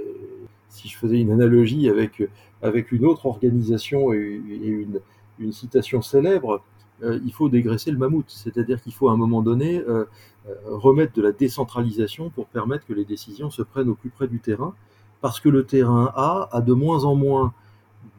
si 0.68 0.88
je 0.88 0.96
faisais 0.96 1.20
une 1.20 1.30
analogie 1.30 1.88
avec, 1.88 2.22
avec 2.62 2.92
une 2.92 3.04
autre 3.04 3.26
organisation 3.26 4.12
et, 4.12 4.18
une, 4.18 5.00
une, 5.38 5.52
citation 5.52 6.00
célèbre, 6.00 6.62
euh, 7.02 7.18
il 7.24 7.32
faut 7.32 7.48
dégraisser 7.48 7.90
le 7.90 7.98
mammouth. 7.98 8.28
C'est-à-dire 8.28 8.80
qu'il 8.80 8.94
faut 8.94 9.08
à 9.08 9.12
un 9.12 9.16
moment 9.16 9.42
donné 9.42 9.78
euh, 9.78 10.04
euh, 10.48 10.54
remettre 10.64 11.12
de 11.14 11.22
la 11.22 11.32
décentralisation 11.32 12.30
pour 12.30 12.46
permettre 12.46 12.86
que 12.86 12.92
les 12.92 13.04
décisions 13.04 13.50
se 13.50 13.62
prennent 13.62 13.88
au 13.88 13.94
plus 13.94 14.10
près 14.10 14.28
du 14.28 14.38
terrain, 14.38 14.74
parce 15.20 15.40
que 15.40 15.48
le 15.48 15.64
terrain 15.64 16.12
A 16.14 16.48
a 16.52 16.60
de 16.60 16.72
moins 16.72 17.04
en 17.04 17.14
moins 17.14 17.52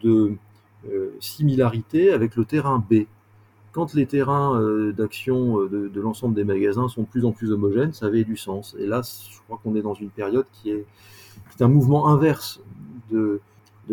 de 0.03 0.33
similarité 1.19 2.11
avec 2.11 2.35
le 2.35 2.45
terrain 2.45 2.83
B. 2.89 3.05
Quand 3.71 3.93
les 3.93 4.05
terrains 4.05 4.61
d'action 4.95 5.63
de, 5.65 5.87
de 5.87 6.01
l'ensemble 6.01 6.35
des 6.35 6.43
magasins 6.43 6.87
sont 6.87 7.01
de 7.01 7.07
plus 7.07 7.25
en 7.25 7.31
plus 7.31 7.51
homogènes, 7.51 7.93
ça 7.93 8.05
avait 8.05 8.23
du 8.23 8.37
sens. 8.37 8.75
Et 8.77 8.85
là, 8.85 9.01
je 9.01 9.39
crois 9.45 9.59
qu'on 9.63 9.75
est 9.75 9.81
dans 9.81 9.93
une 9.93 10.09
période 10.09 10.45
qui 10.51 10.71
est, 10.71 10.85
un 11.59 11.67
mouvement 11.67 12.07
inverse 12.07 12.59
de, 13.11 13.41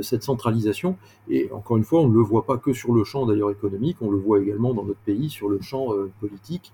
cette 0.03 0.23
centralisation. 0.23 0.97
Et 1.29 1.51
encore 1.53 1.77
une 1.77 1.85
fois, 1.85 2.01
on 2.01 2.09
ne 2.09 2.15
le 2.15 2.23
voit 2.23 2.47
pas 2.47 2.57
que 2.57 2.73
sur 2.73 2.95
le 2.95 3.05
champ 3.05 3.27
d'ailleurs 3.27 3.51
économique, 3.51 3.99
on 4.01 4.11
le 4.11 4.19
voit 4.19 4.41
également 4.41 4.73
dans 4.73 4.85
notre 4.85 5.01
pays 5.01 5.29
sur 5.29 5.49
le 5.49 5.61
champ 5.61 5.93
euh, 5.93 6.11
politique, 6.21 6.73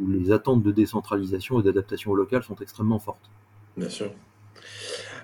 où 0.00 0.08
les 0.08 0.32
attentes 0.32 0.62
de 0.62 0.72
décentralisation 0.72 1.60
et 1.60 1.62
d'adaptation 1.62 2.14
locale 2.14 2.42
sont 2.42 2.56
extrêmement 2.56 2.98
fortes. 2.98 3.30
Bien 3.76 3.88
sûr. 3.88 4.10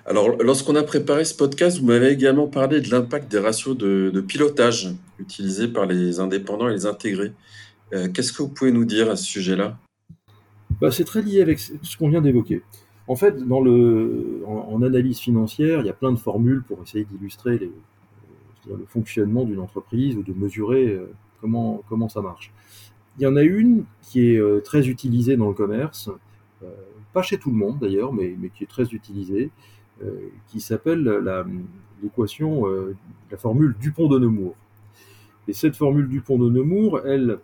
Alors, 0.05 0.41
lorsqu'on 0.41 0.75
a 0.75 0.83
préparé 0.83 1.25
ce 1.25 1.35
podcast, 1.35 1.79
vous 1.79 1.85
m'avez 1.85 2.09
également 2.09 2.47
parlé 2.47 2.81
de 2.81 2.89
l'impact 2.89 3.31
des 3.31 3.39
ratios 3.39 3.77
de, 3.77 4.21
pilotage 4.21 4.89
utilisés 5.19 5.67
par 5.67 5.85
les 5.85 6.19
indépendants 6.19 6.69
et 6.69 6.73
les 6.73 6.85
intégrés. 6.85 7.33
Euh, 7.93 8.07
qu'est-ce 8.07 8.31
que 8.31 8.43
vous 8.43 8.49
pouvez 8.49 8.71
nous 8.71 8.85
dire 8.85 9.09
à 9.09 9.15
ce 9.15 9.25
sujet-là? 9.25 9.77
Bah, 10.79 10.91
C'est 10.91 11.03
très 11.03 11.21
lié 11.21 11.41
avec 11.41 11.59
ce 11.59 11.97
qu'on 11.97 12.09
vient 12.09 12.21
d'évoquer. 12.21 12.61
En 13.07 13.15
fait, 13.15 13.45
dans 13.47 13.59
le, 13.59 14.43
en, 14.45 14.81
analyse 14.83 15.19
financière, 15.19 15.81
il 15.81 15.87
y 15.87 15.89
a 15.89 15.93
plein 15.93 16.11
de 16.11 16.19
formules 16.19 16.63
pour 16.63 16.81
essayer 16.83 17.05
d'illustrer 17.05 17.57
le 18.67 18.85
fonctionnement 18.87 19.45
d'une 19.45 19.59
entreprise 19.59 20.15
ou 20.15 20.21
de 20.21 20.33
mesurer 20.33 20.87
euh, 20.87 21.11
comment, 21.41 21.81
comment 21.89 22.07
ça 22.07 22.21
marche. 22.21 22.51
Il 23.17 23.23
y 23.23 23.27
en 23.27 23.35
a 23.35 23.41
une 23.41 23.83
qui 24.03 24.29
est 24.29 24.37
euh, 24.37 24.61
très 24.61 24.87
utilisée 24.87 25.35
dans 25.37 25.47
le 25.47 25.55
commerce, 25.55 26.09
pas 27.13 27.21
chez 27.23 27.37
tout 27.37 27.49
le 27.49 27.55
monde 27.55 27.79
d'ailleurs, 27.79 28.13
mais, 28.13 28.35
mais, 28.37 28.49
qui 28.49 28.63
est 28.63 28.67
très 28.67 28.83
utilisée, 28.89 29.49
qui 30.47 30.61
s'appelle 30.61 31.03
l'équation, 32.01 32.65
la, 33.31 33.37
formule 33.37 33.75
Dupont 33.79 34.07
de 34.07 34.19
Nemours. 34.19 34.55
Et 35.47 35.53
cette 35.53 35.75
formule 35.75 36.07
Dupont 36.07 36.37
de 36.37 36.49
Nemours, 36.49 37.01
elle, 37.05 37.39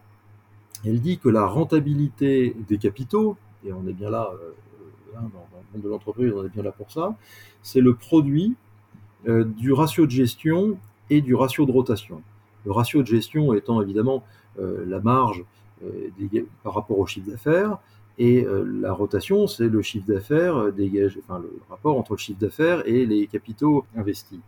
elle 0.85 1.01
dit 1.01 1.17
que 1.17 1.29
la 1.29 1.45
rentabilité 1.45 2.55
des 2.67 2.77
capitaux, 2.77 3.37
et 3.65 3.73
on 3.73 3.85
est 3.87 3.93
bien 3.93 4.09
là 4.09 4.29
Hein, 5.17 5.29
dans, 5.33 5.47
le 5.57 5.73
monde 5.73 5.83
de 5.83 5.89
l'entreprise, 5.89 6.33
on 6.35 6.45
est 6.45 6.49
bien 6.49 6.63
là 6.63 6.71
pour 6.71 6.91
ça, 6.91 7.15
c'est 7.61 7.81
le 7.81 7.95
produit 7.95 8.55
euh, 9.27 9.43
du 9.45 9.71
ratio 9.71 10.05
de 10.05 10.11
gestion 10.11 10.77
et 11.09 11.21
du 11.21 11.35
ratio 11.35 11.65
de 11.65 11.71
rotation. 11.71 12.21
Le 12.65 12.71
ratio 12.71 13.01
de 13.01 13.07
gestion 13.07 13.53
étant 13.53 13.81
évidemment 13.81 14.23
euh, 14.59 14.83
la 14.87 14.99
marge 14.99 15.43
euh, 15.83 16.09
par 16.63 16.73
rapport 16.73 16.99
au 16.99 17.05
chiffre 17.05 17.29
d'affaires, 17.29 17.77
et 18.17 18.45
la 18.81 18.93
rotation, 18.93 19.47
c'est 19.47 19.67
le 19.67 19.81
chiffre 19.81 20.07
d'affaires 20.07 20.71
dégagé, 20.71 21.21
enfin 21.27 21.39
le 21.39 21.51
rapport 21.69 21.97
entre 21.97 22.13
le 22.13 22.17
chiffre 22.17 22.39
d'affaires 22.39 22.87
et 22.87 23.05
les 23.05 23.27
capitaux 23.27 23.85
investis. 23.95 24.39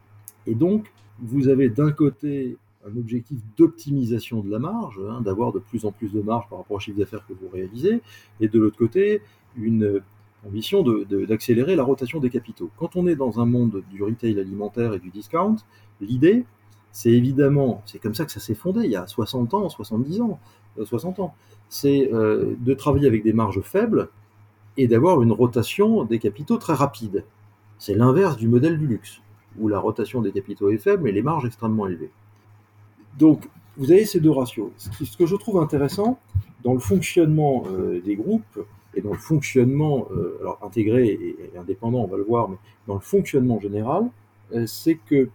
Et 0.45 0.55
donc, 0.55 0.91
vous 1.19 1.49
avez 1.49 1.69
d'un 1.69 1.91
côté 1.91 2.57
un 2.87 2.95
objectif 2.97 3.39
d'optimisation 3.57 4.41
de 4.41 4.49
la 4.49 4.59
marge, 4.59 4.99
hein, 5.09 5.21
d'avoir 5.21 5.51
de 5.51 5.59
plus 5.59 5.85
en 5.85 5.91
plus 5.91 6.13
de 6.13 6.21
marge 6.21 6.47
par 6.49 6.59
rapport 6.59 6.77
au 6.77 6.79
chiffre 6.79 6.97
d'affaires 6.97 7.25
que 7.27 7.33
vous 7.33 7.49
réalisez, 7.51 8.01
et 8.39 8.47
de 8.47 8.59
l'autre 8.59 8.77
côté, 8.77 9.21
une 9.57 10.01
ambition 10.45 10.83
d'accélérer 10.83 11.75
la 11.75 11.83
rotation 11.83 12.19
des 12.19 12.29
capitaux. 12.29 12.69
Quand 12.77 12.95
on 12.95 13.07
est 13.07 13.15
dans 13.15 13.41
un 13.41 13.45
monde 13.45 13.83
du 13.91 14.03
retail 14.03 14.39
alimentaire 14.39 14.93
et 14.93 14.99
du 14.99 15.09
discount, 15.09 15.57
l'idée, 15.99 16.45
c'est 16.91 17.11
évidemment, 17.11 17.81
c'est 17.85 17.99
comme 17.99 18.15
ça 18.15 18.25
que 18.25 18.31
ça 18.31 18.39
s'est 18.39 18.55
fondé 18.55 18.81
il 18.85 18.91
y 18.91 18.95
a 18.95 19.05
60 19.05 19.53
ans, 19.53 19.67
70 19.67 20.21
ans, 20.21 20.39
60 20.85 21.19
euh, 21.19 21.23
ans, 21.23 21.35
c'est 21.69 22.11
euh, 22.13 22.55
de 22.59 22.73
travailler 22.73 23.07
avec 23.07 23.23
des 23.23 23.33
marges 23.33 23.61
faibles 23.61 24.09
et 24.77 24.87
d'avoir 24.87 25.21
une 25.21 25.31
rotation 25.31 26.03
des 26.03 26.19
capitaux 26.19 26.57
très 26.57 26.73
rapide. 26.73 27.23
C'est 27.79 27.95
l'inverse 27.95 28.37
du 28.37 28.47
modèle 28.47 28.77
du 28.77 28.87
luxe, 28.87 29.21
où 29.59 29.67
la 29.67 29.79
rotation 29.79 30.21
des 30.21 30.31
capitaux 30.31 30.69
est 30.69 30.77
faible 30.77 31.03
mais 31.03 31.11
les 31.11 31.21
marges 31.21 31.45
extrêmement 31.45 31.87
élevées. 31.87 32.11
Donc, 33.17 33.49
vous 33.77 33.91
avez 33.91 34.05
ces 34.05 34.19
deux 34.19 34.31
ratios. 34.31 34.71
Ce 34.77 35.17
que 35.17 35.25
je 35.25 35.35
trouve 35.35 35.59
intéressant 35.59 36.19
dans 36.63 36.73
le 36.73 36.79
fonctionnement 36.79 37.63
euh, 37.67 38.01
des 38.01 38.15
groupes, 38.15 38.65
et 38.95 39.01
dans 39.01 39.11
le 39.11 39.19
fonctionnement, 39.19 40.07
intégré 40.63 41.09
et, 41.09 41.55
indépendant, 41.55 41.99
on 41.99 42.07
va 42.07 42.17
le 42.17 42.23
voir, 42.23 42.49
mais 42.49 42.57
dans 42.87 42.95
le 42.95 42.99
fonctionnement 42.99 43.59
général, 43.59 44.09
c'est 44.65 44.95
que, 44.95 45.29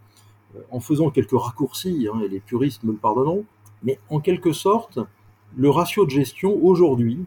en 0.69 0.81
faisant 0.81 1.11
quelques 1.11 1.31
raccourcis, 1.31 2.09
hein, 2.13 2.19
et 2.25 2.27
les 2.27 2.41
puristes 2.41 2.83
me 2.83 2.91
le 2.91 2.97
pardonneront, 2.97 3.45
mais 3.83 3.99
en 4.09 4.19
quelque 4.19 4.53
sorte, 4.53 4.99
le 5.55 5.69
ratio 5.69 6.05
de 6.05 6.11
gestion 6.11 6.57
aujourd'hui, 6.63 7.19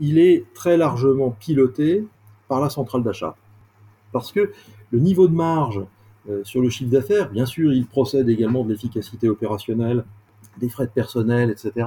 il 0.00 0.18
est 0.18 0.44
très 0.54 0.76
largement 0.76 1.30
piloté 1.30 2.04
par 2.48 2.60
la 2.60 2.70
centrale 2.70 3.02
d'achat. 3.02 3.36
Parce 4.12 4.32
que 4.32 4.52
le 4.90 4.98
niveau 4.98 5.28
de 5.28 5.34
marge 5.34 5.82
sur 6.44 6.60
le 6.60 6.68
chiffre 6.68 6.90
d'affaires, 6.90 7.30
bien 7.30 7.46
sûr, 7.46 7.72
il 7.72 7.86
procède 7.86 8.28
également 8.28 8.62
de 8.62 8.70
l'efficacité 8.70 9.28
opérationnelle, 9.28 10.04
des 10.58 10.68
frais 10.68 10.86
de 10.86 10.90
personnel, 10.90 11.50
etc 11.50 11.86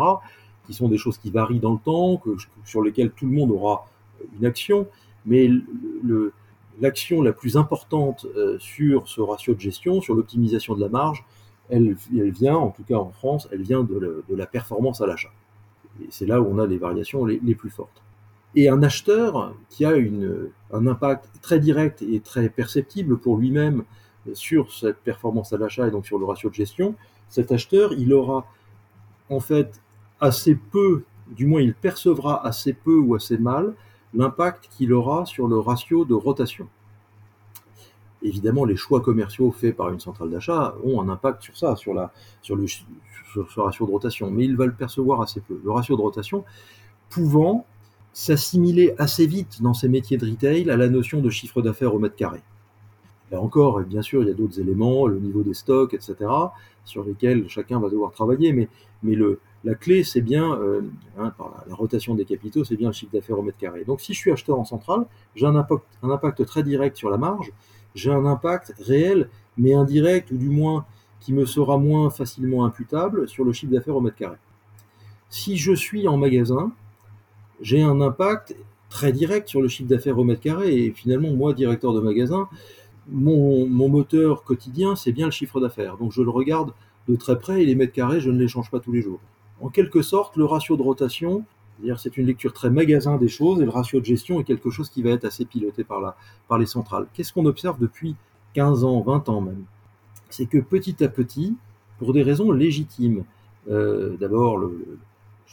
qui 0.65 0.73
sont 0.73 0.87
des 0.87 0.97
choses 0.97 1.17
qui 1.17 1.31
varient 1.31 1.59
dans 1.59 1.73
le 1.73 1.79
temps, 1.79 2.21
sur 2.65 2.81
lesquelles 2.81 3.11
tout 3.11 3.25
le 3.25 3.33
monde 3.33 3.51
aura 3.51 3.87
une 4.39 4.45
action, 4.45 4.87
mais 5.25 5.49
l'action 6.79 7.21
la 7.21 7.33
plus 7.33 7.57
importante 7.57 8.25
euh, 8.37 8.57
sur 8.59 9.07
ce 9.07 9.21
ratio 9.21 9.53
de 9.53 9.59
gestion, 9.59 10.01
sur 10.01 10.15
l'optimisation 10.15 10.75
de 10.75 10.81
la 10.81 10.89
marge, 10.89 11.23
elle, 11.69 11.95
vient, 12.11 12.55
en 12.55 12.69
tout 12.69 12.83
cas 12.83 12.95
en 12.95 13.11
France, 13.11 13.47
elle 13.51 13.61
vient 13.61 13.83
de, 13.83 14.23
la 14.29 14.45
performance 14.45 15.01
à 15.01 15.07
l'achat. 15.07 15.31
C'est 16.09 16.25
là 16.25 16.41
où 16.41 16.47
on 16.49 16.59
a 16.59 16.65
les 16.65 16.77
variations 16.77 17.25
les, 17.25 17.55
plus 17.55 17.69
fortes. 17.69 18.01
Et 18.55 18.69
un 18.69 18.83
acheteur 18.83 19.53
qui 19.69 19.85
a 19.85 19.93
un 20.71 20.87
impact 20.87 21.29
très 21.41 21.59
direct 21.59 22.01
et 22.01 22.19
très 22.19 22.49
perceptible 22.49 23.17
pour 23.17 23.37
lui-même 23.37 23.83
sur 24.33 24.73
cette 24.73 24.97
performance 24.97 25.53
à 25.53 25.57
l'achat 25.57 25.87
et 25.87 25.91
donc 25.91 26.05
sur 26.05 26.19
le 26.19 26.25
ratio 26.25 26.49
de 26.49 26.55
gestion, 26.55 26.95
cet 27.29 27.51
acheteur, 27.51 27.93
il 27.93 28.13
aura 28.13 28.45
en 29.29 29.39
fait 29.39 29.81
assez 30.19 30.55
peu, 30.55 31.03
du 31.29 31.45
moins 31.45 31.61
il 31.61 31.73
percevra 31.73 32.45
assez 32.45 32.73
peu 32.73 32.97
ou 32.97 33.15
assez 33.15 33.37
mal 33.37 33.73
l'impact 34.13 34.67
qu'il 34.69 34.91
aura 34.91 35.25
sur 35.25 35.47
le 35.47 35.57
ratio 35.57 36.03
de 36.03 36.13
rotation. 36.13 36.67
Évidemment, 38.23 38.65
les 38.65 38.75
choix 38.75 39.01
commerciaux 39.01 39.51
faits 39.51 39.75
par 39.75 39.89
une 39.89 39.99
centrale 39.99 40.29
d'achat 40.29 40.75
ont 40.83 41.01
un 41.01 41.09
impact 41.09 41.43
sur 41.43 41.57
ça, 41.57 41.75
sur, 41.75 41.93
la, 41.93 42.11
sur, 42.41 42.55
le, 42.55 42.65
ce 42.67 43.59
ratio 43.59 43.85
de 43.85 43.91
rotation, 43.91 44.29
mais 44.29 44.45
il 44.45 44.55
va 44.55 44.65
le 44.65 44.73
percevoir 44.73 45.21
assez 45.21 45.41
peu. 45.41 45.59
Le 45.63 45.71
ratio 45.71 45.95
de 45.95 46.01
rotation 46.01 46.43
pouvant 47.09 47.65
s'assimiler 48.13 48.93
assez 48.97 49.25
vite 49.25 49.61
dans 49.61 49.73
ces 49.73 49.87
métiers 49.87 50.17
de 50.17 50.29
retail 50.29 50.69
à 50.69 50.77
la 50.77 50.89
notion 50.89 51.21
de 51.21 51.29
chiffre 51.29 51.61
d'affaires 51.61 51.95
au 51.95 51.99
mètre 51.99 52.15
carré. 52.15 52.41
Là 53.31 53.39
encore, 53.41 53.79
bien 53.81 54.01
sûr, 54.01 54.21
il 54.23 54.27
y 54.27 54.31
a 54.31 54.33
d'autres 54.33 54.59
éléments, 54.59 55.07
le 55.07 55.17
niveau 55.17 55.41
des 55.41 55.53
stocks, 55.53 55.93
etc., 55.93 56.15
sur 56.83 57.03
lesquels 57.03 57.47
chacun 57.47 57.79
va 57.79 57.89
devoir 57.89 58.11
travailler, 58.11 58.51
mais, 58.51 58.67
mais 59.03 59.15
le, 59.15 59.39
la 59.63 59.75
clé, 59.75 60.03
c'est 60.03 60.21
bien, 60.21 60.53
euh, 60.55 60.81
hein, 61.17 61.31
par 61.37 61.63
la, 61.67 61.75
rotation 61.75 62.15
des 62.15 62.25
capitaux, 62.25 62.63
c'est 62.63 62.75
bien 62.75 62.89
le 62.89 62.93
chiffre 62.93 63.13
d'affaires 63.13 63.39
au 63.39 63.43
mètre 63.43 63.57
carré. 63.57 63.85
Donc 63.85 64.01
si 64.01 64.13
je 64.13 64.19
suis 64.19 64.31
acheteur 64.31 64.59
en 64.59 64.65
centrale, 64.65 65.05
j'ai 65.35 65.45
un 65.45 65.55
impact, 65.55 65.83
un 66.03 66.09
impact 66.09 66.45
très 66.45 66.63
direct 66.63 66.97
sur 66.97 67.09
la 67.09 67.17
marge, 67.17 67.53
j'ai 67.95 68.11
un 68.11 68.25
impact 68.25 68.73
réel, 68.79 69.29
mais 69.57 69.73
indirect, 69.73 70.31
ou 70.31 70.37
du 70.37 70.49
moins 70.49 70.85
qui 71.19 71.33
me 71.33 71.45
sera 71.45 71.77
moins 71.77 72.09
facilement 72.09 72.65
imputable 72.65 73.27
sur 73.27 73.43
le 73.43 73.53
chiffre 73.53 73.71
d'affaires 73.71 73.95
au 73.95 74.01
mètre 74.01 74.17
carré. 74.17 74.37
Si 75.29 75.57
je 75.57 75.73
suis 75.73 76.07
en 76.07 76.17
magasin, 76.17 76.71
j'ai 77.61 77.81
un 77.81 78.01
impact 78.01 78.55
très 78.89 79.11
direct 79.11 79.47
sur 79.47 79.61
le 79.61 79.67
chiffre 79.67 79.87
d'affaires 79.87 80.17
au 80.17 80.23
mètre 80.23 80.41
carré, 80.41 80.75
et 80.75 80.91
finalement, 80.91 81.31
moi, 81.31 81.53
directeur 81.53 81.93
de 81.93 81.99
magasin, 81.99 82.49
mon, 83.07 83.67
moteur 83.67 84.43
quotidien, 84.43 84.95
c'est 84.95 85.11
bien 85.11 85.25
le 85.25 85.31
chiffre 85.31 85.59
d'affaires. 85.59 85.97
Donc 85.97 86.11
je 86.11 86.21
le 86.21 86.29
regarde 86.29 86.73
de 87.07 87.15
très 87.15 87.37
près 87.37 87.61
et 87.61 87.65
les 87.65 87.75
mètres 87.75 87.93
carrés, 87.93 88.19
je 88.19 88.29
ne 88.29 88.39
les 88.39 88.47
change 88.47 88.71
pas 88.71 88.79
tous 88.79 88.91
les 88.91 89.01
jours 89.01 89.19
en 89.61 89.69
quelque 89.69 90.01
sorte, 90.01 90.35
le 90.37 90.45
ratio 90.45 90.75
de 90.75 90.81
rotation, 90.81 91.45
c'est 91.97 92.17
une 92.17 92.25
lecture 92.25 92.53
très 92.53 92.69
magasin 92.69 93.17
des 93.17 93.27
choses, 93.27 93.61
et 93.61 93.65
le 93.65 93.71
ratio 93.71 93.99
de 93.99 94.05
gestion 94.05 94.39
est 94.39 94.43
quelque 94.43 94.69
chose 94.69 94.89
qui 94.89 95.01
va 95.01 95.11
être 95.11 95.25
assez 95.25 95.45
piloté 95.45 95.83
par, 95.83 96.01
la, 96.01 96.15
par 96.47 96.57
les 96.57 96.65
centrales. 96.65 97.07
Qu'est-ce 97.13 97.33
qu'on 97.33 97.45
observe 97.45 97.79
depuis 97.79 98.15
15 98.53 98.83
ans, 98.83 99.01
20 99.01 99.29
ans 99.29 99.41
même? 99.41 99.63
C'est 100.29 100.45
que 100.45 100.57
petit 100.57 101.03
à 101.03 101.09
petit, 101.09 101.55
pour 101.99 102.13
des 102.13 102.23
raisons 102.23 102.51
légitimes, 102.51 103.23
euh, 103.69 104.15
d'abord, 104.17 104.59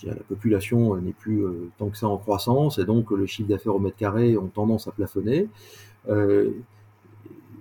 la 0.05 0.15
population 0.15 0.97
n'est 0.97 1.13
plus 1.13 1.45
euh, 1.45 1.71
tant 1.79 1.89
que 1.89 1.99
ça 1.99 2.09
en 2.09 2.17
croissance, 2.17 2.79
et 2.79 2.85
donc 2.85 3.11
les 3.11 3.27
chiffres 3.27 3.49
d'affaires 3.49 3.75
au 3.75 3.81
mètre 3.81 3.97
carré 3.97 4.37
ont 4.37 4.49
tendance 4.49 4.89
à 4.89 4.93
plafonner. 4.93 5.49
Euh, 6.09 6.51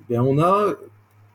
ben 0.09 0.21
on 0.21 0.39
a 0.39 0.73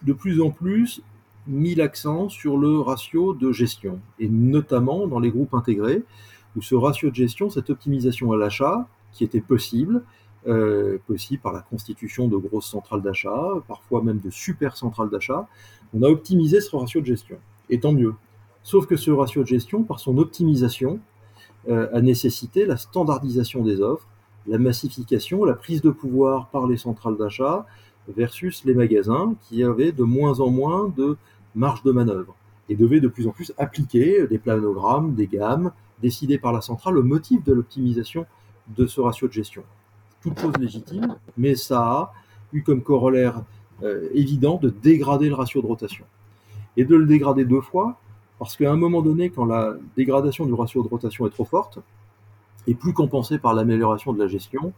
de 0.03 0.13
plus 0.13 0.41
en 0.41 0.51
plus 0.51 1.03
mis 1.47 1.75
l'accent 1.75 2.29
sur 2.29 2.57
le 2.57 2.81
ratio 2.81 3.35
de 3.35 3.53
gestion, 3.53 3.99
et 4.19 4.29
notamment 4.29 5.07
dans 5.07 5.19
les 5.19 5.31
groupes 5.31 5.55
intégrés, 5.55 6.03
où 6.57 6.63
ce 6.63 6.75
ratio 6.75 7.11
de 7.11 7.15
gestion, 7.15 7.51
cette 7.51 7.71
optimisation 7.71 8.33
à 8.33 8.37
l'achat, 8.37 8.87
qui 9.13 9.25
était 9.25 9.41
possible, 9.41 10.05
euh, 10.47 10.99
possible 11.07 11.41
par 11.41 11.53
la 11.53 11.61
constitution 11.61 12.29
de 12.29 12.37
grosses 12.37 12.71
centrales 12.71 13.03
d'achat, 13.03 13.49
parfois 13.69 14.03
même 14.03 14.19
de 14.19 14.31
super 14.31 14.77
centrales 14.77 15.11
d'achat. 15.11 15.47
On 15.95 16.03
a 16.03 16.09
optimisé 16.09 16.61
ce 16.61 16.75
ratio 16.75 17.01
de 17.01 17.07
gestion, 17.07 17.37
et 17.71 17.81
tant 17.81 17.93
mieux. 17.93 18.15
Sauf 18.63 18.87
que 18.87 18.97
ce 18.97 19.11
ratio 19.11 19.43
de 19.43 19.49
gestion, 19.49 19.83
par 19.83 20.01
son 20.01 20.19
optimisation, 20.19 21.01
euh, 21.69 21.89
a 21.93 22.01
nécessité 22.01 22.67
la 22.67 22.77
standardisation 22.77 23.63
des 23.63 23.81
offres, 23.81 24.09
la 24.47 24.59
massification, 24.59 25.45
la 25.45 25.55
prise 25.55 25.81
de 25.81 25.91
pouvoir 25.91 26.49
par 26.49 26.67
les 26.67 26.77
centrales 26.77 27.17
d'achat 27.17 27.67
versus 28.09 28.65
les 28.65 28.75
magasins 28.75 29.35
qui 29.43 29.63
avaient 29.63 29.93
de 29.93 30.03
moins 30.03 30.41
en 30.41 30.51
moins 30.51 30.93
de 30.97 31.17
marge 31.55 31.83
de 31.85 31.93
manœuvre 31.93 32.35
et 32.69 32.75
devaient 32.75 33.01
de 33.01 33.09
plus 33.09 33.29
en 33.29 33.31
plus 33.31 33.53
appliquer 33.59 34.27
des 34.27 34.39
planogrammes, 34.39 35.15
des 35.15 35.27
gammes 35.27 35.73
décidés 36.03 36.39
par 36.39 36.53
la 36.53 36.61
centrale 36.61 36.99
au 36.99 37.03
motif 37.03 37.43
de 37.45 37.53
l'optimisation 37.53 38.27
de 38.69 38.87
ce 38.87 39.01
ratio 39.01 39.29
de 39.29 39.33
gestion. 39.33 39.63
Toute 40.21 40.39
chose 40.39 40.57
légitime, 40.59 41.17
mais 41.37 41.55
ça 41.55 41.81
a 41.81 42.13
eu 42.53 42.63
comme 42.63 42.83
corollaire 42.83 43.43
euh, 43.83 44.09
évident 44.15 44.59
de 44.63 44.71
dégrader 44.71 45.29
le 45.29 45.35
ratio 45.35 45.63
de 45.63 45.67
rotation. 45.67 46.05
Et 46.77 46.85
de 46.85 46.95
le 46.95 47.07
dégrader 47.07 47.45
deux 47.45 47.61
fois, 47.61 47.99
parce 48.39 48.57
qu'à 48.57 48.71
un 48.73 48.77
moment 48.77 49.03
donné, 49.03 49.31
quand 49.31 49.45
la 49.45 49.75
dégradation 49.97 50.47
du 50.47 50.53
ratio 50.53 50.83
de 50.83 50.89
rotation 50.89 51.27
est 51.27 51.31
trop 51.31 51.45
forte, 51.45 51.79
et 52.67 52.75
plus 52.75 52.93
compensée 52.93 53.39
par 53.39 53.55
l'amélioration 53.55 54.13
de 54.13 54.19
la 54.19 54.29
gestion, 54.29 54.73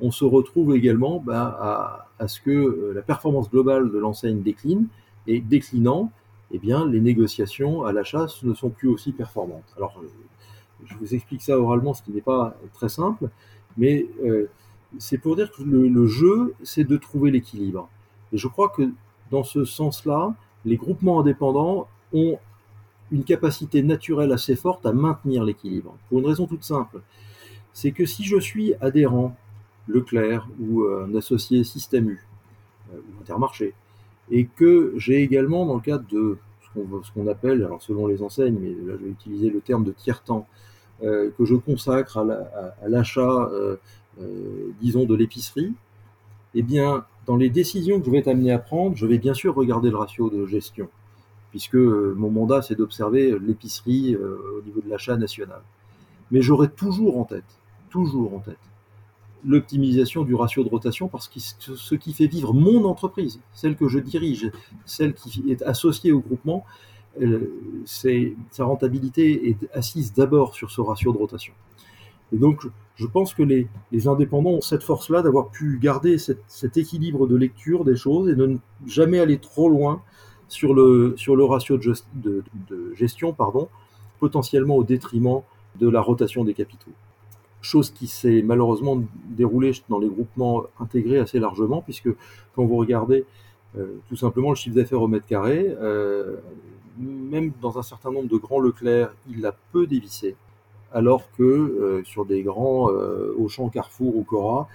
on 0.00 0.10
se 0.10 0.24
retrouve 0.24 0.74
également 0.74 1.20
bah, 1.24 2.06
à, 2.18 2.28
ce 2.28 2.40
que 2.40 2.50
euh, 2.50 2.92
la 2.94 3.02
performance 3.02 3.50
globale 3.50 3.90
de 3.90 3.98
l'enseigne 3.98 4.42
décline, 4.42 4.86
et 5.26 5.40
déclinant, 5.40 6.10
eh 6.50 6.58
bien, 6.58 6.86
les 6.86 7.00
négociations 7.00 7.84
à 7.84 7.92
l'achat 7.92 8.26
ne 8.42 8.54
sont 8.54 8.70
plus 8.70 8.88
aussi 8.88 9.12
performantes. 9.12 9.74
Alors, 9.76 10.00
euh, 10.02 10.08
je 10.84 10.94
vous 10.96 11.14
explique 11.14 11.42
ça 11.42 11.58
oralement, 11.58 11.94
ce 11.94 12.02
qui 12.02 12.12
n'est 12.12 12.20
pas 12.20 12.56
très 12.72 12.88
simple, 12.88 13.28
mais 13.76 14.06
euh, 14.24 14.48
c'est 14.98 15.18
pour 15.18 15.36
dire 15.36 15.50
que 15.50 15.62
le 15.62 16.06
jeu, 16.06 16.54
c'est 16.62 16.84
de 16.84 16.96
trouver 16.96 17.30
l'équilibre. 17.30 17.88
Et 18.32 18.38
je 18.38 18.48
crois 18.48 18.68
que 18.68 18.90
dans 19.30 19.44
ce 19.44 19.64
sens-là, 19.64 20.34
les 20.64 20.76
groupements 20.76 21.20
indépendants 21.20 21.88
ont 22.12 22.38
une 23.10 23.24
capacité 23.24 23.82
naturelle 23.82 24.32
assez 24.32 24.56
forte 24.56 24.86
à 24.86 24.92
maintenir 24.92 25.44
l'équilibre. 25.44 25.96
Pour 26.08 26.18
une 26.20 26.26
raison 26.26 26.46
toute 26.46 26.64
simple, 26.64 27.00
c'est 27.72 27.92
que 27.92 28.06
si 28.06 28.24
je 28.24 28.38
suis 28.38 28.74
adhérent 28.80 29.36
Leclerc 29.88 30.48
ou 30.60 30.82
euh, 30.82 31.06
un 31.06 31.14
associé 31.16 31.62
Système 31.64 32.08
U 32.08 32.24
euh, 32.92 32.98
ou 32.98 33.20
Intermarché, 33.20 33.74
et 34.30 34.46
que 34.46 34.94
j'ai 34.96 35.22
également 35.22 35.66
dans 35.66 35.74
le 35.74 35.80
cadre 35.80 36.06
de 36.10 36.38
ce 36.74 37.12
qu'on 37.12 37.26
appelle, 37.26 37.64
alors 37.64 37.82
selon 37.82 38.06
les 38.06 38.22
enseignes, 38.22 38.58
mais 38.60 38.70
là 38.70 38.96
je 38.98 39.04
vais 39.04 39.10
utiliser 39.10 39.50
le 39.50 39.60
terme 39.60 39.84
de 39.84 39.92
tiers-temps, 39.92 40.46
euh, 41.02 41.30
que 41.36 41.44
je 41.44 41.54
consacre 41.54 42.18
à 42.18 42.88
l'achat, 42.88 43.50
disons, 44.80 45.04
de 45.04 45.14
l'épicerie, 45.14 45.72
eh 46.54 46.62
bien, 46.62 47.04
dans 47.26 47.36
les 47.36 47.50
décisions 47.50 47.98
que 47.98 48.06
je 48.06 48.10
vais 48.10 48.28
amené 48.28 48.52
à 48.52 48.58
prendre, 48.58 48.96
je 48.96 49.06
vais 49.06 49.18
bien 49.18 49.34
sûr 49.34 49.54
regarder 49.54 49.90
le 49.90 49.96
ratio 49.96 50.30
de 50.30 50.46
gestion 50.46 50.88
puisque 51.54 51.76
euh, 51.76 52.14
mon 52.16 52.32
mandat, 52.32 52.62
c'est 52.62 52.74
d'observer 52.74 53.38
l'épicerie 53.38 54.16
euh, 54.16 54.58
au 54.58 54.62
niveau 54.62 54.80
de 54.80 54.90
l'achat 54.90 55.16
national. 55.16 55.60
Mais 56.32 56.42
j'aurai 56.42 56.68
toujours 56.68 57.16
en 57.16 57.22
tête, 57.22 57.44
toujours 57.90 58.34
en 58.34 58.40
tête, 58.40 58.58
l'optimisation 59.46 60.22
du 60.22 60.34
ratio 60.34 60.64
de 60.64 60.68
rotation, 60.68 61.08
parce 61.08 61.28
que 61.28 61.38
ce 61.38 61.94
qui 61.94 62.12
fait 62.12 62.26
vivre 62.26 62.54
mon 62.54 62.84
entreprise, 62.84 63.40
celle 63.52 63.76
que 63.76 63.88
je 63.88 63.98
dirige, 63.98 64.50
celle 64.84 65.14
qui 65.14 65.44
est 65.50 65.62
associée 65.62 66.12
au 66.12 66.20
groupement, 66.20 66.64
euh, 67.20 67.52
sa 67.84 68.64
rentabilité 68.64 69.50
est 69.50 69.68
assise 69.72 70.12
d'abord 70.12 70.54
sur 70.54 70.70
ce 70.70 70.80
ratio 70.80 71.12
de 71.12 71.18
rotation. 71.18 71.54
Et 72.32 72.38
donc, 72.38 72.66
je 72.96 73.06
pense 73.06 73.34
que 73.34 73.42
les, 73.42 73.68
indépendants 74.08 74.50
ont 74.50 74.60
cette 74.60 74.82
force-là 74.82 75.22
d'avoir 75.22 75.50
pu 75.50 75.78
garder 75.80 76.16
cet 76.18 76.76
équilibre 76.76 77.26
de 77.26 77.36
lecture 77.36 77.84
des 77.84 77.96
choses 77.96 78.28
et 78.28 78.34
de 78.34 78.46
ne 78.46 78.56
jamais 78.86 79.20
aller 79.20 79.38
trop 79.38 79.68
loin 79.68 80.02
sur 80.48 80.74
le, 80.74 81.14
ratio 81.44 81.78
de, 81.78 82.94
gestion, 82.94 83.32
pardon, 83.32 83.68
potentiellement 84.18 84.76
au 84.76 84.84
détriment 84.84 85.42
de 85.78 85.88
la 85.88 86.00
rotation 86.00 86.44
des 86.44 86.54
capitaux. 86.54 86.92
Chose 87.64 87.90
qui 87.90 88.06
s'est 88.06 88.42
malheureusement 88.42 89.02
déroulée 89.30 89.72
dans 89.88 89.98
les 89.98 90.08
groupements 90.08 90.64
intégrés 90.78 91.18
assez 91.18 91.38
largement, 91.38 91.80
puisque 91.80 92.10
quand 92.54 92.64
vous 92.64 92.76
regardez 92.76 93.24
euh, 93.78 93.86
tout 94.08 94.16
simplement 94.16 94.50
le 94.50 94.54
chiffre 94.54 94.76
d'affaires 94.76 95.00
au 95.00 95.08
mètre 95.08 95.26
carré, 95.26 95.74
euh, 95.80 96.36
même 96.98 97.52
dans 97.62 97.78
un 97.78 97.82
certain 97.82 98.12
nombre 98.12 98.28
de 98.28 98.36
grands 98.36 98.60
Leclerc, 98.60 99.14
il 99.30 99.44
a 99.46 99.56
peu 99.72 99.86
dévissé, 99.86 100.36
alors 100.92 101.30
que 101.38 101.42
euh, 101.42 102.04
sur 102.04 102.26
des 102.26 102.42
grands 102.42 102.88
Auchan, 103.38 103.70
Carrefour 103.70 104.14
ou 104.14 104.24
Cora, 104.24 104.68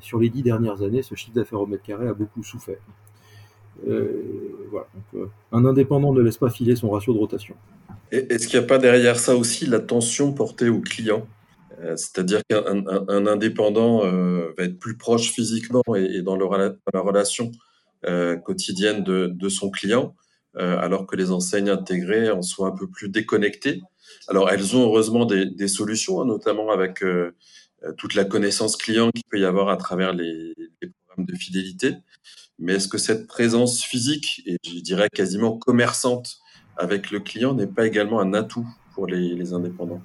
sur 0.00 0.18
les 0.18 0.30
dix 0.30 0.42
dernières 0.42 0.82
années, 0.82 1.02
ce 1.02 1.14
chiffre 1.14 1.34
d'affaires 1.34 1.60
au 1.60 1.66
mètre 1.66 1.82
carré 1.82 2.08
a 2.08 2.14
beaucoup 2.14 2.42
souffert. 2.42 2.78
Euh, 3.88 4.22
un 5.52 5.64
indépendant 5.64 6.12
ne 6.12 6.20
laisse 6.20 6.36
pas 6.36 6.50
filer 6.50 6.76
son 6.76 6.90
ratio 6.90 7.12
de 7.12 7.18
rotation. 7.18 7.54
Est-ce 8.10 8.48
qu'il 8.48 8.58
n'y 8.58 8.64
a 8.64 8.68
pas 8.68 8.78
derrière 8.78 9.18
ça 9.18 9.36
aussi 9.36 9.66
l'attention 9.66 10.32
portée 10.32 10.68
au 10.68 10.80
client 10.80 11.22
euh, 11.22 11.39
C'est-à-dire 11.96 12.42
qu'un 12.48 13.26
indépendant 13.26 14.00
va 14.00 14.64
être 14.64 14.78
plus 14.78 14.96
proche 14.96 15.32
physiquement 15.32 15.82
et, 15.96 16.22
dans, 16.22 16.36
la 16.36 17.00
relation 17.00 17.50
quotidienne 18.44 19.02
de, 19.02 19.48
son 19.48 19.70
client, 19.70 20.14
alors 20.54 21.06
que 21.06 21.16
les 21.16 21.30
enseignes 21.30 21.70
intégrées 21.70 22.30
en 22.30 22.42
sont 22.42 22.66
un 22.66 22.72
peu 22.72 22.86
plus 22.86 23.08
déconnectées. 23.08 23.80
Alors, 24.28 24.50
elles 24.50 24.76
ont 24.76 24.82
heureusement 24.82 25.24
des, 25.24 25.68
solutions, 25.68 26.20
hein, 26.20 26.26
notamment 26.26 26.70
avec 26.70 27.02
toute 27.96 28.14
la 28.14 28.24
connaissance 28.24 28.76
client 28.76 29.10
qu'il 29.10 29.24
peut 29.30 29.40
y 29.40 29.44
avoir 29.46 29.70
à 29.70 29.76
travers 29.76 30.12
les 30.12 30.54
programmes 31.06 31.26
de 31.26 31.34
fidélité. 31.34 31.96
Mais 32.60 32.74
est-ce 32.74 32.88
que 32.88 32.98
cette 32.98 33.26
présence 33.26 33.82
physique, 33.82 34.42
et 34.44 34.58
je 34.62 34.80
dirais 34.80 35.08
quasiment 35.12 35.56
commerçante 35.56 36.36
avec 36.76 37.10
le 37.10 37.18
client, 37.18 37.54
n'est 37.54 37.66
pas 37.66 37.86
également 37.86 38.20
un 38.20 38.34
atout 38.34 38.68
pour 38.94 39.06
les, 39.06 39.52
indépendants? 39.54 40.02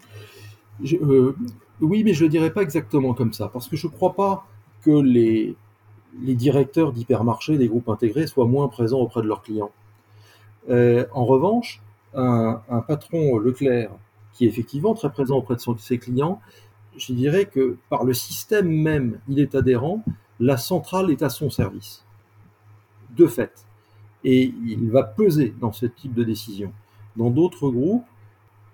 Euh, 0.82 1.36
Oui, 1.82 2.04
mais 2.04 2.14
je 2.14 2.24
ne 2.26 2.30
dirais 2.30 2.52
pas 2.52 2.62
exactement 2.62 3.14
comme 3.14 3.34
ça, 3.34 3.50
parce 3.50 3.68
que 3.68 3.76
je 3.76 3.88
ne 3.88 3.92
crois 3.92 4.14
pas 4.14 4.48
que 4.82 4.92
les, 4.92 5.56
directeurs 6.14 6.94
d'hypermarchés 6.94 7.58
des 7.58 7.68
groupes 7.68 7.90
intégrés 7.90 8.28
soient 8.28 8.46
moins 8.46 8.68
présents 8.68 9.00
auprès 9.00 9.22
de 9.22 9.28
leurs 9.28 9.42
clients. 9.42 9.72
Euh, 10.70 11.06
en 11.14 11.26
revanche, 11.26 11.82
un, 12.14 12.62
patron 12.88 13.38
Leclerc 13.38 13.92
qui 14.34 14.46
est 14.46 14.48
effectivement 14.48 14.94
très 14.94 15.12
présent 15.12 15.38
auprès 15.38 15.56
de, 15.56 15.74
de 15.74 15.80
ses 15.80 15.98
clients, 15.98 16.40
je 16.98 17.14
dirais 17.14 17.46
que 17.46 17.78
par 17.90 18.06
le 18.06 18.14
système 18.14 18.70
même, 18.70 19.20
il 19.28 19.40
est 19.40 19.56
adhérent, 19.56 20.04
la 20.40 20.58
centrale 20.58 21.12
est 21.12 21.24
à 21.24 21.30
son 21.30 21.50
service 21.50 22.06
de 23.16 23.28
fait. 23.28 23.66
Et 24.24 24.54
il 24.66 24.90
va 24.90 25.04
peser 25.04 25.54
dans 25.60 25.72
ce 25.72 25.86
type 25.86 26.14
de 26.14 26.24
décision. 26.24 26.72
Dans 27.16 27.30
d'autres 27.30 27.70
groupes, 27.70 28.06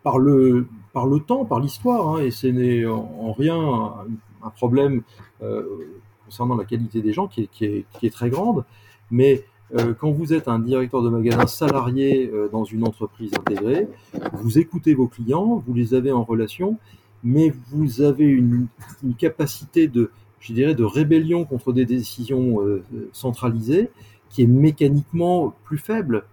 par 0.03 0.17
le, 0.17 0.67
par 0.93 1.05
le 1.05 1.19
temps, 1.19 1.45
par 1.45 1.59
l'histoire, 1.59 2.15
hein, 2.15 2.21
et 2.21 2.31
ce 2.31 2.47
n'est 2.47 2.85
en, 2.85 3.31
rien 3.33 3.59
un, 4.43 4.49
problème 4.49 5.03
euh, 5.41 5.63
concernant 6.25 6.55
la 6.55 6.65
qualité 6.65 7.01
des 7.01 7.13
gens 7.13 7.27
qui 7.27 7.49
est, 7.61 8.11
très 8.11 8.29
grande, 8.29 8.65
mais 9.09 9.45
euh, 9.75 9.93
quand 9.93 10.11
vous 10.11 10.33
êtes 10.33 10.47
un 10.47 10.59
directeur 10.59 11.01
de 11.01 11.09
magasin 11.09 11.47
salarié 11.47 12.29
euh, 12.33 12.49
dans 12.49 12.63
une 12.63 12.85
entreprise 12.85 13.31
intégrée, 13.33 13.87
vous 14.33 14.57
écoutez 14.59 14.93
vos 14.93 15.07
clients, 15.07 15.63
vous 15.65 15.73
les 15.73 15.93
avez 15.93 16.11
en 16.11 16.23
relation, 16.23 16.77
mais 17.23 17.53
vous 17.69 18.01
avez 18.01 18.25
une, 18.25 18.67
une 19.03 19.13
capacité 19.13 19.87
de, 19.87 20.11
je 20.39 20.53
dirais, 20.53 20.75
de 20.75 20.83
rébellion 20.83 21.45
contre 21.45 21.71
des 21.71 21.85
décisions 21.85 22.57
centralisées 23.11 23.91
qui 24.31 24.43
est 24.43 24.47
mécaniquement 24.47 25.53
plus 25.63 25.77
faible. 25.77 26.23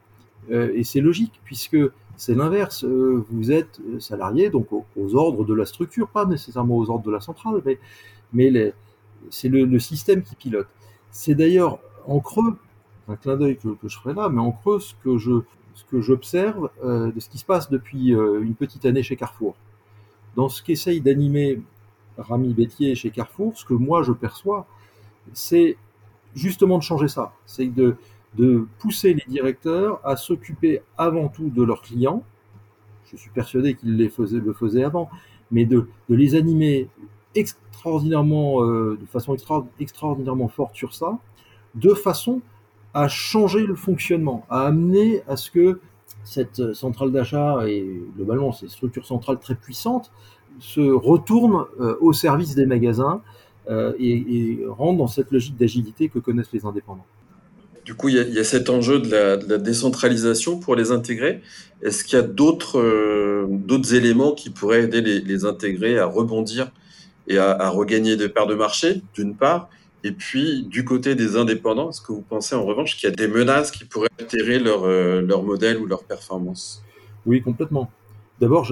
Euh, 0.50 0.72
et 0.74 0.84
c'est 0.84 1.00
logique, 1.00 1.40
puisque 1.44 1.76
c'est 2.18 2.34
l'inverse. 2.34 2.84
Euh, 2.84 3.24
vous 3.30 3.52
êtes 3.52 3.80
salarié, 4.00 4.50
donc 4.50 4.66
aux, 4.72 5.14
ordres 5.14 5.44
de 5.44 5.54
la 5.54 5.64
structure, 5.64 6.08
pas 6.08 6.26
nécessairement 6.26 6.76
aux 6.76 6.90
ordres 6.90 7.06
de 7.06 7.12
la 7.12 7.20
centrale, 7.20 7.62
mais, 8.32 8.74
c'est 9.30 9.48
le, 9.48 9.78
système 9.78 10.22
qui 10.22 10.34
pilote. 10.34 10.66
C'est 11.10 11.34
d'ailleurs 11.34 11.78
en 12.06 12.20
creux, 12.20 12.56
un 13.06 13.16
clin 13.16 13.36
d'œil 13.36 13.56
que, 13.56 13.68
je 13.84 13.98
ferai 13.98 14.14
là, 14.14 14.28
mais 14.28 14.40
en 14.40 14.52
creux 14.52 14.80
ce 14.80 14.94
que 15.02 15.16
je 15.16 15.40
j'observe 15.92 16.70
euh, 16.84 17.12
de 17.12 17.20
ce 17.20 17.28
qui 17.28 17.38
se 17.38 17.44
passe 17.44 17.70
depuis 17.70 18.08
une 18.08 18.56
petite 18.56 18.84
année 18.84 19.04
chez 19.04 19.14
Carrefour. 19.14 19.54
Dans 20.34 20.48
ce 20.48 20.60
qu'essaye 20.60 21.00
d'animer 21.00 21.62
Rami 22.18 22.52
Bétier 22.52 22.96
chez 22.96 23.10
Carrefour, 23.10 23.56
ce 23.56 23.64
que 23.64 23.74
moi 23.74 24.02
je 24.02 24.10
perçois, 24.10 24.66
c'est 25.32 25.76
justement 26.34 26.78
de 26.78 26.82
changer 26.82 27.06
ça. 27.06 27.32
C'est 27.46 27.66
de, 27.66 27.96
de 28.36 28.66
pousser 28.78 29.14
les 29.14 29.24
directeurs 29.28 30.00
à 30.04 30.16
s'occuper 30.16 30.82
avant 30.96 31.28
tout 31.28 31.48
de 31.48 31.62
leurs 31.62 31.82
clients. 31.82 32.22
Je 33.10 33.16
suis 33.16 33.30
persuadé 33.30 33.74
qu'ils 33.74 33.96
les 33.96 34.08
faisaient, 34.08 34.40
le 34.40 34.52
faisaient 34.52 34.84
avant, 34.84 35.08
mais 35.50 35.64
de, 35.64 35.88
les 36.08 36.34
animer 36.34 36.88
extraordinairement, 37.34 38.64
euh, 38.64 38.98
de 39.00 39.06
façon 39.06 39.36
extraordinairement 39.80 40.48
forte 40.48 40.74
sur 40.74 40.94
ça, 40.94 41.18
de 41.74 41.94
façon 41.94 42.40
à 42.92 43.08
changer 43.08 43.66
le 43.66 43.74
fonctionnement, 43.74 44.44
à 44.50 44.66
amener 44.66 45.22
à 45.26 45.36
ce 45.36 45.50
que 45.50 45.80
cette 46.24 46.74
centrale 46.74 47.12
d'achat 47.12 47.66
et 47.68 48.02
globalement 48.16 48.52
ces 48.52 48.68
structures 48.68 49.06
centrales 49.06 49.38
très 49.38 49.54
puissantes 49.54 50.10
se 50.58 50.80
retournent 50.80 51.66
euh, 51.80 51.96
au 52.00 52.12
service 52.12 52.54
des 52.54 52.66
magasins 52.66 53.22
et, 53.98 54.56
et 54.62 54.66
rentre 54.66 54.96
dans 54.96 55.06
cette 55.06 55.30
logique 55.30 55.58
d'agilité 55.58 56.08
que 56.08 56.18
connaissent 56.18 56.52
les 56.52 56.64
indépendants. 56.64 57.04
Du 57.88 57.94
coup, 57.94 58.10
il 58.10 58.16
y, 58.16 58.38
a, 58.38 58.44
cet 58.44 58.68
enjeu 58.68 58.98
de 58.98 59.10
la, 59.10 59.56
décentralisation 59.56 60.60
pour 60.60 60.76
les 60.76 60.90
intégrer. 60.90 61.40
Est-ce 61.80 62.04
qu'il 62.04 62.18
y 62.18 62.20
a 62.20 62.22
d'autres 62.22 63.94
éléments 63.94 64.32
qui 64.32 64.50
pourraient 64.50 64.82
aider 64.82 65.00
les, 65.00 65.20
les 65.20 65.46
intégrer 65.46 65.98
à 65.98 66.04
rebondir 66.04 66.70
et 67.28 67.38
à, 67.38 67.70
regagner 67.70 68.18
des 68.18 68.28
parts 68.28 68.46
de 68.46 68.54
marché, 68.54 69.00
d'une 69.14 69.34
part, 69.34 69.70
et 70.04 70.12
puis, 70.12 70.64
du 70.64 70.84
côté 70.84 71.14
des 71.14 71.38
indépendants, 71.38 71.88
est-ce 71.88 72.02
que 72.02 72.12
vous 72.12 72.20
pensez 72.20 72.54
en 72.54 72.66
revanche 72.66 72.94
qu'il 72.94 73.08
y 73.08 73.12
a 73.12 73.16
des 73.16 73.26
menaces 73.26 73.70
qui 73.70 73.86
pourraient 73.86 74.10
altérer 74.20 74.58
leur, 74.58 74.84
euh, 74.84 75.22
modèle 75.42 75.78
ou 75.78 75.86
leur 75.86 76.04
performance? 76.04 76.84
Oui, 77.24 77.40
complètement. 77.40 77.90
D'abord, 78.38 78.70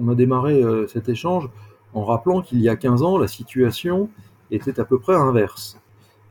on 0.00 0.08
a 0.08 0.14
démarré 0.14 0.54
euh, 0.62 0.86
cet 0.86 1.10
échange 1.10 1.50
en 1.92 2.02
rappelant 2.02 2.40
qu'il 2.40 2.62
y 2.62 2.70
a 2.70 2.76
15 2.76 3.02
ans, 3.02 3.18
la 3.18 3.28
situation 3.28 4.08
était 4.50 4.80
à 4.80 4.86
peu 4.86 4.98
près 4.98 5.14
inverse. 5.14 5.76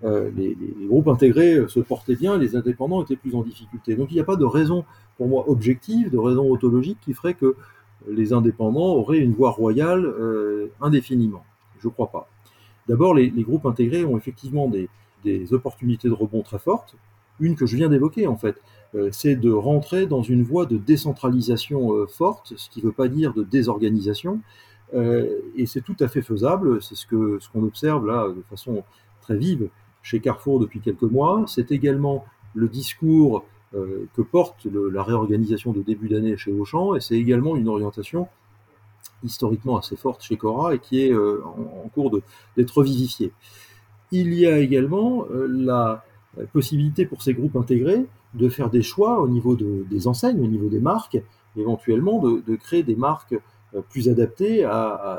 Euh, 0.03 0.29
les, 0.35 0.55
groupes 0.87 1.07
intégrés 1.07 1.63
se 1.67 1.79
portaient 1.79 2.15
bien, 2.15 2.37
les 2.37 2.55
indépendants 2.55 3.03
étaient 3.03 3.15
plus 3.15 3.35
en 3.35 3.43
difficulté. 3.43 3.95
Donc 3.95 4.11
il 4.11 4.15
n'y 4.15 4.21
a 4.21 4.25
pas 4.25 4.35
de 4.35 4.45
raison, 4.45 4.85
pour 5.17 5.27
moi, 5.27 5.49
objective, 5.49 6.09
de 6.09 6.17
raison 6.17 6.49
autologique 6.49 6.97
qui 7.01 7.13
ferait 7.13 7.33
que 7.35 7.55
les 8.09 8.33
indépendants 8.33 8.95
auraient 8.95 9.19
une 9.19 9.33
voie 9.33 9.51
royale 9.51 10.13
indéfiniment. 10.81 11.43
Je 11.79 11.87
ne 11.87 11.93
crois 11.93 12.11
pas. 12.11 12.29
D'abord, 12.87 13.13
les, 13.13 13.29
groupes 13.29 13.65
intégrés 13.65 14.03
ont 14.03 14.17
effectivement 14.17 14.69
des, 14.69 15.53
opportunités 15.53 16.09
de 16.09 16.13
rebond 16.13 16.41
très 16.41 16.59
fortes. 16.59 16.95
Une 17.39 17.55
que 17.55 17.65
je 17.65 17.75
viens 17.75 17.89
d'évoquer, 17.89 18.27
en 18.27 18.35
fait, 18.35 18.61
euh, 18.95 19.09
c'est 19.11 19.35
de 19.35 19.51
rentrer 19.51 20.05
dans 20.05 20.21
une 20.21 20.43
voie 20.43 20.65
de 20.65 20.77
décentralisation 20.77 21.93
euh, 21.93 22.07
forte, 22.07 22.53
ce 22.57 22.69
qui 22.69 22.79
ne 22.81 22.85
veut 22.85 22.91
pas 22.91 23.07
dire 23.07 23.33
de 23.33 23.43
désorganisation. 23.43 24.39
Euh, 24.93 25.39
et 25.55 25.65
c'est 25.65 25.81
tout 25.81 25.95
à 25.99 26.07
fait 26.07 26.21
faisable. 26.21 26.81
C'est 26.81 26.95
ce 26.95 27.07
qu'on 27.07 27.63
observe 27.63 28.05
là 28.05 28.27
de 28.29 28.41
façon 28.49 28.83
très 29.21 29.37
vive 29.37 29.69
chez 30.03 30.19
Carrefour 30.19 30.59
depuis 30.59 30.79
quelques 30.79 31.01
mois. 31.01 31.45
C'est 31.47 31.71
également 31.71 32.25
le 32.53 32.67
discours 32.67 33.43
que 33.71 34.21
porte 34.21 34.65
la 34.65 35.01
réorganisation 35.01 35.71
de 35.71 35.81
début 35.81 36.07
d'année 36.07 36.37
chez 36.37 36.51
Auchan, 36.51 36.93
et 36.93 37.01
c'est 37.01 37.15
également 37.15 37.55
une 37.55 37.67
orientation 37.67 38.27
historiquement 39.23 39.77
assez 39.77 39.95
forte 39.95 40.23
chez 40.23 40.37
Cora 40.37 40.75
et 40.75 40.79
qui 40.79 41.01
est 41.01 41.11
euh, 41.11 41.41
en, 41.45 41.87
cours 41.89 42.11
d'être 42.57 42.77
revivifiée. 42.77 43.31
Il 44.11 44.33
y 44.33 44.45
a 44.45 44.59
également 44.59 45.25
euh, 45.31 45.47
la 45.47 46.03
possibilité 46.51 47.05
pour 47.05 47.21
ces 47.21 47.33
groupes 47.33 47.55
intégrés 47.55 48.05
de 48.33 48.49
faire 48.49 48.69
des 48.69 48.81
choix 48.81 49.19
au 49.21 49.27
niveau 49.27 49.55
des 49.55 50.07
enseignes, 50.07 50.41
au 50.41 50.47
niveau 50.47 50.67
des 50.67 50.79
marques, 50.79 51.21
éventuellement 51.55 52.19
de, 52.19 52.55
créer 52.55 52.81
des 52.81 52.95
marques 52.95 53.35
euh, 53.75 53.81
plus 53.89 54.09
adaptées 54.09 54.65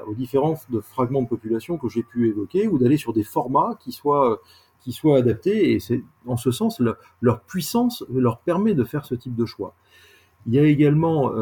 aux 0.07 0.14
différents 0.14 0.57
fragments 0.82 1.22
de 1.22 1.28
population 1.28 1.78
que 1.78 1.89
j'ai 1.89 2.03
pu 2.03 2.28
évoquer, 2.28 2.66
ou 2.66 2.78
d'aller 2.78 2.97
sur 2.97 3.12
des 3.12 3.22
formats 3.22 3.78
qui 3.80 3.93
soient, 3.93 4.41
qui 4.85 4.93
soient 4.93 5.18
adaptés, 5.18 5.72
et 5.72 5.80
c'est 5.80 6.03
en 6.26 6.37
ce 6.37 6.51
sens 6.51 6.80
leur 7.20 7.41
puissance 7.41 8.05
leur 8.14 8.39
permet 8.39 8.74
de 8.74 8.85
faire 8.85 9.05
ce 9.05 9.14
type 9.14 9.35
de 9.35 9.47
choix. 9.47 9.74
Il 10.47 10.55
y 10.55 10.59
a 10.59 10.64
également, 10.64 11.32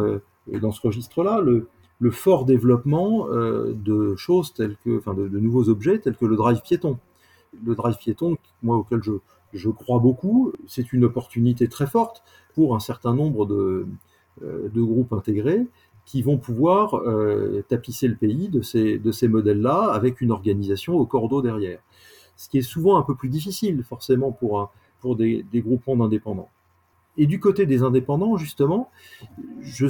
dans 0.46 0.70
ce 0.70 0.80
registre-là, 0.80 1.40
le, 1.40 1.66
le 2.02 2.10
fort 2.10 2.44
développement 2.44 3.28
euh, 3.30 3.72
de 3.74 4.16
choses 4.16 4.52
telles 4.52 4.76
que, 4.84 4.98
enfin, 4.98 5.14
de, 5.14 5.28
nouveaux 5.38 5.68
objets 5.68 6.00
tels 6.00 6.16
que 6.16 6.26
le 6.26 6.34
drive 6.34 6.60
piéton. 6.60 6.98
Le 7.64 7.76
drive 7.76 7.96
piéton, 7.96 8.36
moi, 8.64 8.76
auquel 8.76 9.04
je, 9.04 9.12
je 9.52 9.70
crois 9.70 10.00
beaucoup, 10.00 10.52
c'est 10.66 10.92
une 10.92 11.04
opportunité 11.04 11.68
très 11.68 11.86
forte 11.86 12.24
pour 12.56 12.74
un 12.74 12.80
certain 12.80 13.14
nombre 13.14 13.46
de, 13.46 13.86
euh, 14.42 14.68
de 14.68 14.82
groupes 14.82 15.12
intégrés 15.12 15.64
qui 16.04 16.22
vont 16.22 16.38
pouvoir 16.38 16.96
euh, 16.96 17.64
tapisser 17.68 18.08
le 18.08 18.16
pays 18.16 18.48
de 18.48 18.62
ces, 18.62 18.98
de 18.98 19.12
ces 19.12 19.28
modèles-là 19.28 19.92
avec 19.92 20.20
une 20.20 20.32
organisation 20.32 20.96
au 20.96 21.06
cordeau 21.06 21.40
derrière. 21.40 21.78
Ce 22.36 22.48
qui 22.48 22.58
est 22.58 22.62
souvent 22.62 22.96
un 22.98 23.02
peu 23.02 23.14
plus 23.14 23.28
difficile, 23.28 23.82
forcément, 23.84 24.32
pour, 24.32 24.70
des, 25.16 25.44
des 25.50 25.60
groupements 25.60 25.96
d'indépendants. 25.96 26.50
Et 27.18 27.26
du 27.26 27.40
côté 27.40 27.66
des 27.66 27.82
indépendants, 27.82 28.36
justement, 28.36 28.90
je 29.60 29.86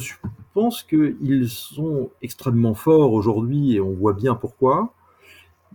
pense 0.55 0.83
qu'ils 0.83 1.49
sont 1.49 2.11
extrêmement 2.21 2.75
forts 2.75 3.13
aujourd'hui 3.13 3.75
et 3.75 3.81
on 3.81 3.93
voit 3.93 4.13
bien 4.13 4.35
pourquoi. 4.35 4.93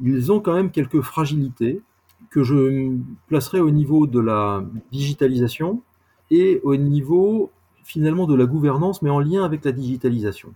Ils 0.04 0.32
ont 0.32 0.42
quand 0.42 0.54
même 0.54 0.72
quelques 0.72 1.02
fragilités 1.02 1.82
que 2.30 2.44
je 2.44 2.98
placerai 3.28 3.60
au 3.62 3.72
niveau 3.72 4.08
de 4.08 4.20
la 4.20 4.66
digitalisation 4.92 5.82
et 6.32 6.60
au 6.64 6.76
niveau 6.76 7.52
finalement 7.84 8.28
de 8.28 8.36
la 8.36 8.46
gouvernance, 8.46 9.02
mais 9.02 9.10
en 9.10 9.20
lien 9.20 9.46
avec 9.46 9.64
la 9.64 9.72
digitalisation. 9.72 10.54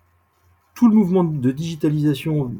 Tout 0.74 0.88
le 0.88 0.94
mouvement 0.94 1.24
de 1.24 1.50
digitalisation 1.50 2.52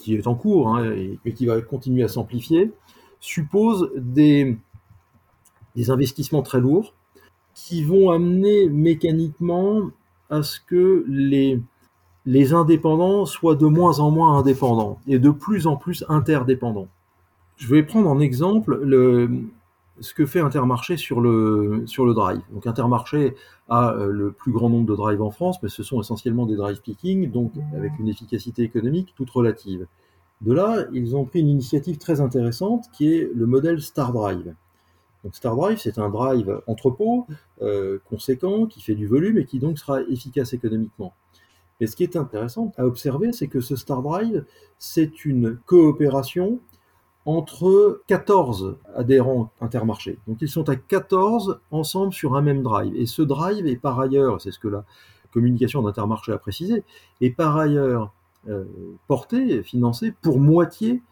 qui 0.00 0.14
est 0.14 0.26
en 0.26 0.34
cours 0.34 0.68
hein, 0.68 0.92
et, 1.24 1.32
qui 1.32 1.46
va 1.46 1.60
continuer 1.60 2.02
à 2.02 2.08
s'amplifier 2.08 2.72
suppose 3.20 3.90
des, 3.96 4.56
des 5.76 5.90
investissements 5.90 6.42
très 6.42 6.60
lourds 6.60 6.94
qui 7.54 7.84
vont 7.84 8.10
amener 8.10 8.68
mécaniquement 8.68 9.90
à 10.30 10.42
ce 10.42 10.58
que 10.60 11.04
les, 11.06 11.60
les 12.24 12.52
indépendants 12.54 13.26
soient 13.26 13.56
de 13.56 13.66
moins 13.66 14.00
en 14.00 14.10
moins 14.10 14.38
indépendants 14.38 14.98
et 15.06 15.18
de 15.18 15.30
plus 15.30 15.66
en 15.66 15.76
plus 15.76 16.04
interdépendants. 16.08 16.88
Je 17.56 17.68
vais 17.68 17.82
prendre 17.82 18.08
en 18.08 18.20
exemple 18.20 18.80
le, 18.82 19.30
ce 20.00 20.14
que 20.14 20.26
fait 20.26 20.40
Intermarché 20.40 20.96
sur 20.96 21.20
le, 21.20 21.84
sur 21.86 22.04
le 22.04 22.14
drive. 22.14 22.40
Donc 22.52 22.66
Intermarché 22.66 23.34
a 23.68 23.92
euh, 23.94 24.10
le 24.10 24.32
plus 24.32 24.52
grand 24.52 24.68
nombre 24.70 24.86
de 24.86 24.96
drives 24.96 25.22
en 25.22 25.30
France, 25.30 25.62
mais 25.62 25.68
ce 25.68 25.82
sont 25.82 26.00
essentiellement 26.00 26.46
des 26.46 26.56
drive 26.56 26.80
picking, 26.80 27.30
donc 27.30 27.52
avec 27.76 27.92
une 27.98 28.08
efficacité 28.08 28.62
économique 28.62 29.14
toute 29.14 29.30
relative. 29.30 29.86
De 30.40 30.52
là, 30.52 30.86
ils 30.92 31.14
ont 31.16 31.24
pris 31.24 31.40
une 31.40 31.48
initiative 31.48 31.98
très 31.98 32.20
intéressante 32.20 32.86
qui 32.92 33.12
est 33.12 33.30
le 33.34 33.46
modèle 33.46 33.80
Star 33.82 34.12
Drive. 34.12 34.54
Donc 35.22 35.34
Star 35.34 35.54
Drive, 35.54 35.78
c'est 35.78 35.98
un 35.98 36.08
drive 36.08 36.62
entrepôt 36.66 37.26
euh, 37.60 37.98
conséquent 38.08 38.66
qui 38.66 38.80
fait 38.80 38.94
du 38.94 39.06
volume 39.06 39.36
et 39.36 39.44
qui 39.44 39.58
donc 39.58 39.78
sera 39.78 40.00
efficace 40.02 40.54
économiquement. 40.54 41.12
Et 41.80 41.86
ce 41.86 41.94
qui 41.94 42.02
est 42.02 42.16
intéressant 42.16 42.72
à 42.78 42.86
observer, 42.86 43.32
c'est 43.32 43.48
que 43.48 43.60
ce 43.60 43.76
Star 43.76 44.02
Drive, 44.02 44.44
c'est 44.78 45.24
une 45.24 45.58
coopération 45.66 46.58
entre 47.26 48.02
14 48.06 48.78
adhérents 48.96 49.52
intermarchés. 49.60 50.18
Donc 50.26 50.38
ils 50.40 50.48
sont 50.48 50.68
à 50.68 50.76
14 50.76 51.60
ensemble 51.70 52.12
sur 52.12 52.34
un 52.34 52.40
même 52.40 52.62
drive. 52.62 52.94
Et 52.96 53.06
ce 53.06 53.22
drive 53.22 53.66
est 53.66 53.76
par 53.76 54.00
ailleurs, 54.00 54.40
c'est 54.40 54.50
ce 54.50 54.58
que 54.58 54.68
la 54.68 54.84
communication 55.32 55.82
d'Intermarché 55.82 56.32
a 56.32 56.38
précisé, 56.38 56.82
est 57.20 57.30
par 57.30 57.56
ailleurs 57.56 58.12
euh, 58.48 58.64
porté, 59.06 59.62
financé 59.62 60.12
pour 60.22 60.40
moitié 60.40 61.02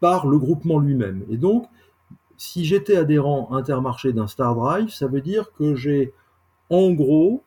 par 0.00 0.26
le 0.26 0.38
groupement 0.38 0.78
lui-même. 0.78 1.24
Et 1.28 1.36
donc, 1.36 1.66
si 2.38 2.64
j'étais 2.64 2.96
adhérent 2.96 3.50
intermarché 3.52 4.14
d'un 4.14 4.26
Star 4.26 4.54
Drive, 4.54 4.88
ça 4.88 5.06
veut 5.06 5.20
dire 5.20 5.52
que 5.52 5.74
j'ai 5.74 6.14
en 6.70 6.92
gros 6.92 7.44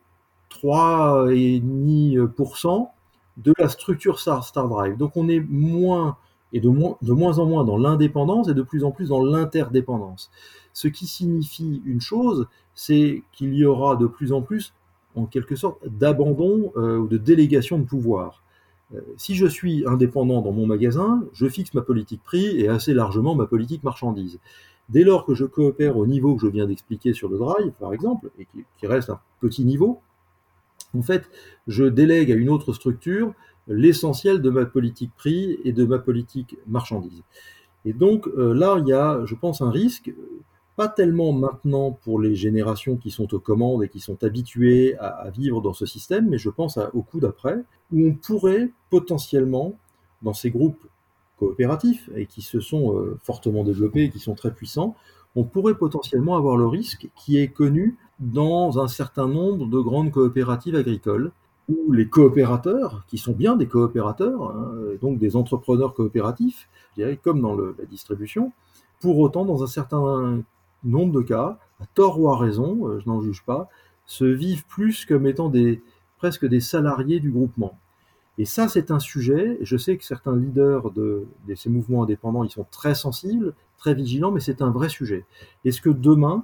3,5% 0.52 2.90
de 3.38 3.54
la 3.58 3.70
structure 3.70 4.20
Star, 4.20 4.70
Drive. 4.70 4.98
Donc 4.98 5.18
on 5.18 5.28
est 5.28 5.40
moins 5.40 6.18
et 6.54 6.60
de 6.60 6.70
moins, 6.70 7.40
en 7.40 7.46
moins 7.46 7.64
dans 7.64 7.78
l'indépendance 7.78 8.48
et 8.48 8.54
de 8.54 8.62
plus 8.62 8.84
en 8.84 8.92
plus 8.92 9.10
dans 9.10 9.22
l'interdépendance. 9.22 10.32
Ce 10.72 10.88
qui 10.88 11.08
signifie 11.08 11.82
une 11.86 12.02
chose, 12.02 12.48
c'est 12.76 13.24
qu'il 13.32 13.54
y 13.56 13.66
aura 13.66 13.96
de 13.96 14.08
plus 14.08 14.32
en 14.32 14.42
plus, 14.42 14.74
en 15.16 15.26
quelque 15.26 15.56
sorte, 15.56 15.78
d'abandon 15.88 16.72
euh, 16.78 16.98
ou 16.98 17.08
de 17.08 17.18
délégation 17.18 17.80
de 17.80 17.84
pouvoir. 17.84 18.44
Euh, 18.94 19.02
si 19.18 19.36
je 19.36 19.48
suis 19.48 19.84
indépendant 19.88 20.42
dans 20.42 20.52
mon 20.52 20.68
magasin, 20.68 21.24
je 21.34 21.48
fixe 21.48 21.74
ma 21.74 21.82
politique 21.82 22.22
prix 22.24 22.60
et 22.60 22.68
assez 22.68 22.94
largement 22.94 23.36
ma 23.36 23.46
politique 23.46 23.84
marchandise. 23.84 24.40
Dès 24.90 25.04
lors 25.04 25.26
que 25.26 25.34
je 25.34 25.46
coopère 25.46 25.98
au 25.98 26.06
niveau 26.06 26.36
que 26.36 26.42
je 26.42 26.48
viens 26.48 26.68
d'expliquer 26.68 27.14
sur 27.14 27.30
le 27.30 27.38
drive, 27.38 27.72
par 27.80 27.94
exemple, 27.94 28.30
et 28.38 28.48
qui, 28.78 28.88
reste 28.88 29.10
un 29.10 29.20
petit 29.40 29.66
niveau, 29.66 30.02
en 30.96 31.02
fait, 31.02 31.30
je 31.68 31.86
délègue 31.86 32.32
à 32.32 32.36
une 32.36 32.50
autre 32.50 32.74
structure 32.74 33.34
l'essentiel 33.68 34.42
de 34.42 34.50
ma 34.50 34.66
politique 34.66 35.12
prix 35.16 35.58
et 35.64 35.72
de 35.72 35.86
ma 35.86 36.00
politique 36.00 36.58
marchandise. 36.68 37.24
Et 37.86 37.94
donc 37.94 38.28
euh, 38.28 38.54
là, 38.54 38.78
il 38.80 38.88
y 38.88 38.94
a, 38.94 39.22
je 39.26 39.36
pense, 39.36 39.62
un 39.62 39.72
risque, 39.72 40.14
pas 40.76 40.88
tellement 40.88 41.34
maintenant 41.34 41.92
pour 41.92 42.20
les 42.20 42.36
générations 42.36 42.98
qui 42.98 43.12
sont 43.12 43.34
aux 43.34 43.40
commandes 43.40 43.84
et 43.84 43.90
qui 43.90 44.00
sont 44.00 44.24
habituées 44.24 44.98
à, 44.98 45.30
vivre 45.30 45.62
dans 45.62 45.74
ce 45.74 45.86
système, 45.86 46.30
mais 46.30 46.38
je 46.38 46.50
pense 46.50 46.80
au 46.94 47.04
coup 47.04 47.20
d'après, 47.20 47.64
où 47.92 48.08
on 48.08 48.14
pourrait 48.14 48.72
potentiellement, 48.90 49.78
dans 50.24 50.34
ces 50.34 50.50
groupes 50.50 50.84
coopératifs 51.38 52.10
et 52.16 52.26
qui 52.26 52.42
se 52.42 52.60
sont 52.60 52.98
euh, 52.98 53.20
fortement 53.22 53.64
développés 53.64 54.04
et 54.04 54.10
qui 54.10 54.20
sont 54.20 54.36
très 54.36 54.52
puissants, 54.52 54.96
on 55.36 55.44
pourrait 55.44 55.76
potentiellement 55.76 56.38
avoir 56.38 56.58
le 56.58 56.68
risque 56.68 57.10
qui 57.16 57.38
est 57.38 57.50
connu 57.50 57.98
dans 58.20 58.80
un 58.80 58.88
certain 58.88 59.28
nombre 59.28 59.68
de 59.68 59.80
grandes 59.80 60.12
coopératives 60.12 60.76
agricoles 60.76 61.32
où 61.70 61.92
les 61.92 62.08
coopérateurs, 62.08 63.06
qui 63.08 63.18
sont 63.18 63.32
bien 63.32 63.56
des 63.56 63.68
coopérateurs, 63.68 64.52
hein, 64.52 64.72
donc 65.02 65.18
des 65.18 65.36
entrepreneurs 65.36 65.94
coopératifs, 65.94 66.68
je 66.92 67.02
dirais 67.02 67.20
comme 67.22 67.42
dans 67.42 67.56
la 67.56 67.86
distribution, 67.90 68.52
pour 69.00 69.20
autant, 69.20 69.46
dans 69.46 69.64
un 69.64 69.68
certain 69.68 70.44
nombre 70.84 71.14
de 71.14 71.22
cas, 71.22 71.58
à 71.80 71.86
tort 71.94 72.20
ou 72.20 72.30
à 72.30 72.38
raison, 72.38 72.88
euh, 72.88 73.00
je 73.00 73.10
n'en 73.10 73.22
juge 73.22 73.44
pas, 73.46 73.70
se 74.06 74.26
vivent 74.26 74.66
plus 74.66 75.06
comme 75.06 75.28
étant 75.28 75.50
des, 75.50 75.82
presque 76.18 76.46
des 76.46 76.60
salariés 76.60 77.20
du 77.20 77.32
groupement. 77.32 77.78
Et 78.38 78.46
ça, 78.46 78.68
c'est 78.68 78.92
un 78.92 79.00
sujet, 79.00 79.58
et 79.62 79.66
je 79.66 79.78
sais 79.78 79.96
que 79.98 80.04
certains 80.04 80.36
leaders 80.36 80.92
de, 80.92 81.28
ces 81.56 81.70
mouvements 81.70 82.04
indépendants, 82.04 82.44
ils 82.44 82.50
sont 82.50 82.66
très 82.72 82.96
sensibles, 82.96 83.54
très 83.78 83.94
vigilants, 83.94 84.32
mais 84.32 84.40
c'est 84.40 84.62
un 84.62 84.72
vrai 84.72 84.90
sujet. 84.90 85.26
Est-ce 85.66 85.82
que 85.82 85.90
demain, 85.90 86.44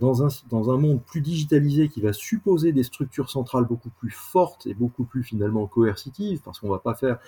dans, 0.00 0.24
un, 0.24 0.28
dans 0.50 0.70
un 0.70 0.78
monde 0.78 1.00
plus 1.02 1.20
digitalisé 1.20 1.88
qui 1.88 2.00
va 2.00 2.12
supposer 2.12 2.72
des 2.72 2.82
structures 2.82 3.30
centrales 3.30 3.64
beaucoup 3.64 3.90
plus 3.90 4.10
fortes 4.10 4.66
et 4.66 4.74
beaucoup 4.74 5.04
plus 5.04 5.22
finalement 5.22 5.66
coercitives, 5.66 6.40
parce 6.44 6.60
qu'on 6.60 6.68
ne 6.68 6.72
va 6.72 6.78
pas 6.78 6.94
faire 6.94 7.18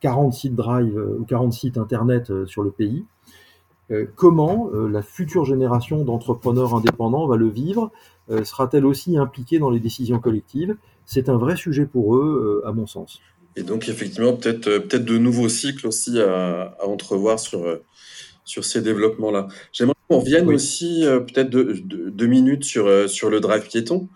40 0.00 0.32
sites 0.32 0.54
drive 0.54 0.96
euh, 0.96 1.18
ou 1.18 1.24
40 1.24 1.52
sites 1.52 1.78
internet 1.78 2.30
euh, 2.30 2.46
sur 2.46 2.62
le 2.62 2.70
pays, 2.70 3.04
comment 4.14 4.70
la 4.72 5.02
future 5.02 5.44
génération 5.44 6.04
d'entrepreneurs 6.04 6.76
indépendants 6.76 7.26
va 7.26 7.34
le 7.34 7.48
vivre 7.48 7.90
Sera-t-elle 8.44 8.86
aussi 8.86 9.16
impliquée 9.16 9.58
dans 9.58 9.68
les 9.68 9.80
décisions 9.80 10.20
collectives? 10.20 10.76
C'est 11.06 11.28
un 11.28 11.36
vrai 11.36 11.56
sujet 11.56 11.86
pour 11.86 12.14
eux, 12.14 12.62
à 12.64 12.70
mon 12.70 12.86
sens. 12.86 13.20
Et 13.56 13.62
donc, 13.62 13.88
effectivement, 13.88 14.34
peut-être 14.34 14.68
euh, 14.68 14.80
peut 14.80 14.98
de 14.98 15.18
nouveaux 15.18 15.48
cycles 15.48 15.86
aussi 15.86 16.20
à, 16.20 16.76
entrevoir 16.84 17.38
sur, 17.38 17.64
euh, 17.64 17.84
sur 18.44 18.64
ces 18.64 18.80
développements-là. 18.80 19.48
J'aimerais 19.72 19.94
qu'on 20.10 20.18
revienne 20.18 20.48
aussi 20.48 21.06
euh, 21.06 21.20
peut-être 21.20 21.50
deux, 21.50 22.26
minutes 22.26 22.64
sur, 22.64 23.08
sur 23.08 23.30
le 23.30 23.40
drive 23.40 23.66
piéton. 23.68 24.08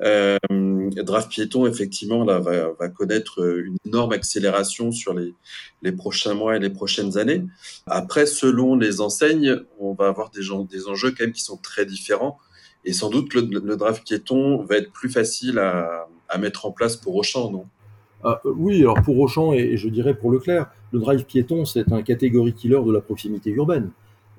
Euh, 0.00 0.38
drive 0.48 1.28
piéton, 1.28 1.66
effectivement, 1.66 2.24
là, 2.24 2.38
va, 2.38 2.72
va, 2.72 2.88
connaître 2.88 3.44
une 3.58 3.76
énorme 3.84 4.12
accélération 4.12 4.90
sur 4.92 5.12
les, 5.12 5.34
les 5.82 5.92
prochains 5.92 6.34
mois 6.34 6.56
et 6.56 6.58
les 6.58 6.70
prochaines 6.70 7.18
années. 7.18 7.44
Après, 7.86 8.24
selon 8.24 8.76
les 8.76 9.02
enseignes, 9.02 9.56
on 9.78 9.92
va 9.92 10.06
avoir 10.06 10.30
des, 10.30 10.42
gens, 10.42 10.64
des 10.64 10.88
enjeux 10.88 11.10
quand 11.10 11.24
même 11.24 11.32
qui 11.32 11.42
sont 11.42 11.58
très 11.58 11.84
différents. 11.84 12.38
Et 12.84 12.92
sans 12.92 13.10
doute, 13.10 13.34
le, 13.34 13.42
le 13.42 13.76
drive 13.76 14.02
piéton 14.02 14.64
va 14.64 14.78
être 14.78 14.90
plus 14.90 15.10
facile 15.10 15.58
à, 15.58 16.08
à 16.30 16.38
mettre 16.38 16.64
en 16.66 16.72
place 16.72 16.96
pour 16.96 17.14
Auchan, 17.14 17.50
non? 17.50 17.66
Ah, 18.24 18.40
euh, 18.44 18.52
oui, 18.56 18.80
alors 18.80 19.02
pour 19.02 19.18
Auchan 19.18 19.52
et, 19.52 19.76
je 19.76 19.88
dirais 19.88 20.14
pour 20.14 20.30
Leclerc, 20.30 20.70
le 20.92 21.00
drive 21.00 21.24
piéton, 21.24 21.64
c'est 21.64 21.92
un 21.92 22.02
catégorie 22.02 22.54
killer 22.54 22.80
de 22.84 22.92
la 22.92 23.00
proximité 23.00 23.50
urbaine 23.50 23.90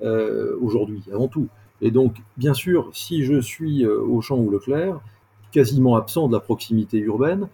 euh, 0.01 0.57
aujourd'hui, 0.61 1.03
avant 1.13 1.27
tout. 1.27 1.47
Et 1.81 1.91
donc, 1.91 2.15
bien 2.37 2.53
sûr, 2.53 2.89
si 2.93 3.23
je 3.23 3.39
suis 3.39 3.85
euh, 3.85 3.99
Auchan 3.99 4.37
ou 4.37 4.49
Leclerc, 4.49 4.99
quasiment 5.51 5.95
absent 5.95 6.27
de 6.27 6.33
la 6.33 6.39
proximité 6.39 6.97
urbaine, 6.97 7.47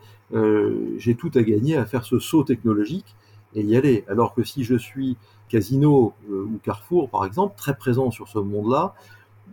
j'ai 0.98 1.16
tout 1.16 1.32
à 1.34 1.42
gagner 1.42 1.76
à 1.76 1.86
faire 1.86 2.06
ce 2.06 2.20
saut 2.20 2.44
technologique 2.44 3.16
et 3.56 3.64
y 3.64 3.76
aller. 3.76 4.06
Alors 4.08 4.36
que 4.36 4.44
si 4.44 4.64
je 4.64 4.76
suis 4.76 5.18
Casino 5.50 6.14
ou 6.30 6.60
Carrefour, 6.64 7.10
par 7.10 7.26
exemple, 7.26 7.56
très 7.58 7.76
présent 7.76 8.10
sur 8.12 8.30
ce 8.30 8.38
monde-là, 8.40 8.94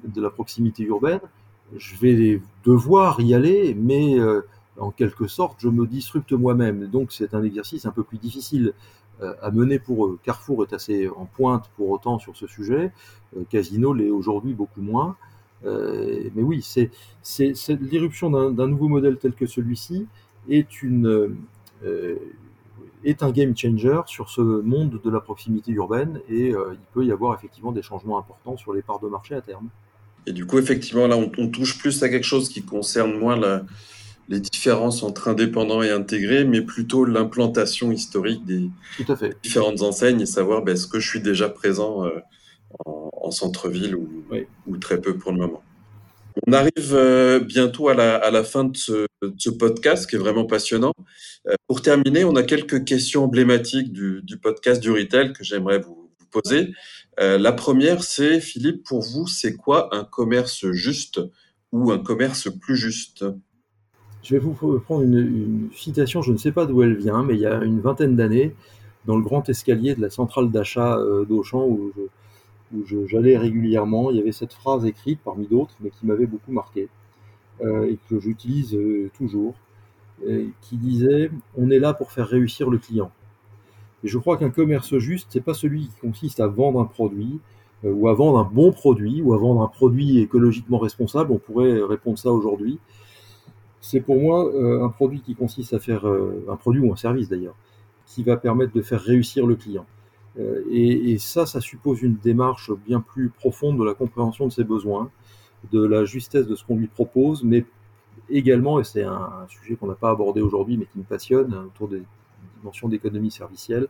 de 0.04 0.20
la 0.20 0.30
proximité 0.30 0.84
urbaine, 0.84 1.20
je 1.76 1.96
vais 1.96 2.40
devoir 2.64 3.20
y 3.20 3.34
aller, 3.34 3.74
mais 3.74 4.16
en 4.78 4.90
quelque 4.90 5.26
sorte, 5.26 5.56
je 5.60 5.68
me 5.68 5.86
disrupte 5.86 6.32
moi-même. 6.32 6.86
Donc 6.86 7.12
c'est 7.12 7.34
un 7.34 7.42
exercice 7.42 7.86
un 7.86 7.90
peu 7.90 8.02
plus 8.02 8.18
difficile 8.18 8.68
euh, 8.68 8.74
à 9.20 9.50
mener 9.50 9.78
pour 9.78 10.06
eux. 10.06 10.18
Carrefour 10.22 10.64
est 10.64 10.72
assez 10.72 11.08
en 11.08 11.26
pointe 11.26 11.70
pour 11.76 11.90
autant 11.90 12.18
sur 12.18 12.36
ce 12.36 12.46
sujet. 12.46 12.92
Euh, 13.36 13.44
Casino 13.48 13.92
l'est 13.92 14.10
aujourd'hui 14.10 14.52
beaucoup 14.52 14.82
moins. 14.82 15.16
Euh, 15.64 16.28
mais 16.34 16.42
oui, 16.42 16.62
c'est 16.62 16.90
l'irruption 17.80 18.30
d'un 18.30 18.68
nouveau 18.68 18.88
modèle 18.88 19.16
tel 19.16 19.32
que 19.32 19.46
celui-ci 19.46 20.06
est 20.48 20.68
est 23.04 23.22
un 23.22 23.30
game 23.30 23.56
changer 23.56 24.00
sur 24.06 24.30
ce 24.30 24.40
monde 24.40 25.00
de 25.02 25.10
la 25.10 25.20
proximité 25.20 25.70
urbaine 25.72 26.20
et 26.28 26.48
il 26.48 26.78
peut 26.92 27.04
y 27.04 27.12
avoir 27.12 27.34
effectivement 27.34 27.72
des 27.72 27.82
changements 27.82 28.18
importants 28.18 28.56
sur 28.56 28.72
les 28.72 28.82
parts 28.82 29.00
de 29.00 29.08
marché 29.08 29.34
à 29.34 29.40
terme. 29.40 29.68
Et 30.26 30.32
du 30.32 30.44
coup, 30.44 30.58
effectivement, 30.58 31.06
là, 31.06 31.16
on, 31.16 31.30
on 31.38 31.48
touche 31.48 31.78
plus 31.78 32.02
à 32.02 32.08
quelque 32.08 32.24
chose 32.24 32.48
qui 32.48 32.62
concerne 32.62 33.16
moins 33.16 33.36
la, 33.36 33.64
entre 34.72 35.28
indépendants 35.28 35.82
et 35.82 35.90
intégrés, 35.90 36.44
mais 36.44 36.60
plutôt 36.60 37.04
l'implantation 37.04 37.92
historique 37.92 38.44
des 38.44 38.68
différentes 39.42 39.82
enseignes 39.82 40.20
et 40.20 40.26
savoir 40.26 40.62
ben, 40.62 40.72
est-ce 40.72 40.86
que 40.86 41.00
je 41.00 41.08
suis 41.08 41.20
déjà 41.20 41.48
présent 41.48 42.04
euh, 42.04 42.20
en, 42.84 43.30
centre-ville 43.30 43.96
ou, 43.96 44.24
ou, 44.66 44.76
très 44.76 45.00
peu 45.00 45.16
pour 45.16 45.32
le 45.32 45.38
moment. 45.38 45.62
On 46.46 46.52
arrive 46.52 46.92
euh, 46.92 47.40
bientôt 47.40 47.88
à 47.88 47.94
la, 47.94 48.16
à 48.16 48.30
la 48.30 48.44
fin 48.44 48.64
de 48.64 48.76
ce, 48.76 49.06
de 49.22 49.34
ce, 49.36 49.50
podcast 49.50 50.08
qui 50.08 50.16
est 50.16 50.18
vraiment 50.18 50.44
passionnant. 50.44 50.92
Euh, 51.48 51.54
pour 51.66 51.82
terminer, 51.82 52.24
on 52.24 52.36
a 52.36 52.42
quelques 52.42 52.84
questions 52.84 53.24
emblématiques 53.24 53.92
du, 53.92 54.20
du 54.22 54.36
podcast 54.36 54.80
du 54.80 54.90
retail 54.90 55.32
que 55.32 55.42
j'aimerais 55.42 55.78
vous, 55.78 56.10
vous, 56.18 56.26
poser. 56.30 56.72
la 57.18 57.52
première, 57.52 58.04
c'est 58.04 58.40
Philippe, 58.40 58.84
pour 58.84 59.00
vous, 59.00 59.26
c'est 59.26 59.56
quoi 59.56 59.88
un 59.92 60.04
commerce 60.04 60.70
juste 60.72 61.20
ou 61.72 61.90
un 61.90 61.98
commerce 61.98 62.48
plus 62.60 62.76
juste? 62.76 63.24
Je 64.26 64.34
vais 64.34 64.40
vous 64.40 64.80
prendre 64.80 65.02
une, 65.02 65.68
citation, 65.72 66.20
je 66.20 66.32
ne 66.32 66.36
sais 66.36 66.50
pas 66.50 66.66
d'où 66.66 66.82
elle 66.82 66.96
vient, 66.96 67.22
mais 67.22 67.34
il 67.34 67.40
y 67.40 67.46
a 67.46 67.62
une 67.62 67.80
vingtaine 67.80 68.16
d'années, 68.16 68.54
dans 69.04 69.16
le 69.16 69.22
grand 69.22 69.48
escalier 69.48 69.94
de 69.94 70.00
la 70.00 70.10
centrale 70.10 70.50
d'achat 70.50 70.96
euh, 70.96 71.24
d'Auchan, 71.24 71.64
où, 71.64 71.92
j'allais 73.06 73.38
régulièrement, 73.38 74.10
il 74.10 74.16
y 74.16 74.20
avait 74.20 74.32
cette 74.32 74.52
phrase 74.52 74.84
écrite 74.84 75.20
parmi 75.24 75.46
d'autres, 75.46 75.74
mais 75.80 75.90
qui 75.90 76.06
m'avait 76.06 76.26
beaucoup 76.26 76.50
marqué, 76.50 76.88
euh, 77.64 77.88
et 77.88 77.98
que 78.10 78.18
j'utilise 78.18 78.74
euh, 78.74 79.10
toujours, 79.16 79.54
qui 80.62 80.76
disait 80.76 81.30
On 81.56 81.70
est 81.70 81.78
là 81.78 81.92
pour 81.94 82.10
faire 82.10 82.26
réussir 82.26 82.68
le 82.68 82.78
client. 82.78 83.12
Et 84.02 84.08
je 84.08 84.18
crois 84.18 84.38
qu'un 84.38 84.50
commerce 84.50 84.96
juste, 84.98 85.28
c'est 85.30 85.44
pas 85.44 85.54
celui 85.54 85.82
qui 85.82 86.00
consiste 86.00 86.40
à 86.40 86.48
vendre 86.48 86.80
un 86.80 86.86
produit, 86.86 87.38
ou 87.84 88.08
à 88.08 88.14
vendre 88.14 88.38
un 88.38 88.50
bon 88.50 88.72
produit, 88.72 89.22
ou 89.22 89.34
à 89.34 89.38
vendre 89.38 89.62
un 89.62 89.68
produit 89.68 90.18
écologiquement 90.18 90.78
responsable, 90.78 91.30
on 91.30 91.38
pourrait 91.38 91.80
répondre 91.82 92.18
ça 92.18 92.32
aujourd'hui, 92.32 92.80
c'est 93.86 94.00
pour 94.00 94.20
moi 94.20 94.52
euh, 94.52 94.84
un 94.84 94.88
produit 94.88 95.20
qui 95.20 95.36
consiste 95.36 95.72
à 95.72 95.78
faire, 95.78 96.08
euh, 96.08 96.44
un 96.48 96.56
produit 96.56 96.80
ou 96.80 96.92
un 96.92 96.96
service 96.96 97.28
d'ailleurs, 97.28 97.54
qui 98.04 98.24
va 98.24 98.36
permettre 98.36 98.72
de 98.72 98.82
faire 98.82 99.00
réussir 99.00 99.46
le 99.46 99.54
client. 99.54 99.86
Euh, 100.40 100.64
et, 100.72 101.18
ça, 101.18 101.46
ça 101.46 101.60
suppose 101.60 102.02
une 102.02 102.16
démarche 102.16 102.72
bien 102.84 103.00
plus 103.00 103.28
profonde 103.28 103.78
de 103.78 103.84
la 103.84 103.94
compréhension 103.94 104.48
de 104.48 104.52
ses 104.52 104.64
besoins, 104.64 105.08
de 105.72 105.84
la 105.84 106.04
justesse 106.04 106.48
de 106.48 106.56
ce 106.56 106.64
qu'on 106.64 106.76
lui 106.76 106.88
propose, 106.88 107.44
mais 107.44 107.64
également, 108.28 108.80
et 108.80 108.84
c'est 108.84 109.04
un, 109.04 109.46
sujet 109.48 109.76
qu'on 109.76 109.86
n'a 109.86 109.94
pas 109.94 110.10
abordé 110.10 110.40
aujourd'hui, 110.40 110.76
mais 110.76 110.86
qui 110.86 110.98
me 110.98 111.04
passionne, 111.04 111.54
autour 111.54 111.86
des 111.86 112.02
dimensions 112.58 112.88
d'économie 112.88 113.30
servicielle, 113.30 113.86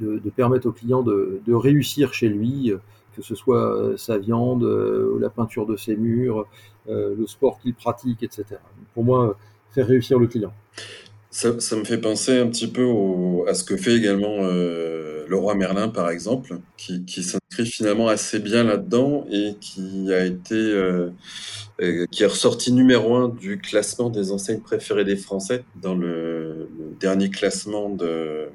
de, 0.00 0.18
permettre 0.34 0.66
au 0.66 0.72
client 0.72 1.02
de 1.02 1.54
réussir 1.54 2.12
chez 2.12 2.28
lui 2.28 2.72
que 3.18 3.24
ce 3.24 3.34
soit 3.34 3.74
euh, 3.74 3.96
sa 3.96 4.16
viande, 4.16 4.62
euh, 4.62 5.18
la 5.20 5.28
peinture 5.28 5.66
de 5.66 5.76
ses 5.76 5.96
murs, 5.96 6.46
euh, 6.88 7.14
le 7.18 7.26
sport 7.26 7.58
qu'il 7.60 7.74
pratique, 7.74 8.22
etc. 8.22 8.44
Pour 8.94 9.02
moi, 9.02 9.36
faire 9.72 9.88
réussir 9.88 10.18
le 10.20 10.28
client. 10.28 10.52
Ça, 11.30 11.52
me 11.52 11.84
fait 11.84 11.98
penser 11.98 12.38
un 12.38 12.46
petit 12.46 12.68
peu 12.68 12.88
à 13.46 13.54
ce 13.54 13.62
que 13.62 13.76
fait 13.76 13.94
également 13.94 14.38
le 14.40 15.36
roi 15.36 15.54
Merlin, 15.54 15.88
par 15.88 16.08
exemple, 16.08 16.58
qui, 16.76 17.04
s'inscrit 17.22 17.66
finalement 17.66 18.08
assez 18.08 18.40
bien 18.40 18.64
là-dedans 18.64 19.26
et 19.30 19.54
qui 19.60 20.12
a 20.12 20.24
été, 20.24 20.74
qui 22.10 22.22
est 22.22 22.26
ressorti 22.26 22.72
numéro 22.72 23.14
un 23.14 23.28
du 23.28 23.58
classement 23.58 24.08
des 24.08 24.32
enseignes 24.32 24.62
préférées 24.62 25.04
des 25.04 25.16
Français 25.16 25.64
dans 25.80 25.94
le, 25.94 26.68
dernier 26.98 27.28
classement 27.28 27.90
de 27.90 28.48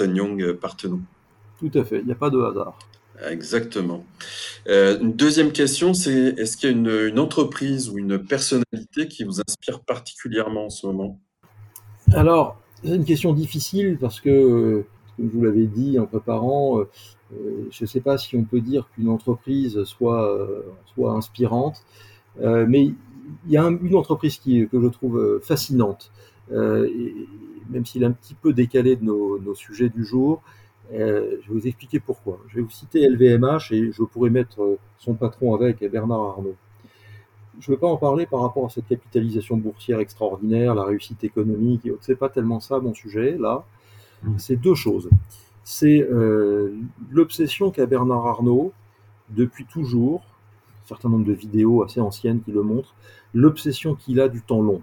Young 0.00 0.52
Parthenon. 0.54 1.00
Tout 1.60 1.70
à 1.74 1.84
fait, 1.84 2.00
il 2.00 2.06
n'y 2.06 2.12
a 2.12 2.16
pas 2.16 2.28
de 2.28 2.40
hasard. 2.40 2.76
Exactement. 3.24 4.04
Euh, 4.68 4.98
une 5.00 5.12
deuxième 5.12 5.52
question, 5.52 5.94
c'est 5.94 6.34
est-ce 6.38 6.56
qu'il 6.56 6.70
y 6.70 6.72
a 6.72 7.06
une, 7.06 7.18
entreprise 7.18 7.88
ou 7.88 7.98
une 7.98 8.18
personnalité 8.18 9.08
qui 9.08 9.24
vous 9.24 9.40
inspire 9.40 9.80
particulièrement 9.80 10.66
en 10.66 10.70
ce 10.70 10.86
moment? 10.86 11.18
Alors, 12.12 12.60
c'est 12.84 12.94
une 12.94 13.04
question 13.04 13.32
difficile 13.32 13.96
parce 14.00 14.20
que, 14.20 14.84
comme 15.16 15.28
vous 15.28 15.44
l'avez 15.44 15.66
dit 15.66 15.98
en 15.98 16.06
préparant, 16.06 16.80
euh, 16.80 16.88
euh, 17.32 17.68
je 17.70 17.84
ne 17.84 17.86
sais 17.86 18.00
pas 18.00 18.18
si 18.18 18.36
on 18.36 18.44
peut 18.44 18.60
dire 18.60 18.88
qu'une 18.94 19.08
entreprise 19.08 19.82
soit, 19.84 20.38
soit 20.94 21.12
inspirante, 21.12 21.82
mais 22.40 22.92
il 23.46 23.50
y 23.50 23.56
a 23.56 23.64
une 23.64 23.94
entreprise 23.96 24.36
qui, 24.36 24.68
que 24.68 24.80
je 24.80 24.86
trouve 24.88 25.40
fascinante, 25.42 26.12
même 26.50 27.84
s'il 27.84 28.02
est 28.04 28.06
un 28.06 28.12
petit 28.12 28.34
peu 28.34 28.52
décalé 28.52 28.94
de 28.94 29.04
nos 29.04 29.54
sujets 29.54 29.88
du 29.88 30.04
jour, 30.04 30.42
euh, 30.92 31.38
je 31.42 31.48
vais 31.48 31.60
vous 31.60 31.66
expliquer 31.66 32.00
pourquoi. 32.00 32.38
Je 32.48 32.56
vais 32.56 32.62
vous 32.62 32.70
citer 32.70 33.08
LVMH 33.08 33.72
et 33.72 33.92
je 33.92 34.02
pourrais 34.02 34.30
mettre 34.30 34.62
euh, 34.62 34.78
son 34.98 35.14
patron 35.14 35.54
avec, 35.54 35.84
Bernard 35.90 36.20
Arnault. 36.20 36.56
Je 37.58 37.70
ne 37.70 37.76
veux 37.76 37.80
pas 37.80 37.88
en 37.88 37.96
parler 37.96 38.26
par 38.26 38.42
rapport 38.42 38.66
à 38.66 38.68
cette 38.68 38.86
capitalisation 38.86 39.56
boursière 39.56 39.98
extraordinaire, 40.00 40.74
la 40.74 40.84
réussite 40.84 41.24
économique, 41.24 41.86
et 41.86 41.94
c'est 42.00 42.16
pas 42.16 42.28
tellement 42.28 42.60
ça 42.60 42.78
mon 42.80 42.92
sujet 42.92 43.36
là. 43.38 43.64
Mmh. 44.22 44.38
C'est 44.38 44.56
deux 44.56 44.74
choses. 44.74 45.08
C'est 45.64 46.00
euh, 46.02 46.74
l'obsession 47.10 47.70
qu'a 47.70 47.86
Bernard 47.86 48.26
Arnault 48.26 48.72
depuis 49.30 49.64
toujours, 49.64 50.22
un 50.84 50.88
certain 50.88 51.08
nombre 51.08 51.24
de 51.24 51.32
vidéos 51.32 51.82
assez 51.82 52.00
anciennes 52.00 52.40
qui 52.42 52.52
le 52.52 52.62
montrent, 52.62 52.94
l'obsession 53.34 53.94
qu'il 53.94 54.20
a 54.20 54.28
du 54.28 54.42
temps 54.42 54.60
long. 54.60 54.82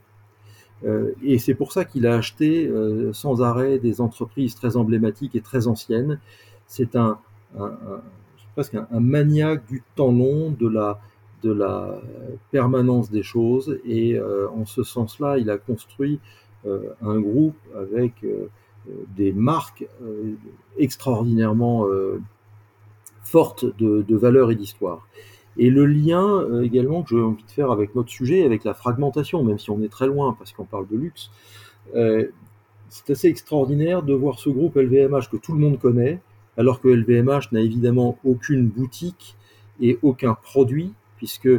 Euh, 0.85 1.13
et 1.23 1.39
c'est 1.39 1.53
pour 1.53 1.71
ça 1.71 1.85
qu'il 1.85 2.05
a 2.07 2.15
acheté 2.15 2.67
euh, 2.67 3.13
sans 3.13 3.41
arrêt 3.41 3.79
des 3.79 4.01
entreprises 4.01 4.55
très 4.55 4.75
emblématiques 4.77 5.35
et 5.35 5.41
très 5.41 5.67
anciennes. 5.67 6.19
C'est 6.67 6.95
un, 6.95 7.19
presque 8.53 8.75
un, 8.75 8.99
maniaque 8.99 9.65
du 9.67 9.83
temps 9.95 10.11
long, 10.11 10.51
de 10.51 10.67
la, 10.67 10.99
de 11.43 11.51
la 11.51 12.01
permanence 12.51 13.09
des 13.09 13.23
choses. 13.23 13.79
Et 13.85 14.17
euh, 14.17 14.47
en 14.49 14.65
ce 14.65 14.83
sens-là, 14.83 15.37
il 15.37 15.49
a 15.49 15.57
construit 15.57 16.19
un 17.01 17.19
groupe 17.19 17.57
avec 17.75 18.25
des 19.17 19.33
marques 19.33 19.85
extraordinairement 20.77 21.85
fortes 23.21 23.65
de, 23.77 24.01
de 24.01 24.15
valeur 24.15 24.49
et 24.49 24.55
d'histoire. 24.55 25.05
Et 25.57 25.69
le 25.69 25.85
lien 25.85 26.61
également 26.63 27.03
que 27.03 27.09
j'ai 27.09 27.21
envie 27.21 27.43
de 27.43 27.51
faire 27.51 27.71
avec 27.71 27.93
notre 27.95 28.09
sujet, 28.09 28.43
avec 28.43 28.63
la 28.63 28.73
fragmentation, 28.73 29.43
même 29.43 29.59
si 29.59 29.69
on 29.69 29.81
est 29.83 29.89
très 29.89 30.07
loin 30.07 30.35
parce 30.37 30.51
qu'on 30.51 30.65
parle 30.65 30.87
de 30.87 30.97
luxe, 30.97 31.29
c'est 32.93 33.09
assez 33.11 33.27
extraordinaire 33.27 34.03
de 34.03 34.13
voir 34.13 34.37
ce 34.37 34.49
groupe 34.49 34.75
LVMH 34.75 35.29
que 35.31 35.37
tout 35.37 35.53
le 35.53 35.59
monde 35.59 35.79
connaît, 35.79 36.21
alors 36.57 36.79
que 36.79 36.87
LVMH 36.87 37.51
n'a 37.51 37.61
évidemment 37.61 38.19
aucune 38.23 38.67
boutique 38.67 39.35
et 39.81 39.97
aucun 40.03 40.35
produit, 40.35 40.93
puisque 41.17 41.49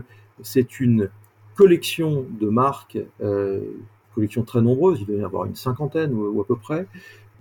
c'est 0.42 0.78
une 0.78 1.10
collection 1.56 2.24
de 2.40 2.48
marques, 2.48 2.98
euh, 3.20 3.60
collection 4.14 4.44
très 4.44 4.62
nombreuse, 4.62 5.00
il 5.00 5.06
doit 5.06 5.16
y 5.16 5.24
avoir 5.24 5.46
une 5.46 5.56
cinquantaine 5.56 6.14
ou, 6.14 6.40
à 6.40 6.46
peu 6.46 6.56
près, 6.56 6.86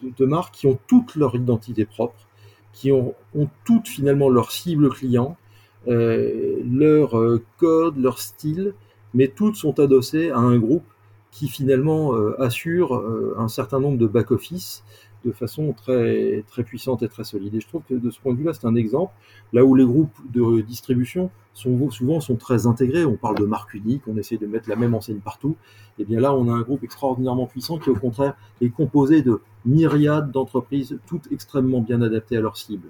de, 0.01 0.25
marques 0.25 0.55
qui 0.55 0.67
ont 0.67 0.79
toutes 0.87 1.15
leur 1.15 1.35
identité 1.35 1.85
propre, 1.85 2.27
qui 2.73 2.91
ont, 2.91 3.13
ont 3.35 3.47
toutes 3.63 3.87
finalement 3.87 4.29
leur 4.29 4.51
cible 4.51 4.89
client, 4.89 5.31
euh, 5.31 5.42
leur 5.85 7.17
euh, 7.17 7.43
code, 7.57 7.97
leur 7.97 8.19
style, 8.19 8.73
mais 9.13 9.27
toutes 9.27 9.55
sont 9.55 9.79
adossées 9.79 10.31
à 10.31 10.37
un 10.37 10.57
groupe 10.57 10.85
qui 11.31 11.47
finalement 11.47 12.15
euh, 12.15 12.39
assure 12.41 12.95
euh, 12.95 13.35
un 13.37 13.47
certain 13.47 13.79
nombre 13.79 13.97
de 13.97 14.07
back-office 14.07 14.83
de 15.25 15.31
façon 15.31 15.73
très, 15.73 16.43
très 16.47 16.63
puissante 16.63 17.01
et 17.01 17.07
très 17.07 17.23
solide. 17.23 17.55
Et 17.55 17.61
je 17.61 17.67
trouve 17.67 17.83
que 17.87 17.93
de 17.93 18.09
ce 18.11 18.19
point 18.19 18.33
de 18.33 18.39
vue-là, 18.39 18.53
c'est 18.53 18.67
un 18.67 18.75
exemple, 18.75 19.13
là 19.53 19.63
où 19.63 19.73
les 19.73 19.85
groupes 19.85 20.17
de 20.31 20.61
distribution 20.61 21.31
sont, 21.53 21.89
souvent 21.91 22.19
sont 22.19 22.35
très 22.35 22.67
intégrés, 22.67 23.05
on 23.05 23.15
parle 23.15 23.37
de 23.37 23.45
marque 23.45 23.73
unique, 23.73 24.03
on 24.07 24.17
essaie 24.17 24.37
de 24.37 24.45
mettre 24.47 24.69
la 24.69 24.75
même 24.75 24.93
enseigne 24.93 25.19
partout, 25.19 25.55
et 25.97 26.03
bien 26.03 26.19
là, 26.19 26.33
on 26.33 26.49
a 26.49 26.51
un 26.51 26.61
groupe 26.61 26.83
extraordinairement 26.83 27.45
puissant 27.45 27.77
qui, 27.77 27.89
au 27.89 27.95
contraire, 27.95 28.35
est 28.59 28.69
composé 28.69 29.21
de 29.21 29.39
myriades 29.65 30.31
d'entreprises, 30.31 30.99
toutes 31.07 31.31
extrêmement 31.31 31.79
bien 31.79 32.01
adaptées 32.01 32.35
à 32.35 32.41
leur 32.41 32.57
cible. 32.57 32.89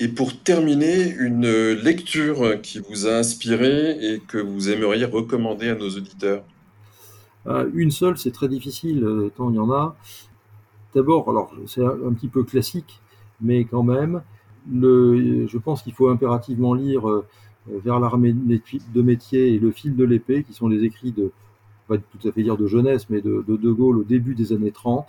Et 0.00 0.08
pour 0.08 0.38
terminer, 0.42 1.10
une 1.18 1.72
lecture 1.72 2.60
qui 2.62 2.78
vous 2.78 3.06
a 3.06 3.14
inspiré 3.14 3.98
et 4.00 4.20
que 4.20 4.38
vous 4.38 4.70
aimeriez 4.70 5.04
recommander 5.04 5.70
à 5.70 5.74
nos 5.74 5.88
auditeurs 5.90 6.44
euh, 7.48 7.70
une 7.74 7.90
seule, 7.90 8.18
c'est 8.18 8.30
très 8.30 8.48
difficile, 8.48 9.04
euh, 9.04 9.32
tant 9.34 9.50
il 9.50 9.56
y 9.56 9.58
en 9.58 9.70
a. 9.70 9.96
D'abord, 10.94 11.30
alors 11.30 11.52
c'est 11.66 11.84
un, 11.84 12.12
petit 12.12 12.28
peu 12.28 12.44
classique, 12.44 13.00
mais 13.40 13.64
quand 13.64 13.82
même, 13.82 14.22
je 14.70 15.58
pense 15.58 15.82
qu'il 15.82 15.92
faut 15.92 16.08
impérativement 16.08 16.74
lire 16.74 17.08
euh, 17.08 17.26
Vers 17.84 18.00
l'armée 18.00 18.32
de 18.32 19.02
métier 19.02 19.52
et 19.52 19.58
Le 19.58 19.70
fil 19.70 19.94
de 19.94 20.04
l'épée, 20.04 20.42
qui 20.42 20.54
sont 20.54 20.68
les 20.68 20.84
écrits 20.84 21.12
de, 21.12 21.32
pas 21.86 21.98
tout 21.98 22.26
à 22.26 22.32
fait 22.32 22.42
dire 22.42 22.56
de 22.56 22.66
jeunesse, 22.66 23.10
mais 23.10 23.20
de 23.20 23.44
De, 23.46 23.70
Gaulle 23.70 23.98
au 23.98 24.04
début 24.04 24.34
des 24.34 24.54
années 24.54 24.72
30, 24.72 25.06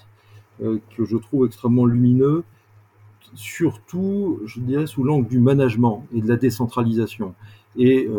que 0.60 1.06
je 1.06 1.16
trouve 1.16 1.46
extrêmement 1.46 1.86
lumineux, 1.86 2.44
surtout, 3.36 4.40
je 4.46 4.60
dirais, 4.60 4.88
sous 4.88 5.04
l'angle 5.04 5.28
du 5.28 5.40
management 5.40 6.06
et 6.14 6.22
de 6.22 6.28
la 6.28 6.36
décentralisation. 6.36 7.34
Et 7.78 8.10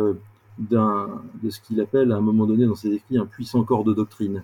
de 0.58 1.50
ce 1.50 1.60
qu'il 1.60 1.80
appelle 1.80 2.12
à 2.12 2.16
un 2.16 2.20
moment 2.20 2.46
donné 2.46 2.66
dans 2.66 2.74
ses 2.74 2.92
écrits 2.92 3.18
un 3.18 3.26
puissant 3.26 3.62
corps 3.64 3.84
de 3.84 3.94
doctrine. 3.94 4.42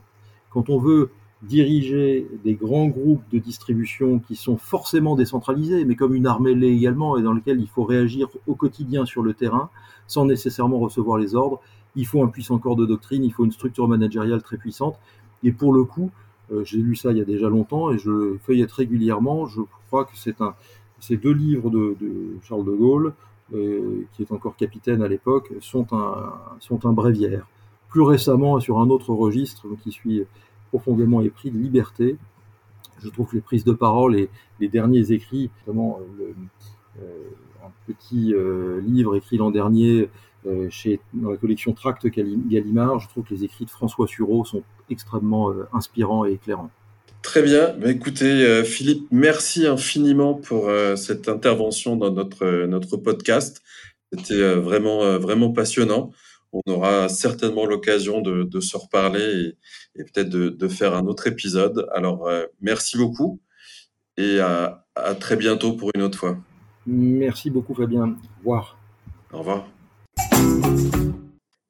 Quand 0.50 0.70
on 0.70 0.78
veut 0.78 1.10
diriger 1.42 2.26
des 2.44 2.54
grands 2.54 2.86
groupes 2.86 3.22
de 3.30 3.38
distribution 3.38 4.18
qui 4.18 4.36
sont 4.36 4.56
forcément 4.56 5.16
décentralisés, 5.16 5.84
mais 5.84 5.94
comme 5.94 6.14
une 6.14 6.26
armée 6.26 6.54
l'est 6.54 6.72
également, 6.72 7.18
et 7.18 7.22
dans 7.22 7.32
lequel 7.32 7.60
il 7.60 7.68
faut 7.68 7.84
réagir 7.84 8.28
au 8.46 8.54
quotidien 8.54 9.04
sur 9.04 9.22
le 9.22 9.34
terrain, 9.34 9.68
sans 10.06 10.24
nécessairement 10.24 10.78
recevoir 10.78 11.18
les 11.18 11.34
ordres, 11.34 11.60
il 11.94 12.06
faut 12.06 12.22
un 12.22 12.28
puissant 12.28 12.58
corps 12.58 12.76
de 12.76 12.86
doctrine, 12.86 13.24
il 13.24 13.32
faut 13.32 13.44
une 13.44 13.52
structure 13.52 13.88
managériale 13.88 14.42
très 14.42 14.56
puissante. 14.56 14.98
Et 15.42 15.52
pour 15.52 15.72
le 15.72 15.84
coup, 15.84 16.10
euh, 16.10 16.10
j'ai 16.64 16.78
lu 16.78 16.94
ça 16.94 17.10
il 17.10 17.18
y 17.18 17.20
a 17.20 17.24
déjà 17.24 17.48
longtemps 17.48 17.90
et 17.90 17.98
je 17.98 18.36
feuillette 18.42 18.72
régulièrement. 18.72 19.46
Je 19.46 19.60
crois 19.88 20.04
que 20.04 20.16
c'est 20.16 20.40
un, 20.40 20.54
ces 21.00 21.16
deux 21.16 21.32
livres 21.32 21.70
de, 21.70 21.96
Charles 22.42 22.64
de 22.64 22.72
Gaulle 22.72 23.14
euh, 23.54 24.04
qui 24.12 24.22
est 24.22 24.32
encore 24.32 24.56
capitaine 24.56 25.02
à 25.02 25.08
l'époque, 25.08 25.52
sont 25.60 25.86
un, 25.92 26.32
sont 26.60 26.86
un 26.86 26.92
bréviaire. 26.92 27.46
Plus 27.88 28.02
récemment, 28.02 28.58
sur 28.60 28.78
un 28.78 28.90
autre 28.90 29.12
registre 29.12 29.66
qui 29.82 29.92
suis 29.92 30.24
profondément 30.68 31.20
épris 31.20 31.50
de 31.50 31.58
liberté, 31.58 32.16
je 32.98 33.08
trouve 33.08 33.28
que 33.28 33.36
les 33.36 33.42
prises 33.42 33.64
de 33.64 33.72
parole 33.72 34.16
et 34.16 34.28
les 34.58 34.68
derniers 34.68 35.12
écrits, 35.12 35.50
notamment 35.60 36.00
euh, 36.20 37.04
un 37.64 37.70
petit 37.86 38.34
euh, 38.34 38.80
livre 38.80 39.16
écrit 39.16 39.36
l'an 39.36 39.50
dernier 39.50 40.08
chez, 40.70 41.00
dans 41.14 41.30
la 41.30 41.36
collection 41.36 41.72
Tract 41.72 42.06
Gallimard, 42.06 43.00
je 43.00 43.08
trouve 43.08 43.24
que 43.24 43.34
les 43.34 43.44
écrits 43.44 43.64
de 43.64 43.70
François 43.70 44.06
Sureau 44.06 44.44
sont 44.44 44.62
extrêmement 44.90 45.52
inspirants 45.72 46.24
et 46.24 46.32
éclairants. 46.32 46.70
Très 47.26 47.42
bien. 47.42 47.72
Bah, 47.72 47.90
écoutez, 47.90 48.46
euh, 48.46 48.62
Philippe, 48.62 49.08
merci 49.10 49.66
infiniment 49.66 50.34
pour 50.34 50.68
euh, 50.68 50.94
cette 50.94 51.28
intervention 51.28 51.96
dans 51.96 52.12
notre, 52.12 52.44
euh, 52.44 52.66
notre 52.68 52.96
podcast. 52.96 53.64
C'était 54.12 54.54
vraiment, 54.54 55.18
vraiment 55.18 55.52
passionnant. 55.52 56.12
On 56.52 56.62
aura 56.70 57.08
certainement 57.08 57.66
l'occasion 57.66 58.20
de, 58.20 58.44
de, 58.44 58.60
se 58.60 58.76
reparler 58.76 59.56
et, 59.96 60.00
et 60.00 60.04
peut-être 60.04 60.28
de, 60.28 60.48
de, 60.48 60.68
faire 60.68 60.94
un 60.94 61.06
autre 61.06 61.26
épisode. 61.26 61.88
Alors, 61.92 62.30
merci 62.62 62.96
beaucoup 62.96 63.40
et 64.16 64.38
à, 64.38 64.86
à 64.94 65.16
très 65.16 65.34
bientôt 65.34 65.72
pour 65.72 65.90
une 65.96 66.02
autre 66.02 66.18
fois. 66.18 66.38
Merci 66.86 67.50
beaucoup, 67.50 67.74
Fabien. 67.74 68.10
Au 68.10 68.38
revoir. 68.38 68.78
Au 69.32 69.38
revoir. 69.38 69.75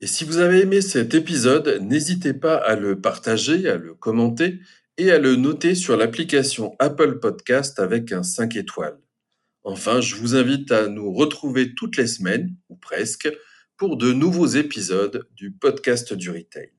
Et 0.01 0.07
si 0.07 0.25
vous 0.25 0.39
avez 0.39 0.61
aimé 0.61 0.81
cet 0.81 1.15
épisode, 1.15 1.81
n'hésitez 1.83 2.33
pas 2.33 2.57
à 2.57 2.77
le 2.77 3.01
partager, 3.01 3.69
à 3.69 3.77
le 3.77 3.95
commenter 3.95 4.61
et 4.99 5.11
à 5.11 5.19
le 5.19 5.37
noter 5.37 5.75
sur 5.75 5.97
l'application 5.97 6.77
Apple 6.79 7.19
Podcast 7.19 7.81
avec 7.81 8.13
un 8.13 8.23
5 8.23 8.57
étoiles. 8.57 8.99
Enfin, 9.65 10.01
je 10.01 10.15
vous 10.15 10.37
invite 10.37 10.71
à 10.71 10.87
nous 10.87 11.13
retrouver 11.13 11.75
toutes 11.75 11.97
les 11.97 12.07
semaines, 12.07 12.55
ou 12.69 12.77
presque, 12.77 13.29
pour 13.77 13.97
de 13.97 14.13
nouveaux 14.13 14.47
épisodes 14.47 15.27
du 15.35 15.51
podcast 15.51 16.13
du 16.15 16.31
retail. 16.31 16.71